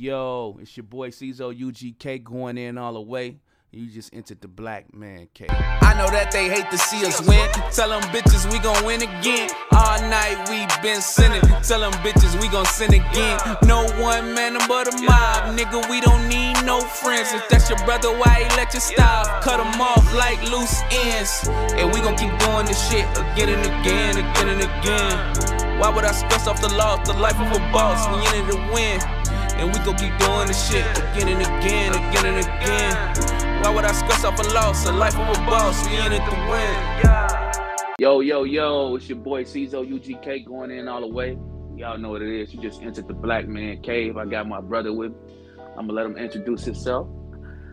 Yo, 0.00 0.56
it's 0.62 0.74
your 0.78 0.84
boy 0.84 1.10
Cizo 1.10 1.52
UGK 1.52 2.24
going 2.24 2.56
in 2.56 2.78
all 2.78 2.94
the 2.94 3.00
way. 3.02 3.36
You 3.70 3.86
just 3.90 4.14
entered 4.14 4.40
the 4.40 4.48
black 4.48 4.94
man 4.94 5.28
cave. 5.34 5.50
I 5.52 5.92
know 5.92 6.08
that 6.08 6.32
they 6.32 6.48
hate 6.48 6.70
to 6.70 6.78
see 6.78 7.04
us 7.04 7.20
win. 7.20 7.46
Tell 7.68 7.90
them 7.90 8.00
bitches 8.08 8.50
we 8.50 8.60
gon' 8.60 8.82
win 8.86 9.02
again. 9.02 9.50
All 9.76 10.00
night 10.08 10.40
we 10.48 10.64
been 10.80 11.02
sinning. 11.02 11.44
Tell 11.60 11.80
them 11.84 11.92
bitches 12.00 12.32
we 12.40 12.48
gon' 12.48 12.64
sin 12.64 12.94
again. 12.94 13.38
No 13.68 13.84
one 14.00 14.32
man 14.32 14.56
but 14.66 14.88
a 14.88 14.96
mob. 15.04 15.52
Nigga, 15.52 15.84
we 15.90 16.00
don't 16.00 16.26
need 16.32 16.56
no 16.64 16.80
friends. 16.80 17.34
If 17.34 17.46
that's 17.50 17.68
your 17.68 17.78
brother, 17.84 18.08
why 18.08 18.48
he 18.48 18.56
let 18.56 18.72
you 18.72 18.80
stop? 18.80 19.44
Cut 19.44 19.60
him 19.60 19.78
off 19.82 20.00
like 20.16 20.40
loose 20.48 20.80
ends. 21.04 21.44
And 21.76 21.92
we 21.92 22.00
gon' 22.00 22.16
keep 22.16 22.32
doing 22.40 22.64
this 22.64 22.80
shit 22.88 23.04
again 23.20 23.52
and 23.52 23.60
again, 23.68 24.16
again 24.16 24.48
and 24.48 24.62
again. 24.64 25.76
Why 25.78 25.92
would 25.92 26.06
I 26.06 26.12
stress 26.12 26.46
off 26.46 26.62
the 26.62 26.72
loss, 26.72 27.06
the 27.06 27.12
life 27.20 27.36
of 27.36 27.52
a 27.52 27.60
boss? 27.68 28.08
We 28.08 28.24
in 28.32 28.48
it 28.48 28.52
to 28.52 28.72
win. 28.72 29.19
And 29.60 29.68
we 29.68 29.78
gon' 29.84 29.94
keep 29.96 30.16
doing 30.16 30.46
this 30.46 30.70
shit 30.70 30.86
again 30.96 31.28
and 31.28 31.42
again, 31.42 31.92
again 31.92 32.24
and 32.24 32.38
again. 32.38 33.62
Why 33.62 33.74
would 33.74 33.84
I 33.84 33.92
stress 33.92 34.24
off 34.24 34.40
a 34.40 34.54
loss, 34.54 34.86
a 34.86 34.92
life 34.92 35.14
of 35.14 35.28
a 35.28 35.40
boss? 35.44 35.86
We 35.86 35.98
in 35.98 36.12
it 36.14 36.24
to 36.24 36.34
win. 36.48 37.94
Yo, 37.98 38.20
yo, 38.20 38.44
yo, 38.44 38.96
it's 38.96 39.06
your 39.06 39.18
boy 39.18 39.44
Cizo 39.44 39.86
UGK 39.86 40.46
going 40.46 40.70
in 40.70 40.88
all 40.88 41.02
the 41.02 41.06
way. 41.06 41.36
Y'all 41.76 41.98
know 41.98 42.08
what 42.08 42.22
it 42.22 42.40
is. 42.40 42.54
You 42.54 42.62
just 42.62 42.80
entered 42.80 43.06
the 43.06 43.12
Black 43.12 43.48
Man 43.48 43.82
Cave. 43.82 44.16
I 44.16 44.24
got 44.24 44.48
my 44.48 44.62
brother 44.62 44.94
with 44.94 45.12
me. 45.12 45.18
I'm 45.76 45.88
gonna 45.88 45.92
let 45.92 46.06
him 46.06 46.16
introduce 46.16 46.64
himself. 46.64 47.06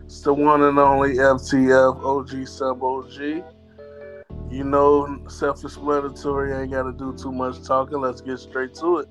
It's 0.04 0.20
the 0.20 0.34
one 0.34 0.62
and 0.64 0.78
only 0.78 1.14
FTF 1.14 2.04
OG 2.04 2.46
Sub 2.48 2.82
OG. 2.82 3.44
You 4.50 4.64
know, 4.64 5.22
self-explanatory. 5.26 6.52
Ain't 6.52 6.70
got 6.70 6.82
to 6.82 6.92
do 6.92 7.16
too 7.16 7.32
much 7.32 7.62
talking. 7.64 8.02
Let's 8.02 8.20
get 8.20 8.38
straight 8.38 8.74
to 8.74 8.98
it. 8.98 9.08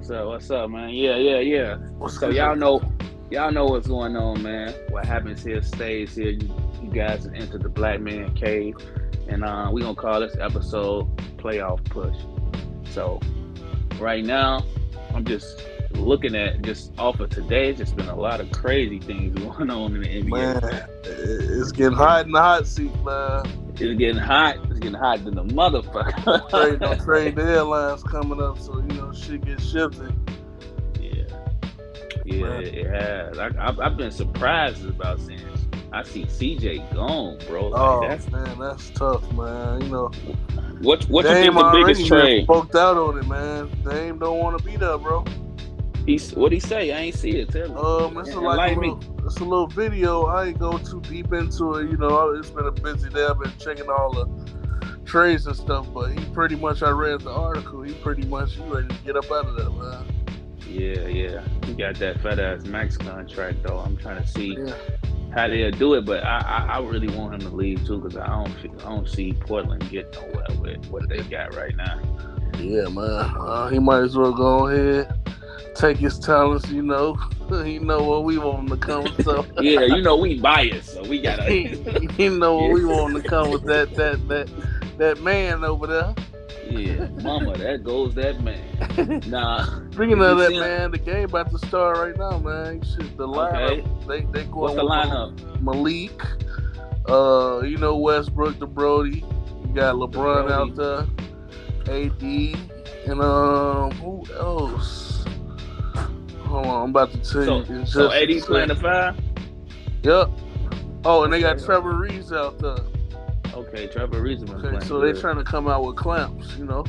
What's 0.00 0.10
up? 0.12 0.26
What's 0.28 0.50
up, 0.50 0.70
man? 0.70 0.88
Yeah, 0.94 1.16
yeah, 1.16 1.40
yeah. 1.40 1.76
What's 1.98 2.18
So 2.18 2.30
y'all 2.30 2.56
know, 2.56 2.80
y'all 3.30 3.52
know 3.52 3.66
what's 3.66 3.86
going 3.86 4.16
on, 4.16 4.42
man. 4.42 4.74
What 4.88 5.04
happens 5.04 5.44
here 5.44 5.60
stays 5.60 6.14
here. 6.14 6.30
You, 6.30 6.50
you 6.82 6.90
guys 6.90 7.24
have 7.24 7.34
entered 7.34 7.62
the 7.62 7.68
Black 7.68 8.00
Man 8.00 8.34
Cave, 8.34 8.76
and 9.28 9.44
uh, 9.44 9.68
we 9.70 9.82
gonna 9.82 9.94
call 9.94 10.20
this 10.20 10.34
episode 10.40 11.14
"Playoff 11.36 11.84
Push." 11.84 12.16
So, 12.94 13.20
right 13.98 14.24
now, 14.24 14.64
I'm 15.14 15.26
just 15.26 15.66
looking 15.90 16.34
at 16.34 16.62
just 16.62 16.98
off 16.98 17.20
of 17.20 17.28
today. 17.28 17.68
It's 17.68 17.78
just 17.78 17.94
been 17.94 18.08
a 18.08 18.16
lot 18.16 18.40
of 18.40 18.50
crazy 18.52 19.00
things 19.00 19.38
going 19.38 19.68
on 19.68 19.96
in 19.96 20.00
the 20.00 20.22
NBA. 20.22 20.62
Man, 20.62 20.88
it's 21.04 21.72
getting 21.72 21.92
hot 21.92 22.24
in 22.24 22.32
the 22.32 22.40
hot 22.40 22.66
seat, 22.66 22.90
man. 23.04 23.69
It's 23.80 23.98
getting 23.98 24.16
hot. 24.16 24.56
It's 24.70 24.78
getting 24.78 24.94
hot 24.98 25.24
than 25.24 25.34
the 25.34 25.44
motherfucker. 25.44 26.48
Trade, 26.50 26.78
motherfucker. 26.80 27.04
trade 27.04 27.34
deadlines 27.36 28.04
coming 28.04 28.40
up, 28.42 28.58
so 28.58 28.76
you 28.78 28.86
know 29.00 29.12
shit 29.12 29.44
gets 29.44 29.64
shifted. 29.68 30.14
Yeah, 31.00 31.24
yeah, 32.24 32.46
Right. 32.46 32.66
it 32.66 32.86
has. 32.86 33.38
I, 33.38 33.46
I've, 33.58 33.80
I've 33.80 33.96
been 33.96 34.10
surprised 34.10 34.84
about 34.86 35.20
seeing. 35.20 35.40
I 35.92 36.04
see 36.04 36.24
CJ 36.24 36.94
gone, 36.94 37.38
bro. 37.48 37.68
Like, 37.68 37.80
Oh 37.80 38.00
that's 38.08 38.30
man, 38.30 38.58
that's 38.60 38.90
tough, 38.90 39.30
man. 39.32 39.80
You 39.80 39.88
know, 39.88 40.06
what. 40.82 41.02
What 41.08 41.24
you 41.24 41.30
Dame 41.32 41.54
think 41.54 41.64
the 41.64 41.82
biggest 41.84 42.06
trade? 42.06 42.46
Poked 42.46 42.76
out 42.76 42.96
on 42.96 43.18
it, 43.18 43.26
man. 43.26 43.68
Dame 43.84 44.18
don't 44.18 44.38
want 44.38 44.56
to 44.58 44.64
be 44.64 44.76
there, 44.76 44.96
bro. 44.98 45.24
He's 46.06 46.34
what 46.34 46.52
he 46.52 46.60
say? 46.60 46.92
I 46.92 47.00
ain't 47.00 47.14
see 47.14 47.30
it. 47.38 47.50
Tell. 47.50 48.04
Um, 48.04 48.18
it's 48.18 48.30
a, 48.30 48.40
like 48.40 48.76
a 48.76 48.80
little, 48.80 49.00
it's 49.26 49.36
a 49.38 49.44
little 49.44 49.66
video. 49.66 50.24
I 50.26 50.46
ain't 50.46 50.58
go 50.58 50.78
too 50.78 51.00
deep 51.02 51.32
into 51.32 51.74
it. 51.74 51.90
You 51.90 51.96
know, 51.96 52.30
it's 52.30 52.50
been 52.50 52.66
a 52.66 52.72
busy 52.72 53.08
day. 53.10 53.24
I've 53.26 53.38
been 53.38 53.52
checking 53.58 53.88
all 53.88 54.12
the 54.12 55.02
trades 55.04 55.46
and 55.46 55.54
stuff. 55.56 55.86
But 55.92 56.12
he 56.18 56.24
pretty 56.32 56.56
much, 56.56 56.82
I 56.82 56.90
read 56.90 57.20
the 57.20 57.30
article. 57.30 57.82
He 57.82 57.92
pretty 57.94 58.26
much, 58.26 58.52
he 58.54 58.62
ready 58.62 58.88
to 58.88 58.94
get 59.04 59.16
up 59.16 59.30
out 59.30 59.46
of 59.46 59.56
there, 59.56 59.70
man. 59.70 60.04
Yeah, 60.66 61.06
yeah. 61.08 61.42
He 61.66 61.74
got 61.74 61.96
that 61.96 62.20
fat 62.20 62.38
ass 62.38 62.64
max 62.64 62.96
contract 62.96 63.62
though. 63.64 63.78
I'm 63.78 63.96
trying 63.96 64.22
to 64.22 64.28
see 64.28 64.56
Yeah. 64.56 64.74
how 65.34 65.48
they'll 65.48 65.70
do 65.72 65.94
it, 65.94 66.04
but 66.04 66.24
I, 66.24 66.38
I, 66.38 66.76
I 66.76 66.80
really 66.80 67.08
want 67.08 67.34
him 67.34 67.40
to 67.40 67.54
leave 67.54 67.84
too 67.86 67.98
because 67.98 68.16
I 68.16 68.26
don't 68.26 68.54
I 68.84 68.88
don't 68.88 69.08
see 69.08 69.32
Portland 69.32 69.88
getting 69.90 70.12
nowhere 70.12 70.46
with 70.60 70.86
what 70.86 71.08
they 71.08 71.22
got 71.22 71.54
right 71.56 71.74
now. 71.76 72.00
Yeah, 72.58 72.88
man. 72.88 73.34
Uh, 73.38 73.68
he 73.68 73.78
might 73.80 74.02
as 74.02 74.16
well 74.16 74.32
go 74.32 74.68
ahead, 74.68 75.12
take 75.74 75.96
his 75.98 76.18
talents. 76.18 76.68
You 76.70 76.82
know, 76.82 77.14
he 77.64 77.78
know 77.78 78.02
what 78.04 78.24
we 78.24 78.38
want 78.38 78.60
him 78.70 78.78
to 78.78 78.86
come. 78.86 79.06
So 79.22 79.46
Yeah, 79.60 79.80
you 79.82 80.02
know 80.02 80.16
we 80.16 80.38
biased, 80.40 80.92
so 80.94 81.02
we 81.02 81.20
gotta. 81.20 81.44
he 81.50 82.28
know 82.28 82.56
what 82.56 82.72
we 82.72 82.84
want 82.84 83.14
him 83.14 83.22
to 83.22 83.28
come 83.28 83.50
with 83.50 83.64
that 83.64 83.94
that 83.96 84.26
that 84.28 84.50
that 84.98 85.20
man 85.22 85.64
over 85.64 85.86
there. 85.86 86.14
yeah, 86.68 87.06
mama, 87.22 87.56
that 87.58 87.82
goes 87.84 88.14
that 88.14 88.40
man. 88.42 88.66
Nah. 89.26 89.64
Speaking 89.92 90.20
of 90.22 90.38
that, 90.38 90.52
man, 90.52 90.90
the 90.90 90.98
game 90.98 91.24
about 91.24 91.50
to 91.50 91.58
start 91.58 91.96
right 91.96 92.16
now, 92.16 92.38
man. 92.38 92.82
Shit, 92.82 93.16
the 93.16 93.26
Okay. 93.28 93.82
lineup, 93.82 94.06
they 94.06 94.20
they 94.32 94.44
going 94.46 94.54
What's 94.54 94.74
the 94.76 94.82
lineup? 94.82 95.60
Malik, 95.60 96.20
uh, 97.08 97.62
you 97.64 97.76
know 97.76 97.96
Westbrook, 97.96 98.58
the 98.58 98.66
Brody. 98.66 99.24
You 99.66 99.74
got 99.74 99.94
LeBron 99.96 100.46
Brody. 100.46 100.52
out 100.52 100.76
there, 100.76 101.06
AD, 101.94 102.22
and 103.08 103.20
um, 103.20 103.90
who 103.92 104.24
else? 104.34 105.09
Hold 106.50 106.66
on, 106.66 106.82
I'm 106.84 106.90
about 106.90 107.12
to 107.12 107.16
tell 107.18 107.24
So, 107.24 107.58
you. 107.72 107.86
so 107.86 108.08
just 108.08 108.14
a 108.14 108.34
AD's 108.34 108.44
playing 108.46 108.68
the 108.68 108.74
five. 108.76 109.16
Yep. 110.02 110.30
Oh, 111.04 111.24
and 111.24 111.32
they 111.32 111.40
got 111.40 111.58
Trevor 111.58 111.92
Reeves 111.96 112.32
out 112.32 112.58
there. 112.58 112.76
Okay, 113.54 113.86
Trevor 113.86 114.20
Reeves 114.20 114.42
been 114.44 114.64
Okay, 114.64 114.84
so 114.86 114.98
they 115.00 115.12
good. 115.12 115.20
trying 115.20 115.36
to 115.36 115.44
come 115.44 115.68
out 115.68 115.84
with 115.84 115.96
clamps, 115.96 116.56
you 116.56 116.64
know. 116.64 116.84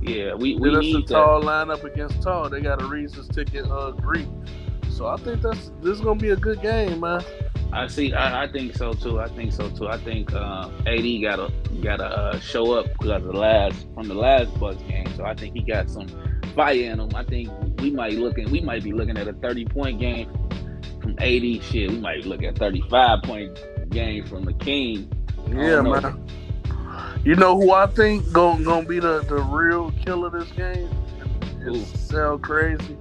Yeah, 0.00 0.34
we 0.34 0.54
we 0.56 0.70
Then 0.70 0.78
it's 0.78 0.88
a 0.88 0.92
need 0.98 1.08
that. 1.08 1.14
tall 1.14 1.42
lineup 1.42 1.84
against 1.84 2.22
tall. 2.22 2.48
They 2.48 2.60
got 2.60 2.80
a 2.82 2.86
Reese's 2.86 3.28
ticket 3.28 3.70
uh 3.70 3.90
Greek. 3.92 4.26
So 4.90 5.06
I 5.06 5.16
think 5.16 5.42
that's 5.42 5.70
this 5.80 5.94
is 5.98 6.00
gonna 6.00 6.18
be 6.20 6.30
a 6.30 6.36
good 6.36 6.60
game, 6.62 7.00
man. 7.00 7.22
I 7.72 7.86
see. 7.86 8.12
I, 8.12 8.44
I 8.44 8.52
think 8.52 8.76
so 8.76 8.92
too. 8.92 9.18
I 9.20 9.28
think 9.28 9.52
so 9.52 9.70
too. 9.70 9.88
I 9.88 9.96
think 9.96 10.32
uh, 10.34 10.68
AD 10.86 11.04
gotta 11.22 11.50
gotta 11.82 12.04
uh, 12.04 12.38
show 12.40 12.72
up 12.74 12.86
because 12.92 13.10
of 13.10 13.24
the 13.24 13.32
last 13.32 13.86
from 13.94 14.08
the 14.08 14.14
last 14.14 14.58
Bucks 14.60 14.82
game. 14.82 15.06
So 15.16 15.24
I 15.24 15.34
think 15.34 15.54
he 15.54 15.62
got 15.62 15.88
some 15.88 16.08
fire 16.54 16.74
in 16.74 17.00
him. 17.00 17.10
I 17.14 17.24
think 17.24 17.50
we 17.80 17.90
might 17.90 18.14
looking. 18.14 18.50
We 18.50 18.60
might 18.60 18.82
be 18.82 18.92
looking 18.92 19.16
at 19.16 19.28
a 19.28 19.32
thirty 19.32 19.64
point 19.64 20.00
game 20.00 20.30
from 21.00 21.12
AD. 21.18 21.62
Shit, 21.62 21.90
we 21.90 21.98
might 21.98 22.24
look 22.24 22.42
at 22.42 22.58
thirty 22.58 22.82
five 22.88 23.22
point 23.22 23.58
game 23.90 24.26
from 24.26 24.44
the 24.44 24.54
King. 24.54 25.10
Yeah, 25.48 25.80
know. 25.80 26.00
man. 26.00 26.28
You 27.24 27.36
know 27.36 27.56
who 27.56 27.72
I 27.72 27.86
think 27.86 28.32
gonna 28.32 28.64
gonna 28.64 28.86
be 28.86 28.98
the, 28.98 29.20
the 29.20 29.36
real 29.36 29.92
killer 29.92 30.30
this 30.30 30.50
game? 30.52 30.90
It 31.60 31.86
sound 31.96 32.42
crazy. 32.42 32.96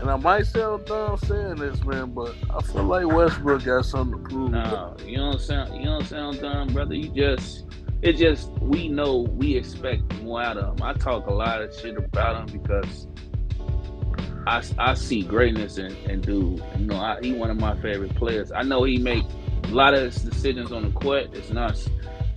And 0.00 0.10
I 0.10 0.16
might 0.16 0.48
sound 0.48 0.84
dumb 0.86 1.16
saying 1.16 1.56
this, 1.56 1.84
man, 1.84 2.10
but 2.10 2.34
I 2.50 2.60
feel 2.62 2.82
like 2.82 3.06
Westbrook 3.06 3.64
got 3.64 3.84
something 3.84 4.20
to 4.20 4.28
prove. 4.28 4.50
No, 4.50 4.96
you 5.06 5.16
don't 5.16 5.40
sound. 5.40 5.76
You 5.76 5.84
don't 5.84 6.04
sound 6.04 6.40
dumb, 6.40 6.72
brother. 6.72 6.94
You 6.94 7.08
just. 7.10 7.66
It 8.02 8.16
just 8.16 8.50
we 8.60 8.88
know 8.88 9.18
we 9.18 9.56
expect 9.56 10.12
more 10.22 10.42
out 10.42 10.56
of 10.58 10.76
him. 10.76 10.84
I 10.84 10.92
talk 10.94 11.26
a 11.26 11.32
lot 11.32 11.62
of 11.62 11.72
shit 11.74 11.96
about 11.96 12.50
him 12.50 12.60
because 12.60 13.06
I, 14.46 14.62
I 14.78 14.94
see 14.94 15.22
greatness 15.22 15.78
in, 15.78 15.94
in 16.10 16.20
dude. 16.20 16.62
You 16.78 16.86
know, 16.86 16.96
I, 16.96 17.20
he 17.22 17.32
one 17.32 17.50
of 17.50 17.58
my 17.58 17.80
favorite 17.80 18.14
players. 18.16 18.50
I 18.50 18.62
know 18.62 18.82
he 18.82 18.98
make 18.98 19.24
a 19.64 19.68
lot 19.68 19.94
of 19.94 20.02
his 20.02 20.16
decisions 20.16 20.72
on 20.72 20.82
the 20.82 20.90
court. 20.90 21.28
It's 21.32 21.50
not 21.50 21.80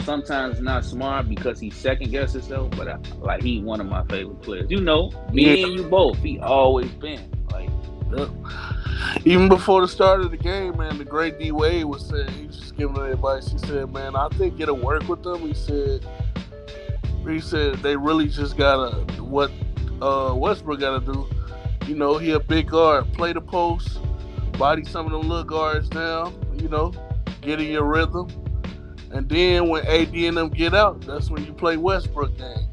sometimes 0.04 0.62
not 0.62 0.86
smart 0.86 1.28
because 1.28 1.60
he 1.60 1.72
second 1.72 2.12
guesses 2.12 2.46
himself, 2.46 2.72
but 2.78 2.88
I, 2.88 2.98
like 3.18 3.42
he 3.42 3.60
one 3.60 3.82
of 3.82 3.88
my 3.88 4.06
favorite 4.06 4.44
players. 4.44 4.70
You 4.70 4.82
know, 4.82 5.12
me 5.32 5.64
and 5.64 5.74
you 5.74 5.84
both. 5.84 6.18
He 6.20 6.38
always 6.40 6.92
been 6.92 7.35
Yep. 8.16 8.30
Even 9.26 9.50
before 9.50 9.82
the 9.82 9.88
start 9.88 10.22
of 10.22 10.32
the 10.32 10.38
game, 10.38 10.78
man, 10.78 10.98
the 10.98 11.06
great 11.06 11.40
D 11.40 11.52
Wade 11.52 11.86
was 11.86 12.08
saying 12.08 12.30
he 12.30 12.48
was 12.48 12.58
just 12.58 12.78
giving 12.78 12.98
advice. 12.98 13.52
He 13.52 13.58
said, 13.60 13.92
"Man, 13.92 14.16
I 14.16 14.30
think 14.30 14.60
it'll 14.60 14.78
work 14.78 15.08
with 15.08 15.24
them." 15.24 15.42
He 15.42 15.54
said, 15.54 16.06
"He 17.28 17.40
said 17.40 17.76
they 17.80 17.96
really 17.96 18.28
just 18.28 18.58
gotta 18.58 18.92
what 19.22 19.52
uh, 20.02 20.34
Westbrook 20.36 20.80
gotta 20.80 21.06
do. 21.06 21.28
You 21.88 21.96
know, 21.96 22.18
he 22.18 22.32
a 22.32 22.40
big 22.40 22.70
guard, 22.70 23.12
play 23.14 23.34
the 23.34 23.42
post, 23.42 24.00
body 24.58 24.84
some 24.86 25.06
of 25.06 25.12
them 25.12 25.28
little 25.28 25.44
guards 25.44 25.90
down. 25.90 26.34
You 26.56 26.70
know, 26.70 26.94
get 27.42 27.60
in 27.60 27.68
your 27.68 27.84
rhythm, 27.84 28.28
and 29.12 29.28
then 29.30 29.70
when 29.70 29.86
AD 29.86 30.14
and 30.16 30.38
them 30.38 30.50
get 30.50 30.74
out, 30.74 31.02
that's 31.02 31.30
when 31.30 31.46
you 31.46 31.54
play 31.54 31.78
Westbrook 31.78 32.38
game. 32.38 32.68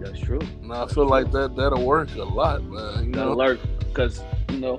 that's 0.00 0.20
true. 0.20 0.40
And 0.62 0.72
I 0.72 0.86
feel 0.86 1.06
like 1.06 1.30
that 1.32 1.56
that'll 1.56 1.84
work 1.84 2.14
a 2.16 2.24
lot, 2.24 2.62
man. 2.64 3.06
You 3.06 3.12
the 3.12 3.24
know, 3.24 3.32
alert 3.32 3.60
because 3.96 4.22
you 4.50 4.58
know 4.58 4.78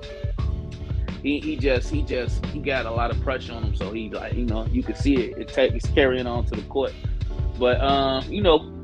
he, 1.22 1.40
he 1.40 1.56
just 1.56 1.90
he 1.90 2.02
just 2.02 2.44
he 2.46 2.60
got 2.60 2.86
a 2.86 2.90
lot 2.90 3.10
of 3.10 3.20
pressure 3.22 3.52
on 3.52 3.64
him. 3.64 3.74
So 3.74 3.92
he 3.92 4.08
like 4.10 4.34
you 4.34 4.46
know 4.46 4.66
you 4.66 4.82
can 4.82 4.94
see 4.94 5.16
it. 5.16 5.38
It 5.38 5.48
take 5.48 5.74
it's 5.74 5.88
carrying 5.88 6.26
on 6.26 6.44
to 6.46 6.54
the 6.54 6.62
court. 6.62 6.94
But 7.58 7.80
um 7.80 8.24
you 8.30 8.42
know 8.42 8.74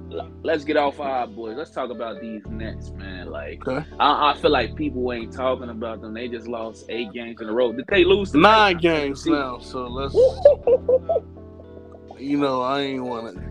let's 0.43 0.65
get 0.65 0.77
off 0.77 1.01
our 1.01 1.27
boys. 1.27 1.57
Let's 1.57 1.71
talk 1.71 1.91
about 1.91 2.21
these 2.21 2.43
Nets 2.47 2.91
man. 2.91 3.31
Like 3.31 3.67
Okay. 3.67 3.87
I, 3.99 4.33
I 4.33 4.39
feel 4.39 4.51
like 4.51 4.75
people 4.75 5.13
ain't 5.13 5.33
talking 5.33 5.71
about 5.71 6.01
them. 6.01 6.15
They 6.15 6.29
just 6.29 6.49
lost 6.49 6.87
eight 6.89 7.13
games 7.13 7.41
in 7.41 7.49
a 7.49 7.53
row. 7.53 7.73
Did 7.73 7.87
they 7.89 8.05
lose 8.05 8.35
nine 8.35 8.79
games 8.79 9.27
now. 9.27 9.59
So 9.59 9.87
let's, 9.87 10.15
you 12.19 12.39
know, 12.39 12.63
I 12.63 12.81
ain't 12.81 13.05
want 13.05 13.37
to, 13.37 13.43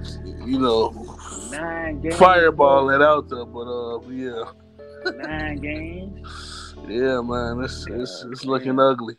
you 0.45 0.59
know, 0.59 1.17
nine 1.51 2.01
games 2.01 2.15
fireball 2.15 2.89
it 2.89 3.01
out 3.01 3.29
there, 3.29 3.45
but 3.45 3.67
uh, 3.67 3.99
yeah, 4.09 4.43
nine 5.25 5.57
games 5.57 6.27
Yeah, 6.87 7.21
man, 7.21 7.63
it's 7.63 7.85
it's 7.89 8.25
it's 8.31 8.45
looking 8.45 8.79
ugly. 8.79 9.15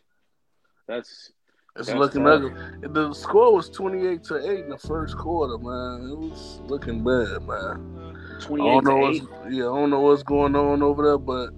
That's 0.87 1.31
It's 1.75 1.87
That's 1.87 1.99
looking 1.99 2.27
ugly. 2.27 2.51
The 2.81 3.13
score 3.13 3.55
was 3.55 3.69
twenty 3.69 4.07
eight 4.07 4.23
to 4.25 4.37
eight 4.49 4.65
in 4.65 4.69
the 4.69 4.77
first 4.77 5.17
quarter, 5.17 5.57
man. 5.57 6.09
It 6.09 6.17
was 6.17 6.61
looking 6.67 7.03
bad, 7.03 7.41
man. 7.47 8.37
Twenty 8.39 8.69
eight 8.69 8.83
to 8.85 9.07
eight. 9.07 9.23
yeah, 9.49 9.63
I 9.63 9.75
don't 9.79 9.89
know 9.89 10.01
what's 10.01 10.23
going 10.23 10.55
on 10.55 10.83
over 10.83 11.03
there, 11.03 11.17
but 11.17 11.49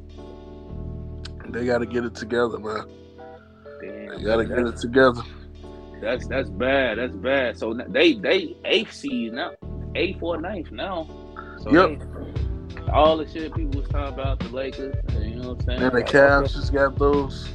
they 1.51 1.65
got 1.65 1.79
to 1.79 1.85
get 1.85 2.05
it 2.05 2.15
together, 2.15 2.57
man. 2.57 2.83
Damn, 3.81 4.17
They 4.17 4.23
got 4.23 4.37
to 4.37 4.45
get 4.45 4.59
it 4.59 4.77
together. 4.77 5.21
that's 6.01 6.25
that's 6.27 6.49
bad. 6.49 6.99
That's 6.99 7.15
bad. 7.15 7.57
So 7.57 7.73
they 7.89 8.13
they 8.13 8.55
eighth 8.63 8.93
seed 8.93 9.33
now, 9.33 9.51
eighth 9.95 10.21
or 10.21 10.39
ninth 10.39 10.71
now. 10.71 11.09
So 11.63 11.71
Yep. 11.71 12.01
All 12.91 13.17
the 13.17 13.27
shit 13.27 13.53
people 13.53 13.81
was 13.81 13.89
talking 13.89 14.13
about 14.13 14.39
the 14.39 14.49
Lakers, 14.49 14.95
you 15.13 15.35
know 15.35 15.49
what 15.49 15.59
I'm 15.61 15.65
saying? 15.65 15.81
And 15.83 15.95
the 15.95 16.03
Cavs 16.03 16.53
just 16.53 16.73
got 16.73 16.97
those. 16.97 17.49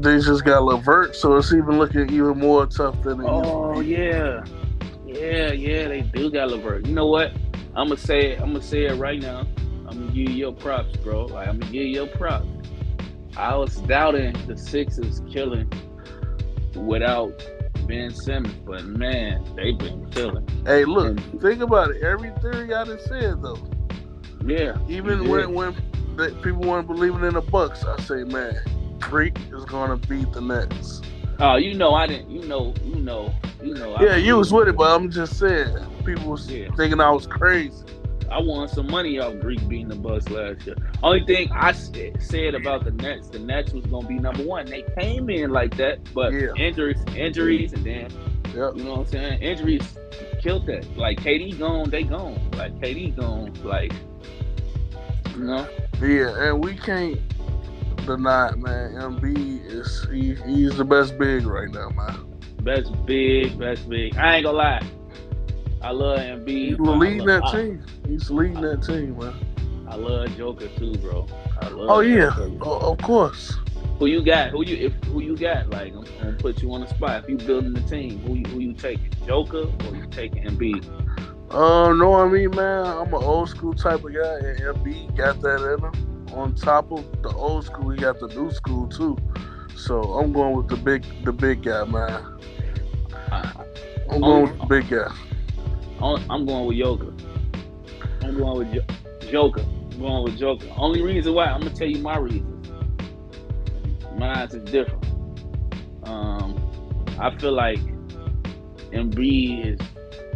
They 0.00 0.16
just 0.20 0.44
got 0.44 0.64
LeVert, 0.64 1.14
so 1.14 1.36
it's 1.36 1.52
even 1.52 1.78
looking 1.78 2.10
even 2.10 2.38
more 2.38 2.66
tough 2.66 3.00
than 3.02 3.20
it 3.20 3.26
Oh 3.26 3.80
yeah, 3.80 4.44
yeah, 5.06 5.52
yeah. 5.52 5.88
They 5.88 6.02
do 6.02 6.30
got 6.30 6.50
LeVert. 6.50 6.86
You 6.86 6.94
know 6.94 7.06
what? 7.06 7.32
I'm 7.74 7.88
gonna 7.88 7.96
say 7.96 8.32
it. 8.32 8.40
I'm 8.40 8.52
gonna 8.52 8.62
say 8.62 8.84
it 8.86 8.94
right 8.94 9.20
now. 9.20 9.46
I'm 9.86 9.98
gonna 9.98 10.06
give 10.06 10.28
you 10.28 10.34
your 10.34 10.52
props, 10.52 10.96
bro. 10.96 11.26
Like 11.26 11.48
I'm 11.48 11.60
gonna 11.60 11.72
give 11.72 11.82
you 11.82 11.88
your 11.88 12.06
props. 12.08 12.46
I 13.36 13.56
was 13.56 13.76
doubting 13.76 14.34
the 14.46 14.56
Sixers 14.56 15.22
killing 15.32 15.70
without 16.74 17.42
Ben 17.92 18.14
Simmons, 18.14 18.54
but 18.64 18.86
man, 18.86 19.44
they've 19.54 19.76
been 19.76 20.08
killing. 20.12 20.48
Hey, 20.64 20.86
look, 20.86 21.20
think 21.42 21.60
about 21.60 21.90
it. 21.90 22.02
Every 22.02 22.30
theory 22.40 22.72
I 22.72 22.86
just 22.86 23.06
said 23.06 23.42
though, 23.42 23.58
Yeah, 24.46 24.78
even 24.88 25.28
when 25.28 25.52
when 25.52 25.74
people 26.42 26.62
weren't 26.62 26.86
believing 26.86 27.22
in 27.22 27.34
the 27.34 27.42
Bucks, 27.42 27.84
I 27.84 28.00
say, 28.00 28.24
man, 28.24 28.56
Greek 28.98 29.36
is 29.52 29.66
gonna 29.66 29.98
beat 29.98 30.32
the 30.32 30.40
Nets. 30.40 31.02
Oh, 31.38 31.56
you 31.56 31.74
know, 31.74 31.92
I 31.92 32.06
didn't. 32.06 32.30
You 32.30 32.46
know, 32.46 32.72
you 32.82 32.94
know, 32.96 33.34
you 33.62 33.74
know. 33.74 33.94
I 33.94 34.04
Yeah, 34.04 34.16
you 34.16 34.38
was 34.38 34.50
with 34.50 34.68
it, 34.68 34.76
but 34.76 34.94
I'm 34.94 35.10
just 35.10 35.38
saying, 35.38 35.76
people 36.06 36.30
was 36.30 36.50
Yeah. 36.50 36.68
thinking 36.74 36.98
I 36.98 37.10
was 37.10 37.26
crazy. 37.26 37.84
I 38.32 38.40
won 38.40 38.66
some 38.68 38.86
money 38.90 39.18
off 39.18 39.38
Greek 39.40 39.66
beating 39.68 39.88
the 39.88 39.94
Bucks 39.96 40.28
last 40.30 40.66
year. 40.66 40.76
Only 41.02 41.24
thing 41.24 41.50
I 41.52 41.72
said 41.72 42.54
about 42.54 42.84
the 42.84 42.90
Nets, 42.92 43.28
the 43.28 43.38
Nets 43.38 43.72
was 43.72 43.84
gonna 43.86 44.08
be 44.08 44.18
number 44.18 44.42
one. 44.42 44.66
They 44.66 44.84
came 44.98 45.28
in 45.30 45.50
like 45.50 45.76
that, 45.76 45.98
but 46.14 46.32
Yeah. 46.32 46.48
injuries, 46.56 47.02
injuries, 47.14 47.72
and 47.72 47.84
then 47.84 48.08
Yep. 48.54 48.76
you 48.76 48.84
know 48.84 48.90
what 48.92 49.00
I'm 49.00 49.06
saying. 49.06 49.42
Injuries 49.42 49.98
killed 50.40 50.66
that. 50.66 50.86
Like 50.96 51.20
KD 51.20 51.52
gone, 51.58 51.90
they 51.90 52.02
gone. 52.02 52.38
Like 52.56 52.78
KD 52.80 53.10
gone. 53.16 53.52
Like 53.62 53.92
you 55.36 55.44
know. 55.44 55.66
Yeah, 56.00 56.48
and 56.48 56.64
we 56.64 56.74
can't 56.74 57.20
deny 58.06 58.48
it, 58.48 58.58
man. 58.58 58.92
Embiid 58.94 59.66
is 59.66 60.06
he, 60.10 60.34
he's 60.46 60.76
the 60.76 60.84
best 60.84 61.18
big 61.18 61.46
right 61.46 61.70
now, 61.70 61.90
man. 61.90 62.26
Best 62.62 62.92
big, 63.06 63.58
best 63.58 63.88
big. 63.88 64.16
I 64.16 64.36
ain't 64.36 64.44
gonna 64.44 64.56
lie. 64.56 64.82
I 65.82 65.90
love 65.90 66.18
Embiid. 66.20 66.68
He's 66.70 66.78
leading 66.78 67.26
that 67.26 67.44
I- 67.44 67.52
team. 67.52 67.84
He's 68.06 68.30
leading 68.30 68.60
that 68.60 68.82
team, 68.82 69.18
man. 69.18 69.34
I 69.88 69.96
love 69.96 70.34
Joker 70.36 70.68
too, 70.78 70.94
bro. 70.94 71.26
I 71.60 71.68
love 71.68 71.90
Oh 71.90 72.00
yeah, 72.00 72.34
of 72.62 72.98
course. 72.98 73.52
Who 73.98 74.06
you 74.06 74.24
got? 74.24 74.50
Who 74.50 74.64
you 74.64 74.86
if 74.86 75.04
who 75.04 75.20
you 75.20 75.36
got? 75.36 75.70
Like 75.70 75.92
I'm, 75.92 76.04
gonna 76.18 76.32
put 76.38 76.62
you 76.62 76.72
on 76.72 76.80
the 76.80 76.88
spot. 76.88 77.24
If 77.24 77.30
you 77.30 77.36
building 77.36 77.72
the 77.72 77.82
team, 77.82 78.20
who 78.20 78.34
you, 78.34 78.44
who 78.46 78.60
you 78.60 78.72
taking? 78.72 79.10
Joker 79.26 79.64
or 79.86 79.96
you 79.96 80.06
taking 80.10 80.44
Embiid? 80.44 80.86
Uh, 81.50 81.92
know 81.92 82.10
what 82.10 82.26
I 82.26 82.28
mean, 82.28 82.50
man? 82.50 82.86
I'm 82.86 83.08
an 83.08 83.14
old 83.14 83.50
school 83.50 83.74
type 83.74 84.02
of 84.02 84.14
guy, 84.14 84.38
and 84.38 84.58
Embiid 84.60 85.14
got 85.16 85.40
that 85.42 85.60
in 85.74 85.84
him. 85.84 86.28
On 86.34 86.54
top 86.54 86.90
of 86.90 87.04
the 87.22 87.28
old 87.28 87.66
school, 87.66 87.90
he 87.90 87.98
got 88.00 88.18
the 88.18 88.28
new 88.28 88.50
school 88.50 88.88
too. 88.88 89.18
So 89.76 90.00
I'm 90.14 90.32
going 90.32 90.56
with 90.56 90.68
the 90.68 90.76
big, 90.76 91.04
the 91.24 91.32
big 91.32 91.62
guy, 91.62 91.84
man. 91.84 92.40
I, 93.30 93.52
I'm 94.10 94.20
going 94.20 94.44
with 94.44 94.58
the 94.58 94.66
big 94.66 94.88
guy. 94.88 95.14
I'm 96.02 96.46
going 96.46 96.66
with 96.66 96.78
Joker. 96.78 97.12
I'm 98.22 98.36
going 98.36 98.58
with 98.58 98.72
Jo- 98.74 99.30
Joker. 99.30 99.60
I'm 99.60 100.00
going 100.00 100.24
with 100.24 100.36
Joker. 100.36 100.66
Only 100.76 101.00
reason 101.00 101.32
why 101.32 101.44
I'm 101.46 101.60
gonna 101.60 101.74
tell 101.74 101.88
you 101.88 101.98
my 101.98 102.18
reasons. 102.18 102.68
Mine 104.16 104.48
is 104.48 104.70
different. 104.70 105.06
Um, 106.02 106.58
I 107.20 107.36
feel 107.38 107.52
like 107.52 107.78
Embiid 108.90 109.74
is 109.74 109.80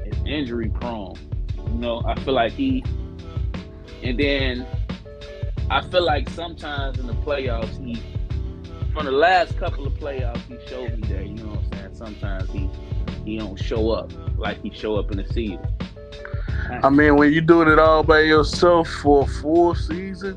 is 0.06 0.22
injury 0.24 0.68
prone. 0.68 1.14
You 1.56 1.74
know, 1.74 2.02
I 2.06 2.14
feel 2.20 2.34
like 2.34 2.52
he, 2.52 2.84
and 4.04 4.18
then 4.18 4.66
I 5.68 5.80
feel 5.88 6.04
like 6.04 6.28
sometimes 6.30 7.00
in 7.00 7.08
the 7.08 7.14
playoffs 7.14 7.84
he, 7.84 8.00
from 8.94 9.06
the 9.06 9.12
last 9.12 9.58
couple 9.58 9.84
of 9.84 9.94
playoffs, 9.94 10.42
he 10.46 10.56
showed 10.68 10.96
me 10.96 11.08
that. 11.08 11.26
You 11.26 11.34
know 11.34 11.46
what 11.48 11.58
I'm 11.58 11.72
saying? 11.72 11.94
Sometimes 11.94 12.50
he 12.50 12.70
he 13.26 13.38
don't 13.38 13.56
show 13.56 13.90
up 13.90 14.12
like 14.38 14.62
he 14.62 14.70
show 14.70 14.96
up 14.96 15.10
in 15.10 15.18
the 15.18 15.32
season. 15.32 15.66
I 16.82 16.90
mean, 16.90 17.16
when 17.16 17.32
you're 17.32 17.42
doing 17.42 17.68
it 17.68 17.78
all 17.78 18.02
by 18.02 18.20
yourself 18.20 18.88
for 18.88 19.22
a 19.22 19.26
full 19.26 19.74
season, 19.74 20.36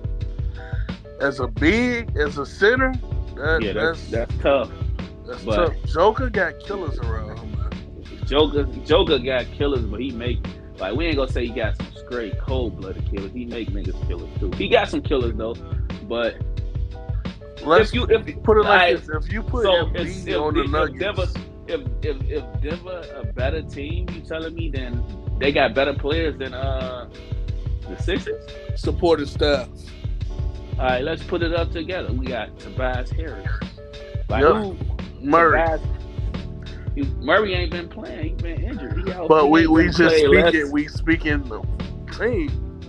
as 1.19 1.39
a 1.39 1.47
big, 1.47 2.15
as 2.17 2.37
a 2.37 2.45
center, 2.45 2.93
that, 3.35 3.61
yeah, 3.61 3.73
that's 3.73 4.09
that's 4.09 4.31
that's 4.31 4.43
tough. 4.43 4.71
that's 5.25 5.43
but- 5.43 5.55
tough. 5.55 5.75
Joker 5.85 6.29
got 6.29 6.59
killers 6.59 6.97
around 6.99 7.37
him. 7.37 7.55
Joker 8.25 8.63
Joker 8.85 9.17
got 9.19 9.45
killers, 9.53 9.85
but 9.85 9.99
he 9.99 10.11
make 10.11 10.45
like 10.77 10.95
we 10.95 11.07
ain't 11.07 11.15
gonna 11.15 11.31
say 11.31 11.47
he 11.47 11.53
got 11.53 11.75
some 11.77 11.87
straight 12.07 12.39
cold 12.39 12.79
blooded 12.79 13.09
killers. 13.09 13.31
He 13.31 13.45
make 13.45 13.69
niggas 13.69 14.07
killers 14.07 14.29
too. 14.39 14.51
He 14.55 14.69
got 14.69 14.87
some 14.89 15.01
killers 15.01 15.35
though, 15.35 15.55
but 16.03 16.37
Let's 17.65 17.89
if 17.89 17.95
you 17.95 18.03
if 18.05 18.43
put 18.43 18.57
it 18.57 18.61
like 18.61 18.95
like, 18.95 19.05
this: 19.05 19.25
if 19.25 19.33
you 19.33 19.43
put 19.43 19.63
so 19.63 19.85
Embiid 19.87 20.41
on 20.41 20.53
the 20.53 20.63
Nuggets, 20.67 21.33
if 21.69 21.81
if 22.03 22.17
if 22.29 22.61
Denver 22.61 23.03
a 23.15 23.25
better 23.33 23.61
team, 23.61 24.07
you 24.13 24.21
telling 24.21 24.55
me 24.55 24.69
then 24.69 25.03
they 25.39 25.51
got 25.51 25.73
better 25.73 25.93
players 25.93 26.37
than 26.37 26.53
uh 26.53 27.07
the 27.87 28.01
Sixers? 28.01 28.43
supporting 28.75 29.25
staff. 29.25 29.67
All 30.77 30.85
right, 30.85 31.03
let's 31.03 31.23
put 31.23 31.41
it 31.43 31.53
up 31.53 31.71
together. 31.71 32.13
We 32.13 32.25
got 32.27 32.57
Tobias 32.59 33.09
Harris. 33.11 33.47
Like 34.29 34.43
Yep. 34.43 34.75
Murray. 35.21 35.59
Tobias- 35.59 35.81
he- 36.95 37.03
Murray 37.25 37.53
ain't 37.55 37.71
been 37.71 37.89
playing. 37.89 38.23
He 38.23 38.29
been 38.43 38.63
injured. 38.63 39.05
He 39.05 39.11
out, 39.11 39.27
But 39.27 39.49
we 39.49 39.67
we 39.67 39.85
just 39.87 39.97
playing 39.97 40.31
less- 40.33 40.49
speaking 40.53 40.71
we 40.71 40.87
speaking 40.87 41.43
the 41.43 41.61
team. 42.17 42.81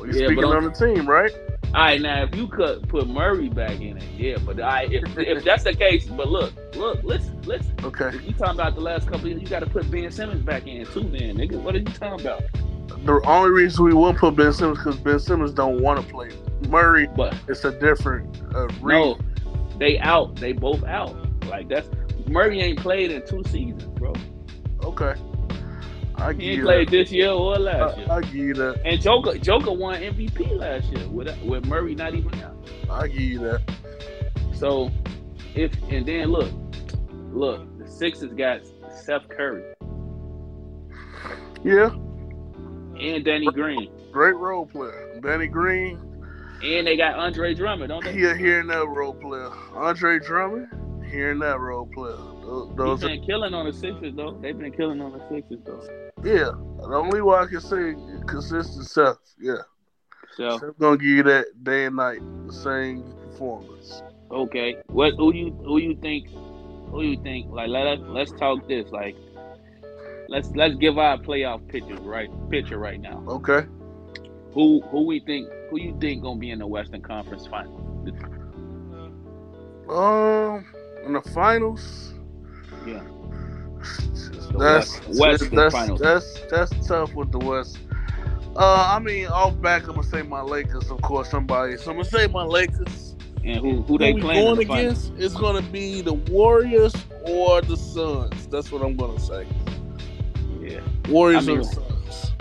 We 0.00 0.08
Yeah, 0.08 0.26
speaking 0.26 0.44
on- 0.44 0.56
on 0.56 0.64
the 0.64 0.70
team, 0.72 1.06
right? 1.08 1.30
All 1.74 1.80
right, 1.80 2.00
now 2.00 2.24
if 2.24 2.34
you 2.34 2.48
could 2.48 2.86
put 2.86 3.08
Murray 3.08 3.48
back 3.48 3.80
in 3.80 3.96
it, 3.96 4.04
yeah. 4.14 4.36
But 4.44 4.60
I, 4.60 4.84
if 4.90 5.16
if 5.16 5.42
that's 5.42 5.64
the 5.64 5.74
case, 5.74 6.04
but 6.04 6.28
look, 6.28 6.52
look, 6.76 7.02
listen, 7.02 7.40
listen. 7.42 7.74
Okay. 7.82 8.08
If 8.08 8.22
you 8.26 8.32
talking 8.34 8.60
about 8.60 8.74
the 8.74 8.82
last 8.82 9.08
couple 9.08 9.28
years, 9.28 9.40
you 9.40 9.48
got 9.48 9.60
to 9.60 9.66
put 9.66 9.90
Ben 9.90 10.10
Simmons 10.10 10.42
back 10.42 10.66
in 10.66 10.84
too, 10.84 11.04
then, 11.04 11.36
nigga. 11.38 11.54
What 11.62 11.74
are 11.74 11.78
you 11.78 11.84
talking 11.86 12.26
about? 12.26 12.42
The 13.06 13.22
only 13.24 13.50
reason 13.50 13.86
we 13.86 13.94
won't 13.94 14.18
put 14.18 14.36
Ben 14.36 14.52
Simmons 14.52 14.78
because 14.78 14.96
Ben 14.96 15.18
Simmons 15.18 15.52
don't 15.52 15.80
want 15.80 15.98
to 16.00 16.12
play. 16.12 16.30
Murray, 16.68 17.08
But 17.16 17.34
it's 17.48 17.64
a 17.64 17.72
different 17.72 18.36
uh, 18.54 18.68
no, 18.82 19.18
they 19.78 19.98
out. 19.98 20.36
They 20.36 20.52
both 20.52 20.84
out. 20.84 21.16
Like 21.46 21.68
that's 21.68 21.88
Murray 22.26 22.60
ain't 22.60 22.80
played 22.80 23.10
in 23.10 23.26
two 23.26 23.42
seasons, 23.44 23.86
bro. 23.98 24.12
Okay. 24.84 25.14
I 26.22 26.32
He 26.32 26.38
give 26.38 26.48
ain't 26.48 26.56
you 26.58 26.62
played 26.64 26.88
that. 26.88 26.90
this 26.92 27.12
year 27.12 27.30
or 27.30 27.58
last 27.58 27.98
year. 27.98 28.06
I, 28.10 28.16
I 28.16 28.20
give 28.22 28.34
you 28.34 28.54
that. 28.54 28.80
And 28.84 29.00
Joker, 29.00 29.36
Joker 29.38 29.72
won 29.72 30.00
MVP 30.00 30.56
last 30.58 30.86
year 30.92 31.08
with 31.08 31.36
with 31.42 31.66
Murray 31.66 31.94
not 31.94 32.14
even 32.14 32.34
out. 32.42 32.56
I 32.90 33.08
give 33.08 33.20
you 33.20 33.38
that. 33.40 33.60
So 34.54 34.90
if 35.54 35.72
and 35.90 36.06
then 36.06 36.28
look, 36.28 36.50
look, 37.32 37.78
the 37.78 37.88
Sixers 37.88 38.32
got 38.34 38.60
Seth 39.04 39.28
Curry 39.28 39.62
Yeah, 41.64 41.90
and 42.98 43.24
Danny 43.24 43.46
Green. 43.52 43.90
great 44.12 44.36
role 44.36 44.66
player. 44.66 45.18
Danny 45.22 45.46
Green, 45.46 45.98
And 46.62 46.86
they 46.86 46.96
got 46.96 47.18
Andre 47.18 47.54
Drummond, 47.54 47.88
don't 47.88 48.04
they? 48.04 48.12
he 48.12 48.24
a 48.24 48.34
here 48.34 48.60
and 48.60 48.70
that 48.70 48.86
role 48.88 49.14
player. 49.14 49.50
Andre 49.74 50.18
Drummond, 50.20 50.68
hearing 51.10 51.38
that 51.40 51.58
role 51.58 51.86
player. 51.94 52.16
Those, 52.42 52.68
He's 52.68 52.76
those 52.76 53.04
are, 53.04 53.08
been 53.08 53.24
killing 53.24 53.54
on 53.54 53.66
the 53.66 53.72
Sixers 53.72 54.14
though. 54.14 54.38
They've 54.40 54.56
been 54.58 54.72
killing 54.72 55.00
on 55.00 55.12
the 55.12 55.28
Sixers 55.28 55.58
though. 55.64 55.82
Yeah. 56.24 56.50
The 56.78 56.94
only 56.94 57.20
way 57.22 57.36
I 57.36 57.46
can 57.46 57.60
say 57.60 57.94
consistent 58.26 58.86
Seth. 58.86 59.18
Yeah. 59.38 59.62
So 60.36 60.58
Seth 60.58 60.78
gonna 60.78 60.96
give 60.96 61.06
you 61.06 61.22
that 61.24 61.46
day 61.62 61.86
and 61.86 61.96
night, 61.96 62.20
the 62.46 62.52
same 62.52 63.04
performance. 63.24 64.02
okay, 64.30 64.76
what 64.86 65.14
who 65.16 65.34
you 65.34 65.52
who 65.64 65.78
you 65.78 65.96
think 66.00 66.28
who 66.90 67.02
you 67.02 67.22
think 67.22 67.50
like 67.50 67.68
let 67.68 67.86
us 67.86 67.98
let's 68.08 68.32
talk 68.32 68.66
this 68.68 68.90
like 68.90 69.16
let's 70.28 70.48
let's 70.54 70.74
give 70.76 70.98
our 70.98 71.18
playoff 71.18 71.66
pictures 71.68 72.00
right 72.00 72.30
picture 72.50 72.78
right 72.78 73.00
now. 73.00 73.22
Okay. 73.28 73.66
Who 74.54 74.80
who 74.90 75.06
we 75.06 75.20
think 75.20 75.48
who 75.70 75.78
you 75.78 75.96
think 76.00 76.22
gonna 76.22 76.40
be 76.40 76.50
in 76.50 76.58
the 76.58 76.66
Western 76.66 77.02
Conference 77.02 77.46
Final? 77.46 77.78
Um, 79.88 80.66
in 81.04 81.12
the 81.12 81.22
finals. 81.34 82.14
Yeah. 82.86 83.02
That's 84.58 85.00
West- 85.06 85.20
Western 85.20 85.54
that's, 85.56 85.74
finals. 85.74 86.00
that's 86.00 86.40
that's 86.50 86.86
tough 86.86 87.14
with 87.14 87.32
the 87.32 87.38
West. 87.38 87.78
Uh, 88.56 88.94
I 88.94 88.98
mean, 88.98 89.26
off 89.28 89.60
back, 89.62 89.82
I'm 89.88 89.94
gonna 89.94 90.02
say 90.02 90.22
my 90.22 90.42
Lakers, 90.42 90.90
of 90.90 91.00
course. 91.02 91.30
Somebody, 91.30 91.76
so 91.78 91.90
I'm 91.90 91.96
gonna 91.96 92.04
say 92.08 92.26
my 92.26 92.44
Lakers. 92.44 93.16
And 93.44 93.58
who 93.58 93.82
who 93.82 93.98
they 93.98 94.12
we 94.12 94.20
playing? 94.20 94.44
going 94.44 94.66
the 94.66 94.72
against? 94.74 95.12
It's 95.16 95.34
gonna 95.34 95.62
be 95.62 96.00
the 96.00 96.12
Warriors 96.14 96.94
or 97.24 97.60
the 97.62 97.76
Suns. 97.76 98.46
That's 98.48 98.70
what 98.70 98.82
I'm 98.82 98.96
gonna 98.96 99.18
say. 99.18 99.46
Yeah, 100.60 100.80
Warriors 101.08 101.48
I 101.48 101.52
or 101.52 101.54
mean- 101.56 101.66
the 101.66 101.74
Suns. 101.74 102.32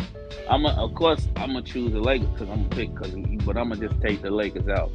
I'm 0.50 0.65
a, 0.65 0.70
of 0.72 0.94
course 0.96 1.27
I'm 1.38 1.53
gonna 1.53 1.62
choose 1.62 1.94
the 1.94 2.00
Lakers 2.01 2.27
because 2.30 2.50
I'm 2.50 2.63
gonna 2.68 2.75
pick 2.75 2.94
because 2.94 3.12
but 3.46 3.56
I'm 3.58 3.70
gonna 3.70 3.88
just 3.88 4.01
take 4.01 4.22
the 4.22 4.30
Lakers 4.32 4.68
out, 4.68 4.91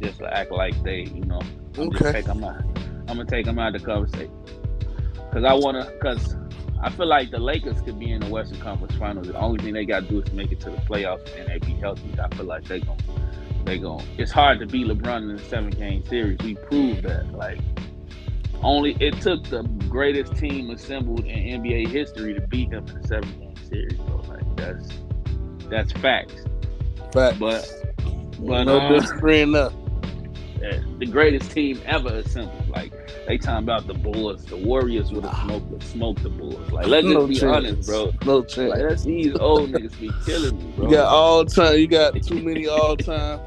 just 0.00 0.18
to 0.20 0.32
act 0.32 0.52
like 0.52 0.80
they, 0.84 1.00
you 1.12 1.24
know, 1.24 1.40
I'm 1.76 1.90
just 1.90 2.02
Okay. 2.04 2.12
take 2.12 2.26
them 2.26 2.44
out. 2.44 2.62
I'm 3.08 3.16
gonna 3.16 3.24
take 3.24 3.44
them 3.44 3.58
out 3.58 3.74
of 3.74 3.80
the 3.82 3.86
conversation 3.86 4.30
because 5.28 5.42
I 5.44 5.52
wanna 5.52 5.90
because 6.00 6.36
I 6.82 6.90
feel 6.90 7.06
like 7.06 7.30
the 7.30 7.38
Lakers 7.38 7.80
could 7.82 7.98
be 7.98 8.10
in 8.10 8.20
the 8.20 8.28
Western 8.28 8.58
Conference 8.60 8.94
Finals. 8.94 9.26
The 9.26 9.38
only 9.38 9.62
thing 9.62 9.74
they 9.74 9.84
gotta 9.84 10.06
do 10.06 10.20
is 10.20 10.32
make 10.32 10.50
it 10.50 10.60
to 10.60 10.70
the 10.70 10.78
playoffs 10.78 11.28
and 11.38 11.48
they 11.48 11.58
be 11.58 11.74
healthy. 11.74 12.14
I 12.18 12.34
feel 12.34 12.46
like 12.46 12.64
they 12.64 12.80
gon' 12.80 12.96
they 13.64 13.78
gon' 13.78 14.02
It's 14.16 14.32
hard 14.32 14.60
to 14.60 14.66
beat 14.66 14.86
LeBron 14.86 15.30
in 15.30 15.36
a 15.36 15.38
seven 15.38 15.70
game 15.70 16.04
series. 16.06 16.38
We 16.42 16.54
proved 16.54 17.02
that. 17.02 17.32
Like 17.32 17.60
only 18.62 18.96
it 19.00 19.20
took 19.20 19.44
the 19.44 19.62
greatest 19.88 20.36
team 20.36 20.70
assembled 20.70 21.24
in 21.24 21.62
NBA 21.62 21.88
history 21.88 22.34
to 22.34 22.40
beat 22.48 22.72
him 22.72 22.86
in 22.88 22.96
a 22.96 23.06
seven 23.06 23.30
game 23.38 23.56
series. 23.68 23.98
Bro. 23.98 24.24
Like 24.28 24.56
that's 24.56 24.88
that's 25.68 25.92
facts. 25.92 26.44
Facts. 27.12 27.38
But 27.38 27.74
but 28.38 28.64
no 28.64 28.80
um, 28.80 28.98
disagreeing 28.98 29.54
uh, 29.54 29.70
the 30.98 31.06
greatest 31.06 31.50
team 31.50 31.80
ever 31.84 32.08
assembled. 32.08 32.68
Like 32.68 32.92
they 33.30 33.38
talking 33.38 33.62
about 33.62 33.86
the 33.86 33.94
Bulls, 33.94 34.44
the 34.44 34.56
Warriors 34.56 35.12
would 35.12 35.24
have 35.24 35.36
smoked 35.44 35.72
ah. 35.72 35.84
smoked 35.84 36.22
the 36.24 36.30
Bulls. 36.30 36.70
Like 36.72 36.86
let's 36.86 37.06
no 37.06 37.26
just 37.26 37.28
be 37.28 37.34
chance. 37.36 37.56
honest, 37.56 37.88
bro. 37.88 38.12
No 38.24 38.42
chance. 38.42 38.70
Like 38.70 38.88
that's 38.88 39.04
these 39.04 39.36
old 39.36 39.70
niggas 39.70 39.98
be 40.00 40.10
killing 40.24 40.58
me, 40.58 40.72
bro. 40.76 40.86
You 40.86 40.96
got 40.96 41.06
all 41.06 41.44
time. 41.44 41.78
You 41.78 41.86
got 41.86 42.20
too 42.22 42.42
many 42.42 42.66
all 42.66 42.96
time 42.96 43.40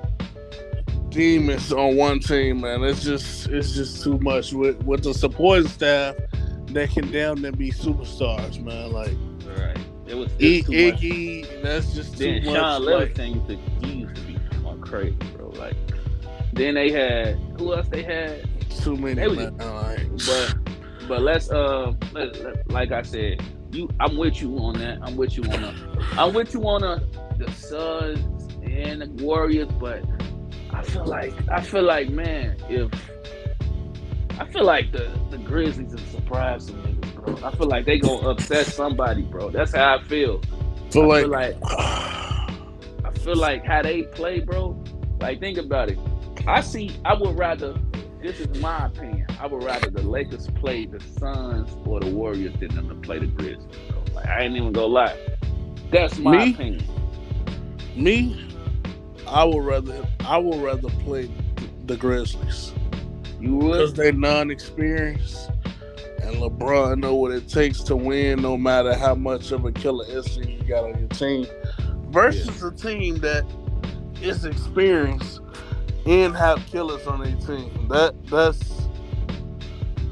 demons 1.10 1.72
on 1.72 1.98
one 1.98 2.20
team, 2.20 2.62
man. 2.62 2.84
It's 2.84 3.04
just 3.04 3.48
it's 3.48 3.74
just 3.74 4.04
too 4.04 4.18
much 4.20 4.54
with 4.54 4.82
with 4.84 5.04
the 5.04 5.14
supporting 5.14 5.68
staff 5.68 6.16
that 6.68 6.90
can 6.90 7.12
damn 7.12 7.42
them 7.42 7.56
be 7.56 7.72
superstars, 7.72 8.62
man. 8.64 8.92
Like 8.92 9.16
right. 9.58 9.78
It 10.08 10.16
was 10.16 10.32
I- 10.32 10.36
it's 10.40 10.68
too 10.68 10.92
much. 10.92 11.02
Iggy, 11.02 11.62
that's 11.62 11.94
just 11.94 12.18
too 12.18 12.26
Then 12.26 12.46
much. 12.46 12.56
Shaun 12.56 12.86
like, 12.86 13.18
Livingston 13.18 13.34
used 13.34 13.48
to 13.82 13.88
he 13.88 13.94
used 13.96 14.16
to 14.16 14.22
be 14.22 14.40
crazy, 14.82 15.18
bro. 15.36 15.50
Like 15.50 15.76
then 16.54 16.76
they 16.76 16.90
had 16.92 17.36
who 17.58 17.74
else 17.74 17.88
they 17.90 18.04
had? 18.04 18.48
Too 18.82 18.96
many, 18.96 19.16
They 19.16 19.28
was- 19.28 19.38
man. 19.38 19.58
Like, 19.58 20.10
But 20.26 21.08
but 21.08 21.22
let's 21.22 21.50
uh 21.52 21.94
let, 22.14 22.42
let- 22.44 22.72
like 22.72 22.92
I 22.92 23.02
said, 23.02 23.42
you 23.72 23.90
I'm 24.00 24.16
with 24.18 24.42
you 24.42 24.58
on 24.58 24.76
that. 24.80 25.00
I'm 25.02 25.16
with 25.18 25.36
you 25.38 25.44
on 25.44 25.64
a, 25.64 25.76
I'm 26.18 26.34
with 26.34 26.54
you 26.54 26.62
on 26.68 26.84
a, 26.84 27.02
the 27.38 27.52
Suns 27.52 28.48
and 28.64 29.02
the 29.02 29.24
Warriors, 29.24 29.68
but 29.80 30.04
I 30.72 30.82
feel 30.84 31.06
like 31.06 31.34
I 31.50 31.62
feel 31.62 31.84
like 31.84 32.10
man, 32.10 32.56
if 32.70 32.90
I 34.40 34.46
feel 34.46 34.64
like 34.64 34.92
the 34.92 35.10
the 35.30 35.38
Grizzlies 35.38 35.92
have 35.92 36.08
surprised 36.10 36.68
some 36.70 36.82
niggas, 36.84 37.14
bro. 37.16 37.48
I 37.48 37.52
feel 37.56 37.68
like 37.68 37.86
they 37.86 38.00
gonna 38.00 38.30
upset 38.30 38.66
somebody, 38.68 39.24
bro. 39.24 39.50
That's 39.50 39.74
how 39.76 39.98
I 39.98 40.04
feel. 40.04 40.42
so 40.90 41.02
I 41.12 41.22
like, 41.24 41.24
feel 41.24 41.30
like 41.32 41.56
I 43.06 43.12
feel 43.20 43.36
like 43.36 43.66
how 43.66 43.82
they 43.82 44.04
play, 44.04 44.40
bro. 44.40 44.82
Like 45.20 45.40
think 45.40 45.58
about 45.58 45.90
it. 45.90 46.00
I 46.48 46.62
see. 46.62 46.92
I 47.06 47.14
would 47.14 47.38
rather. 47.38 47.76
This 48.24 48.40
is 48.40 48.62
my 48.62 48.86
opinion. 48.86 49.28
I 49.38 49.48
would 49.48 49.66
rather 49.66 49.90
the 49.90 50.02
Lakers 50.02 50.48
play 50.52 50.86
the 50.86 51.02
Suns 51.20 51.70
or 51.86 52.00
the 52.00 52.08
Warriors 52.08 52.54
than 52.58 52.74
them 52.74 52.88
to 52.88 52.96
play 52.96 53.20
the 53.20 53.28
Grizzlies. 53.28 53.68
Like 54.16 54.28
I 54.28 54.44
ain't 54.44 54.56
even 54.56 54.72
gonna 54.72 54.88
lie. 54.88 55.18
That's 55.92 56.18
my 56.18 56.46
Me? 56.46 56.54
opinion. 56.54 56.86
me, 57.98 58.50
I 59.28 59.44
would 59.44 59.66
rather 59.66 60.08
I 60.22 60.38
would 60.38 60.62
rather 60.62 60.88
play 61.02 61.30
the 61.86 61.98
Grizzlies. 61.98 62.72
You 63.42 63.58
would 63.58 63.72
because 63.74 63.94
they 63.94 64.14
non-experienced 64.14 65.50
and 66.22 66.38
LeBron 66.38 67.00
know 67.00 67.16
what 67.16 67.34
it 67.34 67.50
takes 67.50 67.84
to 67.84 67.98
win, 67.98 68.42
no 68.42 68.56
matter 68.56 68.94
how 68.94 69.16
much 69.16 69.52
of 69.52 69.66
a 69.66 69.72
killer 69.74 70.06
instinct 70.10 70.50
you 70.50 70.64
got 70.66 70.86
on 70.86 70.98
your 70.98 71.10
team, 71.10 71.46
versus 72.08 72.64
a 72.64 72.72
team 72.72 73.18
that 73.18 73.44
is 74.22 74.46
experienced 74.46 75.42
and 76.06 76.36
have 76.36 76.66
killers 76.68 77.06
on 77.08 77.22
their 77.24 77.36
team. 77.38 77.88
That 77.90 78.14
that's 78.28 78.88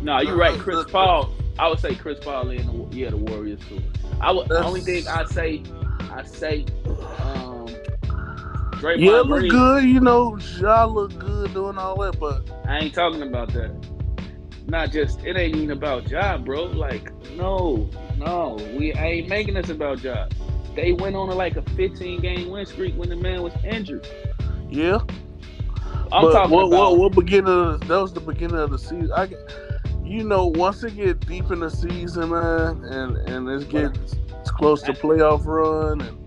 No, 0.01 0.19
you're 0.21 0.37
right. 0.37 0.57
Chris 0.59 0.85
Paul. 0.89 1.31
I 1.59 1.67
would 1.67 1.79
say 1.79 1.95
Chris 1.95 2.19
Paul 2.19 2.49
in 2.51 2.65
the 2.65 2.95
yeah 2.97 3.09
the 3.09 3.17
Warriors 3.17 3.59
too. 3.67 3.81
I 4.19 4.31
would. 4.31 4.47
The 4.47 4.63
only 4.63 4.81
thing 4.81 5.07
I 5.07 5.25
say, 5.25 5.63
I 6.11 6.23
say, 6.23 6.65
um, 7.19 7.67
Draymond 8.79 8.99
yeah, 8.99 9.11
look 9.11 9.27
Green. 9.27 9.51
good. 9.51 9.83
You 9.83 9.99
know, 9.99 10.37
y'all 10.59 10.91
look 10.93 11.17
good 11.19 11.53
doing 11.53 11.77
all 11.77 11.99
that, 12.01 12.19
but 12.19 12.49
I 12.65 12.79
ain't 12.79 12.93
talking 12.93 13.21
about 13.21 13.53
that. 13.53 13.71
Not 14.67 14.91
just 14.91 15.23
it 15.23 15.35
ain't 15.37 15.55
even 15.55 15.71
about 15.71 16.05
job, 16.05 16.45
bro. 16.45 16.63
Like, 16.65 17.11
no, 17.35 17.89
no, 18.17 18.57
we 18.73 18.93
ain't 18.93 19.27
making 19.27 19.55
this 19.55 19.69
about 19.69 19.99
job. 19.99 20.33
They 20.75 20.93
went 20.93 21.15
on 21.15 21.29
a, 21.29 21.35
like 21.35 21.57
a 21.57 21.61
15 21.71 22.21
game 22.21 22.49
win 22.49 22.65
streak 22.65 22.95
when 22.95 23.09
the 23.09 23.15
man 23.15 23.41
was 23.41 23.53
injured. 23.63 24.07
yeah. 24.69 24.99
I'm 26.11 26.23
but 26.23 26.31
talking 26.31 26.51
what, 26.51 26.67
about 26.67 26.97
what 26.97 26.97
what 26.97 27.13
beginning? 27.15 27.47
Of, 27.53 27.87
that 27.87 28.01
was 28.01 28.13
the 28.13 28.21
beginning 28.21 28.57
of 28.57 28.71
the 28.71 28.79
season. 28.79 29.11
I, 29.15 29.29
you 30.03 30.23
know, 30.23 30.47
once 30.47 30.83
it 30.83 30.95
get 30.95 31.25
deep 31.25 31.51
in 31.51 31.59
the 31.61 31.69
season, 31.69 32.29
man, 32.31 32.83
and 32.85 33.17
and 33.17 33.49
it's 33.49 33.65
getting 33.65 33.95
close 34.45 34.81
to 34.83 34.93
playoff 34.93 35.45
run, 35.45 36.01
and 36.01 36.17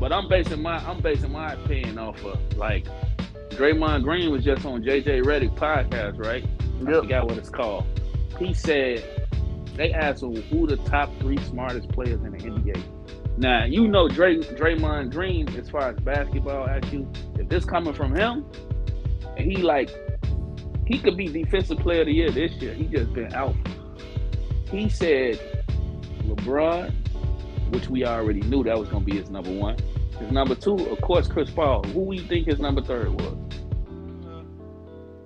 But 0.00 0.12
I'm 0.12 0.28
basing 0.28 0.62
my 0.62 0.78
I'm 0.88 1.00
basing 1.00 1.32
my 1.32 1.52
opinion 1.54 1.98
off 1.98 2.24
of 2.24 2.38
like 2.56 2.86
Draymond 3.50 4.02
Green 4.02 4.30
was 4.32 4.44
just 4.44 4.64
on 4.66 4.82
JJ 4.82 5.22
Redick 5.24 5.56
podcast, 5.56 6.18
right? 6.24 6.44
I 6.86 6.90
Yep. 6.90 7.02
forgot 7.02 7.26
what 7.28 7.38
it's 7.38 7.50
called. 7.50 7.84
He 8.38 8.54
said 8.54 9.04
they 9.76 9.92
asked 9.92 10.22
him 10.22 10.34
who 10.42 10.66
the 10.66 10.76
top 10.78 11.10
three 11.20 11.38
smartest 11.44 11.88
players 11.90 12.20
in 12.22 12.32
the 12.32 12.38
NBA. 12.38 12.82
Now 13.36 13.64
you 13.64 13.86
know 13.88 14.08
Dray, 14.08 14.38
Draymond 14.38 15.12
Green 15.12 15.48
as 15.56 15.70
far 15.70 15.90
as 15.90 15.96
basketball 16.00 16.66
IQ. 16.66 17.38
If 17.38 17.48
this 17.48 17.64
coming 17.64 17.94
from 17.94 18.14
him, 18.14 18.44
and 19.36 19.50
he 19.50 19.58
like 19.58 19.90
he 20.86 20.98
could 20.98 21.16
be 21.16 21.28
defensive 21.28 21.78
player 21.78 22.00
of 22.00 22.06
the 22.06 22.12
year 22.12 22.30
this 22.30 22.52
year. 22.54 22.74
He 22.74 22.84
just 22.84 23.12
been 23.12 23.32
out. 23.34 23.54
He 24.70 24.88
said 24.88 25.38
LeBron, 26.26 26.92
which 27.72 27.88
we 27.88 28.04
already 28.04 28.40
knew 28.40 28.64
that 28.64 28.78
was 28.78 28.88
gonna 28.88 29.04
be 29.04 29.16
his 29.16 29.30
number 29.30 29.52
one. 29.52 29.76
His 30.18 30.30
number 30.30 30.54
two, 30.54 30.76
of 30.76 31.00
course, 31.00 31.28
Chris 31.28 31.50
Paul. 31.50 31.82
Who 31.84 32.14
do 32.14 32.22
you 32.22 32.28
think 32.28 32.46
his 32.46 32.58
number 32.58 32.82
third 32.82 33.10
was? 33.10 33.36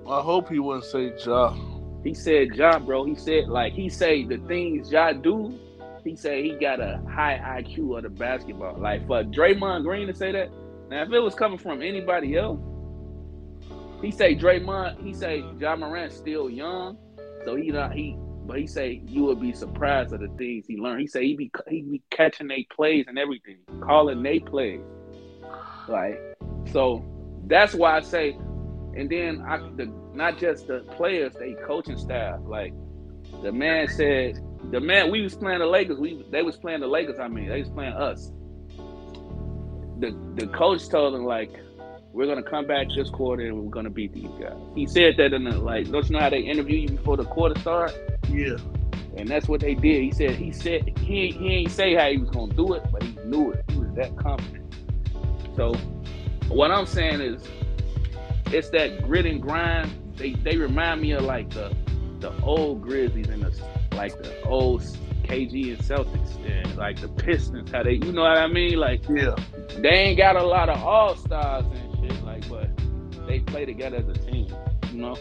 I 0.08 0.20
hope 0.20 0.48
he 0.48 0.58
wouldn't 0.58 0.84
say 0.84 1.12
Ja. 1.24 1.56
He 2.04 2.14
said 2.14 2.54
Ja, 2.54 2.78
bro. 2.78 3.04
He 3.04 3.16
said 3.16 3.48
like 3.48 3.72
he 3.72 3.88
say 3.88 4.24
the 4.24 4.38
things 4.46 4.92
Ja 4.92 5.12
do. 5.12 5.58
He 6.04 6.14
said 6.14 6.44
he 6.44 6.52
got 6.52 6.80
a 6.80 7.02
high 7.10 7.60
IQ 7.60 7.96
of 7.96 8.04
the 8.04 8.10
basketball. 8.10 8.78
Like 8.78 9.04
for 9.08 9.24
Draymond 9.24 9.82
Green 9.82 10.06
to 10.06 10.14
say 10.14 10.30
that. 10.30 10.50
Now 10.88 11.02
if 11.02 11.10
it 11.10 11.18
was 11.18 11.34
coming 11.34 11.58
from 11.58 11.82
anybody 11.82 12.36
else, 12.36 12.60
he 14.02 14.10
say 14.10 14.34
Draymond. 14.34 15.02
He 15.02 15.14
say 15.14 15.44
Ja 15.58 15.76
Morant's 15.76 16.16
still 16.16 16.50
young, 16.50 16.98
so 17.44 17.56
he 17.56 17.70
not 17.70 17.92
he. 17.92 18.16
But 18.46 18.60
he 18.60 18.66
say 18.66 19.02
you 19.06 19.24
would 19.24 19.40
be 19.40 19.52
surprised 19.52 20.12
at 20.12 20.20
the 20.20 20.28
things 20.38 20.66
he 20.66 20.76
learned. 20.76 21.00
He 21.00 21.06
say 21.06 21.26
he 21.26 21.36
be 21.36 21.50
he 21.68 21.82
be 21.82 22.02
catching 22.10 22.48
they 22.48 22.66
plays 22.70 23.06
and 23.08 23.18
everything, 23.18 23.58
calling 23.80 24.22
they 24.22 24.38
plays. 24.38 24.80
Like 25.88 26.20
so, 26.72 27.04
that's 27.46 27.74
why 27.74 27.96
I 27.96 28.00
say 28.00 28.36
and 28.96 29.10
then 29.10 29.42
I, 29.46 29.58
the 29.76 29.92
not 30.14 30.38
just 30.38 30.66
the 30.66 30.80
players, 30.96 31.34
they 31.34 31.54
coaching 31.66 31.98
staff. 31.98 32.40
Like 32.44 32.72
the 33.42 33.52
man 33.52 33.88
said, 33.88 34.38
the 34.70 34.80
man 34.80 35.10
we 35.10 35.20
was 35.20 35.34
playing 35.34 35.58
the 35.58 35.66
Lakers. 35.66 35.98
We 35.98 36.24
they 36.30 36.42
was 36.42 36.56
playing 36.56 36.80
the 36.80 36.86
Lakers. 36.86 37.18
I 37.20 37.28
mean, 37.28 37.48
they 37.48 37.60
was 37.60 37.68
playing 37.68 37.92
us. 37.92 38.32
The 39.98 40.18
the 40.36 40.46
coach 40.48 40.88
told 40.88 41.14
him 41.14 41.24
like, 41.26 41.52
we're 42.16 42.26
gonna 42.26 42.42
come 42.42 42.66
back 42.66 42.86
this 42.96 43.10
quarter 43.10 43.44
and 43.44 43.62
we're 43.62 43.70
gonna 43.70 43.90
beat 43.90 44.14
these 44.14 44.30
guys. 44.40 44.56
He 44.74 44.86
said 44.86 45.18
that 45.18 45.34
in 45.34 45.44
the 45.44 45.50
like, 45.58 45.90
don't 45.90 46.06
you 46.08 46.14
know 46.14 46.20
how 46.20 46.30
they 46.30 46.40
interview 46.40 46.78
you 46.78 46.88
before 46.88 47.18
the 47.18 47.26
quarter 47.26 47.60
start? 47.60 47.92
Yeah. 48.30 48.56
And 49.18 49.28
that's 49.28 49.48
what 49.48 49.60
they 49.60 49.74
did. 49.74 50.02
He 50.02 50.10
said 50.12 50.30
he 50.30 50.50
said 50.50 50.98
he 50.98 51.30
he 51.30 51.48
ain't 51.56 51.70
say 51.70 51.94
how 51.94 52.08
he 52.10 52.16
was 52.16 52.30
gonna 52.30 52.54
do 52.54 52.72
it, 52.72 52.82
but 52.90 53.02
he 53.02 53.14
knew 53.26 53.52
it. 53.52 53.62
He 53.68 53.78
was 53.78 53.92
that 53.96 54.16
confident. 54.16 54.64
So 55.56 55.74
what 56.48 56.70
I'm 56.70 56.86
saying 56.86 57.20
is 57.20 57.42
it's 58.46 58.70
that 58.70 59.02
grit 59.02 59.26
and 59.26 59.42
grind. 59.42 59.90
They 60.16 60.32
they 60.32 60.56
remind 60.56 61.02
me 61.02 61.10
of 61.12 61.22
like 61.22 61.50
the 61.50 61.76
the 62.20 62.32
old 62.42 62.80
Grizzlies 62.80 63.28
and 63.28 63.42
the 63.42 63.52
like 63.94 64.16
the 64.22 64.42
old 64.44 64.82
KG 65.26 65.70
and 65.76 65.78
Celtics 65.78 66.36
and 66.48 66.76
like 66.76 67.00
the 67.00 67.08
Pistons. 67.08 67.70
How 67.70 67.82
they 67.82 67.94
you 67.94 68.12
know 68.12 68.22
what 68.22 68.38
I 68.38 68.46
mean? 68.46 68.78
Like 68.78 69.02
Yeah. 69.08 69.34
they 69.80 69.88
ain't 69.88 70.18
got 70.18 70.36
a 70.36 70.42
lot 70.42 70.68
of 70.68 70.82
all 70.82 71.16
stars 71.16 71.64
and 71.66 71.85
shit. 72.06 72.24
Like 72.24 72.48
but 72.48 72.68
they 73.26 73.40
play 73.40 73.64
together 73.64 73.96
as 73.96 74.08
a 74.08 74.14
team. 74.14 74.54
You 74.92 74.98
know. 74.98 75.16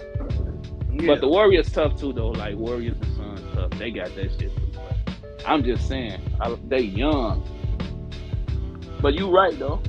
yeah. 0.91 1.07
But 1.07 1.21
the 1.21 1.27
Warriors 1.27 1.71
tough 1.71 1.99
too 1.99 2.13
though. 2.13 2.29
Like 2.29 2.55
Warriors 2.55 2.97
and 3.01 3.15
Suns 3.15 3.41
tough. 3.53 3.71
They 3.71 3.91
got 3.91 4.15
that 4.15 4.31
shit 4.31 4.55
too. 4.55 4.71
But 4.73 5.43
I'm 5.45 5.63
just 5.63 5.87
saying, 5.87 6.21
I, 6.39 6.55
they 6.67 6.81
young. 6.81 7.43
But 9.01 9.15
you 9.15 9.29
right 9.29 9.57
though. 9.57 9.81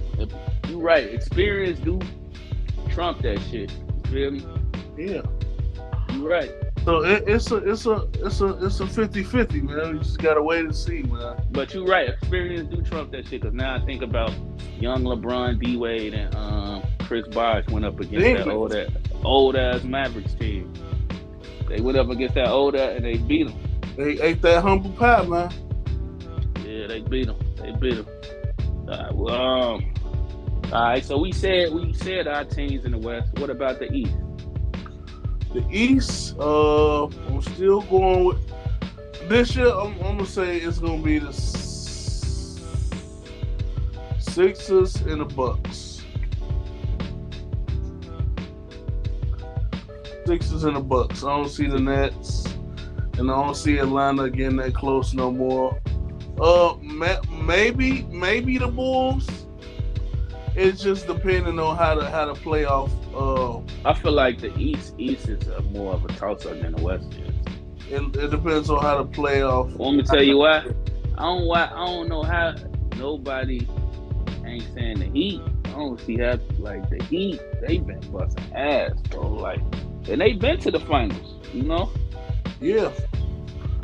You 0.68 0.80
right. 0.80 1.04
Experience 1.04 1.78
do 1.80 2.00
trump 2.90 3.22
that 3.22 3.40
shit. 3.50 3.70
You 3.70 4.10
feel 4.10 4.30
me? 4.30 4.46
Yeah. 4.96 5.22
You 6.12 6.28
right. 6.28 6.50
So 6.86 7.02
it, 7.02 7.24
it's 7.26 7.50
a 7.50 7.56
it's 7.56 7.86
a 7.86 8.08
it's 8.14 8.40
a 8.40 8.64
it's 8.64 8.78
a 8.78 8.84
50-50, 8.84 9.62
man. 9.62 9.94
We 9.94 9.98
just 9.98 10.18
gotta 10.18 10.40
wait 10.40 10.60
and 10.60 10.74
see, 10.74 11.02
man. 11.02 11.36
But 11.50 11.74
you 11.74 11.84
right. 11.84 12.08
Experience 12.08 12.72
do 12.72 12.80
trump 12.80 13.10
that 13.10 13.26
shit. 13.26 13.42
Cause 13.42 13.52
now 13.52 13.74
I 13.74 13.84
think 13.84 14.02
about 14.02 14.32
young 14.78 15.02
LeBron, 15.02 15.60
D 15.60 15.76
Wade, 15.76 16.14
and 16.14 16.34
um, 16.36 16.85
Chris 17.06 17.26
Bosh 17.28 17.66
went 17.68 17.84
up 17.84 18.00
against 18.00 18.44
that 18.44 18.48
old 18.48 18.74
ass, 18.74 18.90
old 19.22 19.54
ass 19.54 19.84
Mavericks 19.84 20.34
team. 20.34 20.72
They 21.68 21.80
went 21.80 21.96
up 21.96 22.10
against 22.10 22.34
that 22.34 22.48
old 22.48 22.74
ass 22.74 22.96
and 22.96 23.04
they 23.04 23.16
beat 23.16 23.46
them. 23.46 23.56
They 23.96 24.20
ate 24.20 24.42
that 24.42 24.62
humble 24.62 24.90
pie, 24.90 25.24
man. 25.24 25.52
Yeah, 26.64 26.88
they 26.88 27.00
beat 27.00 27.26
them. 27.26 27.38
They 27.56 27.70
beat 27.72 27.94
them. 27.96 28.06
All 28.68 28.86
right, 28.88 29.14
well, 29.14 29.34
um, 29.34 29.94
all 30.64 30.82
right. 30.82 31.04
So 31.04 31.16
we 31.18 31.30
said 31.32 31.72
we 31.72 31.92
said 31.92 32.26
our 32.26 32.44
teams 32.44 32.84
in 32.84 32.90
the 32.92 32.98
West. 32.98 33.32
What 33.38 33.50
about 33.50 33.78
the 33.78 33.92
East? 33.92 34.16
The 35.54 35.64
East, 35.70 36.36
uh, 36.38 37.04
I'm 37.06 37.40
still 37.40 37.82
going 37.82 38.24
with 38.24 38.38
this 39.28 39.54
year. 39.54 39.68
I'm, 39.68 39.94
I'm 40.02 40.18
gonna 40.18 40.26
say 40.26 40.58
it's 40.58 40.78
gonna 40.78 41.02
be 41.02 41.20
the 41.20 41.32
Sixers 44.18 44.96
and 45.02 45.20
the 45.20 45.24
Bucks. 45.24 45.95
Sixers 50.26 50.64
and 50.64 50.76
the 50.76 50.80
Bucks. 50.80 51.24
I 51.24 51.36
don't 51.36 51.48
see 51.48 51.66
the 51.66 51.78
Nets, 51.78 52.46
and 53.18 53.30
I 53.30 53.42
don't 53.42 53.56
see 53.56 53.78
Atlanta 53.78 54.28
getting 54.30 54.56
that 54.56 54.74
close 54.74 55.14
no 55.14 55.30
more. 55.30 55.80
Uh, 56.40 56.74
maybe 57.30 58.02
maybe 58.10 58.58
the 58.58 58.68
Bulls. 58.68 59.26
It's 60.54 60.82
just 60.82 61.06
depending 61.06 61.58
on 61.58 61.76
how 61.76 61.94
the 61.94 62.08
how 62.10 62.32
the 62.32 62.40
playoff 62.40 62.90
uh 63.14 63.60
I 63.88 63.94
feel 63.94 64.12
like 64.12 64.40
the 64.40 64.56
East 64.58 64.94
East 64.98 65.28
is 65.28 65.46
a 65.48 65.60
more 65.62 65.94
of 65.94 66.04
a 66.04 66.08
toss 66.08 66.46
up 66.46 66.60
than 66.60 66.72
the 66.72 66.82
West 66.82 67.12
is. 67.14 67.34
It, 67.88 68.16
it 68.16 68.30
depends 68.30 68.68
on 68.68 68.82
how 68.82 69.02
the 69.02 69.08
playoff. 69.08 69.74
Want 69.76 69.98
me 69.98 70.02
to 70.02 70.08
tell 70.08 70.22
you 70.22 70.38
why? 70.38 70.64
I 71.18 71.22
don't 71.22 71.46
why 71.46 71.66
I 71.66 71.86
don't 71.86 72.08
know 72.08 72.22
how 72.22 72.54
nobody 72.96 73.66
ain't 74.46 74.66
saying 74.74 74.98
the 74.98 75.06
Heat. 75.06 75.40
I 75.66 75.70
don't 75.70 76.00
see 76.00 76.18
how 76.18 76.38
like 76.58 76.88
the 76.90 77.02
Heat 77.04 77.40
they 77.66 77.78
been 77.78 78.00
busting 78.10 78.54
ass, 78.54 78.92
bro. 79.10 79.28
Like, 79.28 79.60
and 80.08 80.20
they've 80.20 80.38
been 80.38 80.58
to 80.60 80.70
the 80.70 80.80
finals, 80.80 81.34
you 81.52 81.62
know, 81.62 81.90
Yeah, 82.60 82.90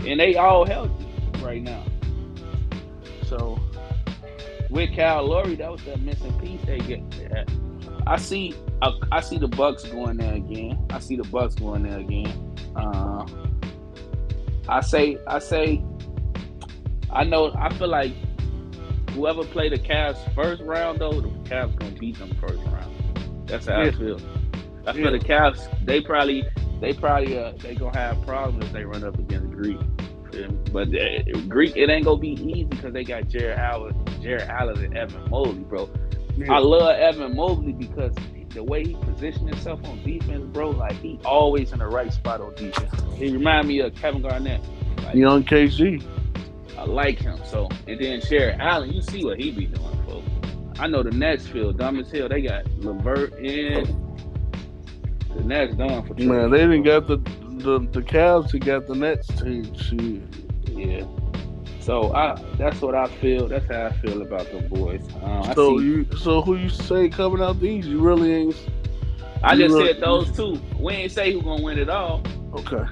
and 0.07 0.21
they 0.21 0.37
all 0.37 0.64
healthy 0.64 1.07
right 1.43 1.62
now. 1.62 1.85
So 3.25 3.59
with 4.71 4.95
Kyle 4.97 5.26
Lowry, 5.26 5.55
that 5.57 5.71
was 5.71 5.83
that 5.85 6.00
missing 6.00 6.33
piece 6.41 6.61
they 6.64 6.79
get. 6.79 7.02
I 8.07 8.17
see, 8.17 8.55
I, 8.83 8.93
I 9.12 9.21
see 9.21 9.38
the 9.38 9.49
Bucks 9.49 9.85
going 9.85 10.17
there 10.17 10.35
again. 10.35 10.79
I 10.91 10.99
see 10.99 11.17
the 11.17 11.25
Bucks 11.25 11.55
going 11.55 11.85
there 11.85 11.99
again. 11.99 12.57
Uh, 12.75 13.26
I 14.69 14.81
say, 14.81 15.19
I 15.26 15.38
say, 15.38 15.85
I 17.11 17.25
know. 17.25 17.52
I 17.57 17.73
feel 17.75 17.88
like 17.88 18.12
whoever 19.11 19.45
played 19.45 19.73
the 19.73 19.79
Cavs 19.79 20.17
first 20.35 20.62
round, 20.62 20.99
though, 21.00 21.21
the 21.21 21.29
Cavs 21.49 21.76
gonna 21.79 21.93
beat 21.93 22.19
them 22.19 22.35
first 22.41 22.62
round. 22.67 23.47
That's 23.47 23.67
how 23.67 23.83
Yeah. 23.83 23.88
I 23.88 23.91
feel 23.93 24.21
Yeah. 24.87 25.11
the 25.11 25.19
Cavs. 25.19 25.69
They 25.85 26.01
probably, 26.01 26.45
they 26.81 26.93
probably, 26.93 27.39
uh, 27.39 27.53
they 27.59 27.75
gonna 27.75 27.97
have 27.97 28.21
problems 28.27 28.65
if 28.65 28.73
they 28.73 28.85
run 28.85 29.05
up 29.05 29.19
against 29.19 29.51
Greek. 29.53 29.79
But 30.73 30.89
uh, 30.89 31.39
Greek, 31.49 31.77
it 31.77 31.91
ain't 31.91 32.07
gonna 32.07 32.21
be 32.21 32.31
easy 32.31 32.65
because 32.65 32.93
they 32.93 33.05
got 33.05 33.29
Jarrett 33.29 33.59
Allen, 33.59 33.95
Jarrett 34.23 34.49
Allen, 34.49 34.83
and 34.85 34.97
Evan 34.97 35.29
Mobley, 35.31 35.61
bro. 35.65 35.91
yeah. 36.37 36.53
I 36.53 36.59
love 36.59 36.97
Evan 36.97 37.37
Mobley 37.37 37.73
because 37.73 38.15
the 38.51 38.62
way 38.62 38.85
he 38.85 38.95
positioned 38.95 39.49
himself 39.49 39.85
on 39.85 40.03
defense, 40.03 40.45
bro, 40.53 40.71
like 40.71 40.99
he 41.01 41.19
always 41.25 41.73
in 41.73 41.79
the 41.79 41.87
right 41.87 42.12
spot 42.12 42.41
on 42.41 42.55
defense. 42.55 42.93
He 43.15 43.31
remind 43.33 43.69
me 43.69 43.81
of 43.81 43.95
Kevin 43.95 44.23
Garnett. 44.23 44.61
Like, 45.05 45.14
young 45.14 45.45
KG. 45.45 46.03
I 46.79 46.85
like 46.85 47.18
him. 47.18 47.38
So 47.45 47.68
and 47.87 48.01
then 48.01 48.21
Jarrett 48.23 48.59
Allen, 48.59 48.92
you 48.92 49.03
see 49.03 49.25
what 49.25 49.38
he 49.38 49.51
be 49.51 49.66
doing, 49.66 50.07
folks. 50.07 50.29
I 50.79 50.87
know 50.87 51.03
the 51.03 51.11
Nets 51.11 51.47
feel 51.47 51.73
dumb 51.73 51.99
as 51.99 52.11
hell. 52.11 52.29
They 52.29 52.42
got 52.42 52.64
LeVert 52.79 53.38
in. 53.38 54.12
The 55.37 55.42
Nets 55.45 55.75
done 55.75 56.03
for 56.07 56.14
Man, 56.14 56.51
they 56.51 56.59
didn't 56.59 56.83
got 56.83 57.07
the 57.07 57.16
the 57.16 57.79
the 57.92 58.03
Cavs. 58.03 58.51
Who 58.51 58.59
got 58.59 58.87
the 58.87 58.95
Nets 58.95 59.27
team. 59.29 59.75
Shit. 59.75 60.23
Yeah. 60.77 61.05
So 61.81 62.14
I 62.14 62.35
that's 62.59 62.81
what 62.81 62.95
I 62.95 63.07
feel. 63.07 63.49
That's 63.49 63.66
how 63.71 63.87
I 63.87 63.92
feel 63.95 64.23
about 64.23 64.51
the 64.53 64.61
boys. 64.68 65.03
Uh, 65.23 65.40
I 65.47 65.55
So 65.55 65.79
see, 65.79 65.85
you 65.85 66.07
so 66.16 66.42
who 66.42 66.57
you 66.57 66.68
say 66.68 67.09
coming 67.09 67.42
out 67.42 67.61
these? 67.61 67.87
You 67.87 68.01
really 68.01 68.33
ain't 68.33 68.57
I 69.42 69.57
just 69.57 69.75
you 69.77 69.87
said 69.87 70.01
those 70.01 70.31
two. 70.37 70.61
We 70.79 70.92
ain't 70.92 71.12
say 71.12 71.33
who 71.33 71.42
gonna 71.42 71.62
win 71.62 71.79
it 71.79 71.88
all. 71.88 72.23
okay. 72.55 72.85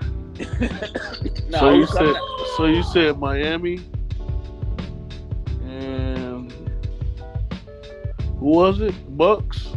no, 1.48 1.58
so 1.58 1.72
you 1.74 1.86
said 1.86 2.16
out- 2.16 2.46
so 2.56 2.64
you 2.64 2.82
said 2.82 3.18
Miami 3.18 3.78
and 5.68 6.50
who 8.38 8.46
was 8.46 8.80
it? 8.80 8.94
Bucks. 9.16 9.68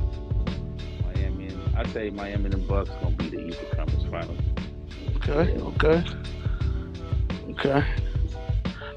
I 1.84 1.88
say 1.90 2.10
Miami 2.10 2.46
and 2.46 2.68
Bucks 2.68 2.90
gonna 3.02 3.16
be 3.16 3.30
the 3.30 3.40
Eastern 3.40 3.70
Conference 3.76 4.06
Finals. 4.10 4.40
Okay. 5.18 5.60
Okay. 5.62 6.04
Okay. 7.52 7.86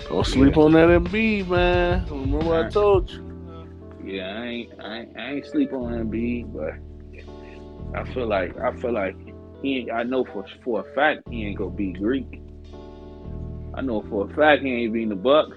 Don't 0.09 0.25
sleep 0.25 0.57
on 0.57 0.73
that 0.73 0.89
Embiid, 0.89 1.49
man. 1.49 2.07
Remember 2.09 2.39
what 2.39 2.67
I 2.67 2.71
told 2.71 3.11
you. 3.11 3.23
Yeah, 4.05 4.39
I 4.41 4.45
ain't, 4.47 4.81
I 4.81 4.99
ain't, 4.99 5.19
I 5.19 5.33
ain't 5.33 5.47
sleep 5.47 5.73
on 5.73 5.93
Embiid, 5.93 6.53
but 6.53 7.99
I 7.99 8.05
feel 8.15 8.29
like 8.29 8.57
I 8.59 8.73
feel 8.77 8.93
like 8.93 9.17
he. 9.63 9.79
Ain't, 9.79 9.91
I 9.91 10.05
know 10.05 10.25
for 10.25 10.45
for 10.65 10.81
a 10.81 10.95
fact 10.95 11.29
he 11.29 11.45
ain't 11.45 11.59
gonna 11.59 11.71
be 11.71 11.93
Greek. 11.93 12.41
I 13.75 13.81
know 13.81 14.03
for 14.09 14.31
a 14.31 14.35
fact 14.35 14.63
he 14.63 14.73
ain't 14.73 14.93
beating 14.93 15.09
the 15.09 15.17
Bucks. 15.17 15.57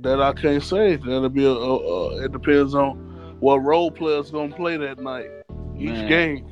That 0.00 0.20
I 0.20 0.32
can't 0.32 0.62
say. 0.62 0.96
That'll 0.96 1.28
be 1.28 1.44
a. 1.44 1.50
a, 1.50 1.76
a 1.76 2.24
it 2.24 2.32
depends 2.32 2.74
on 2.74 3.36
what 3.38 3.58
role 3.58 3.92
players 3.92 4.32
gonna 4.32 4.54
play 4.54 4.76
that 4.76 4.98
night. 4.98 5.30
Each 5.78 5.88
Man. 5.90 6.08
game. 6.08 6.46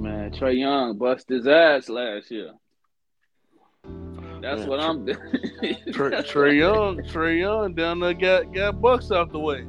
Man, 0.00 0.30
Trae 0.32 0.58
Young 0.58 0.96
bust 0.98 1.28
his 1.28 1.46
ass 1.46 1.88
last 1.88 2.30
year. 2.30 2.52
That's 4.40 4.60
Man, 4.60 4.68
what 4.68 4.80
I'm. 4.80 5.06
Trae, 5.06 5.14
Trae 6.26 6.58
Young, 6.58 6.98
Trae 6.98 7.38
Young 7.40 7.74
down 7.74 8.00
there 8.00 8.14
got 8.14 8.52
got 8.52 8.80
Bucks 8.80 9.10
out 9.10 9.32
the 9.32 9.38
way. 9.38 9.66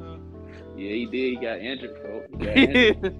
Yeah, 0.76 0.90
he 0.92 1.06
did. 1.06 1.12
He 1.14 1.36
got 1.38 1.60
injured, 1.60 1.96
bro. 2.02 2.24
Got 2.38 2.58
injured. 2.58 3.16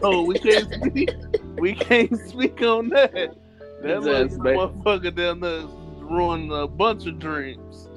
so 0.00 0.22
we 0.22 0.38
can't 0.38 0.72
speak. 0.86 1.10
We 1.56 1.74
can't 1.74 2.18
speak 2.28 2.60
on 2.62 2.88
that. 2.90 3.34
That 3.82 3.96
ass 3.98 4.36
motherfucker 4.36 5.14
down 5.14 5.40
there 5.40 5.62
ruined 6.00 6.52
a 6.52 6.66
bunch 6.66 7.06
of 7.06 7.18
dreams. 7.18 7.88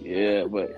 yeah, 0.00 0.44
but 0.44 0.70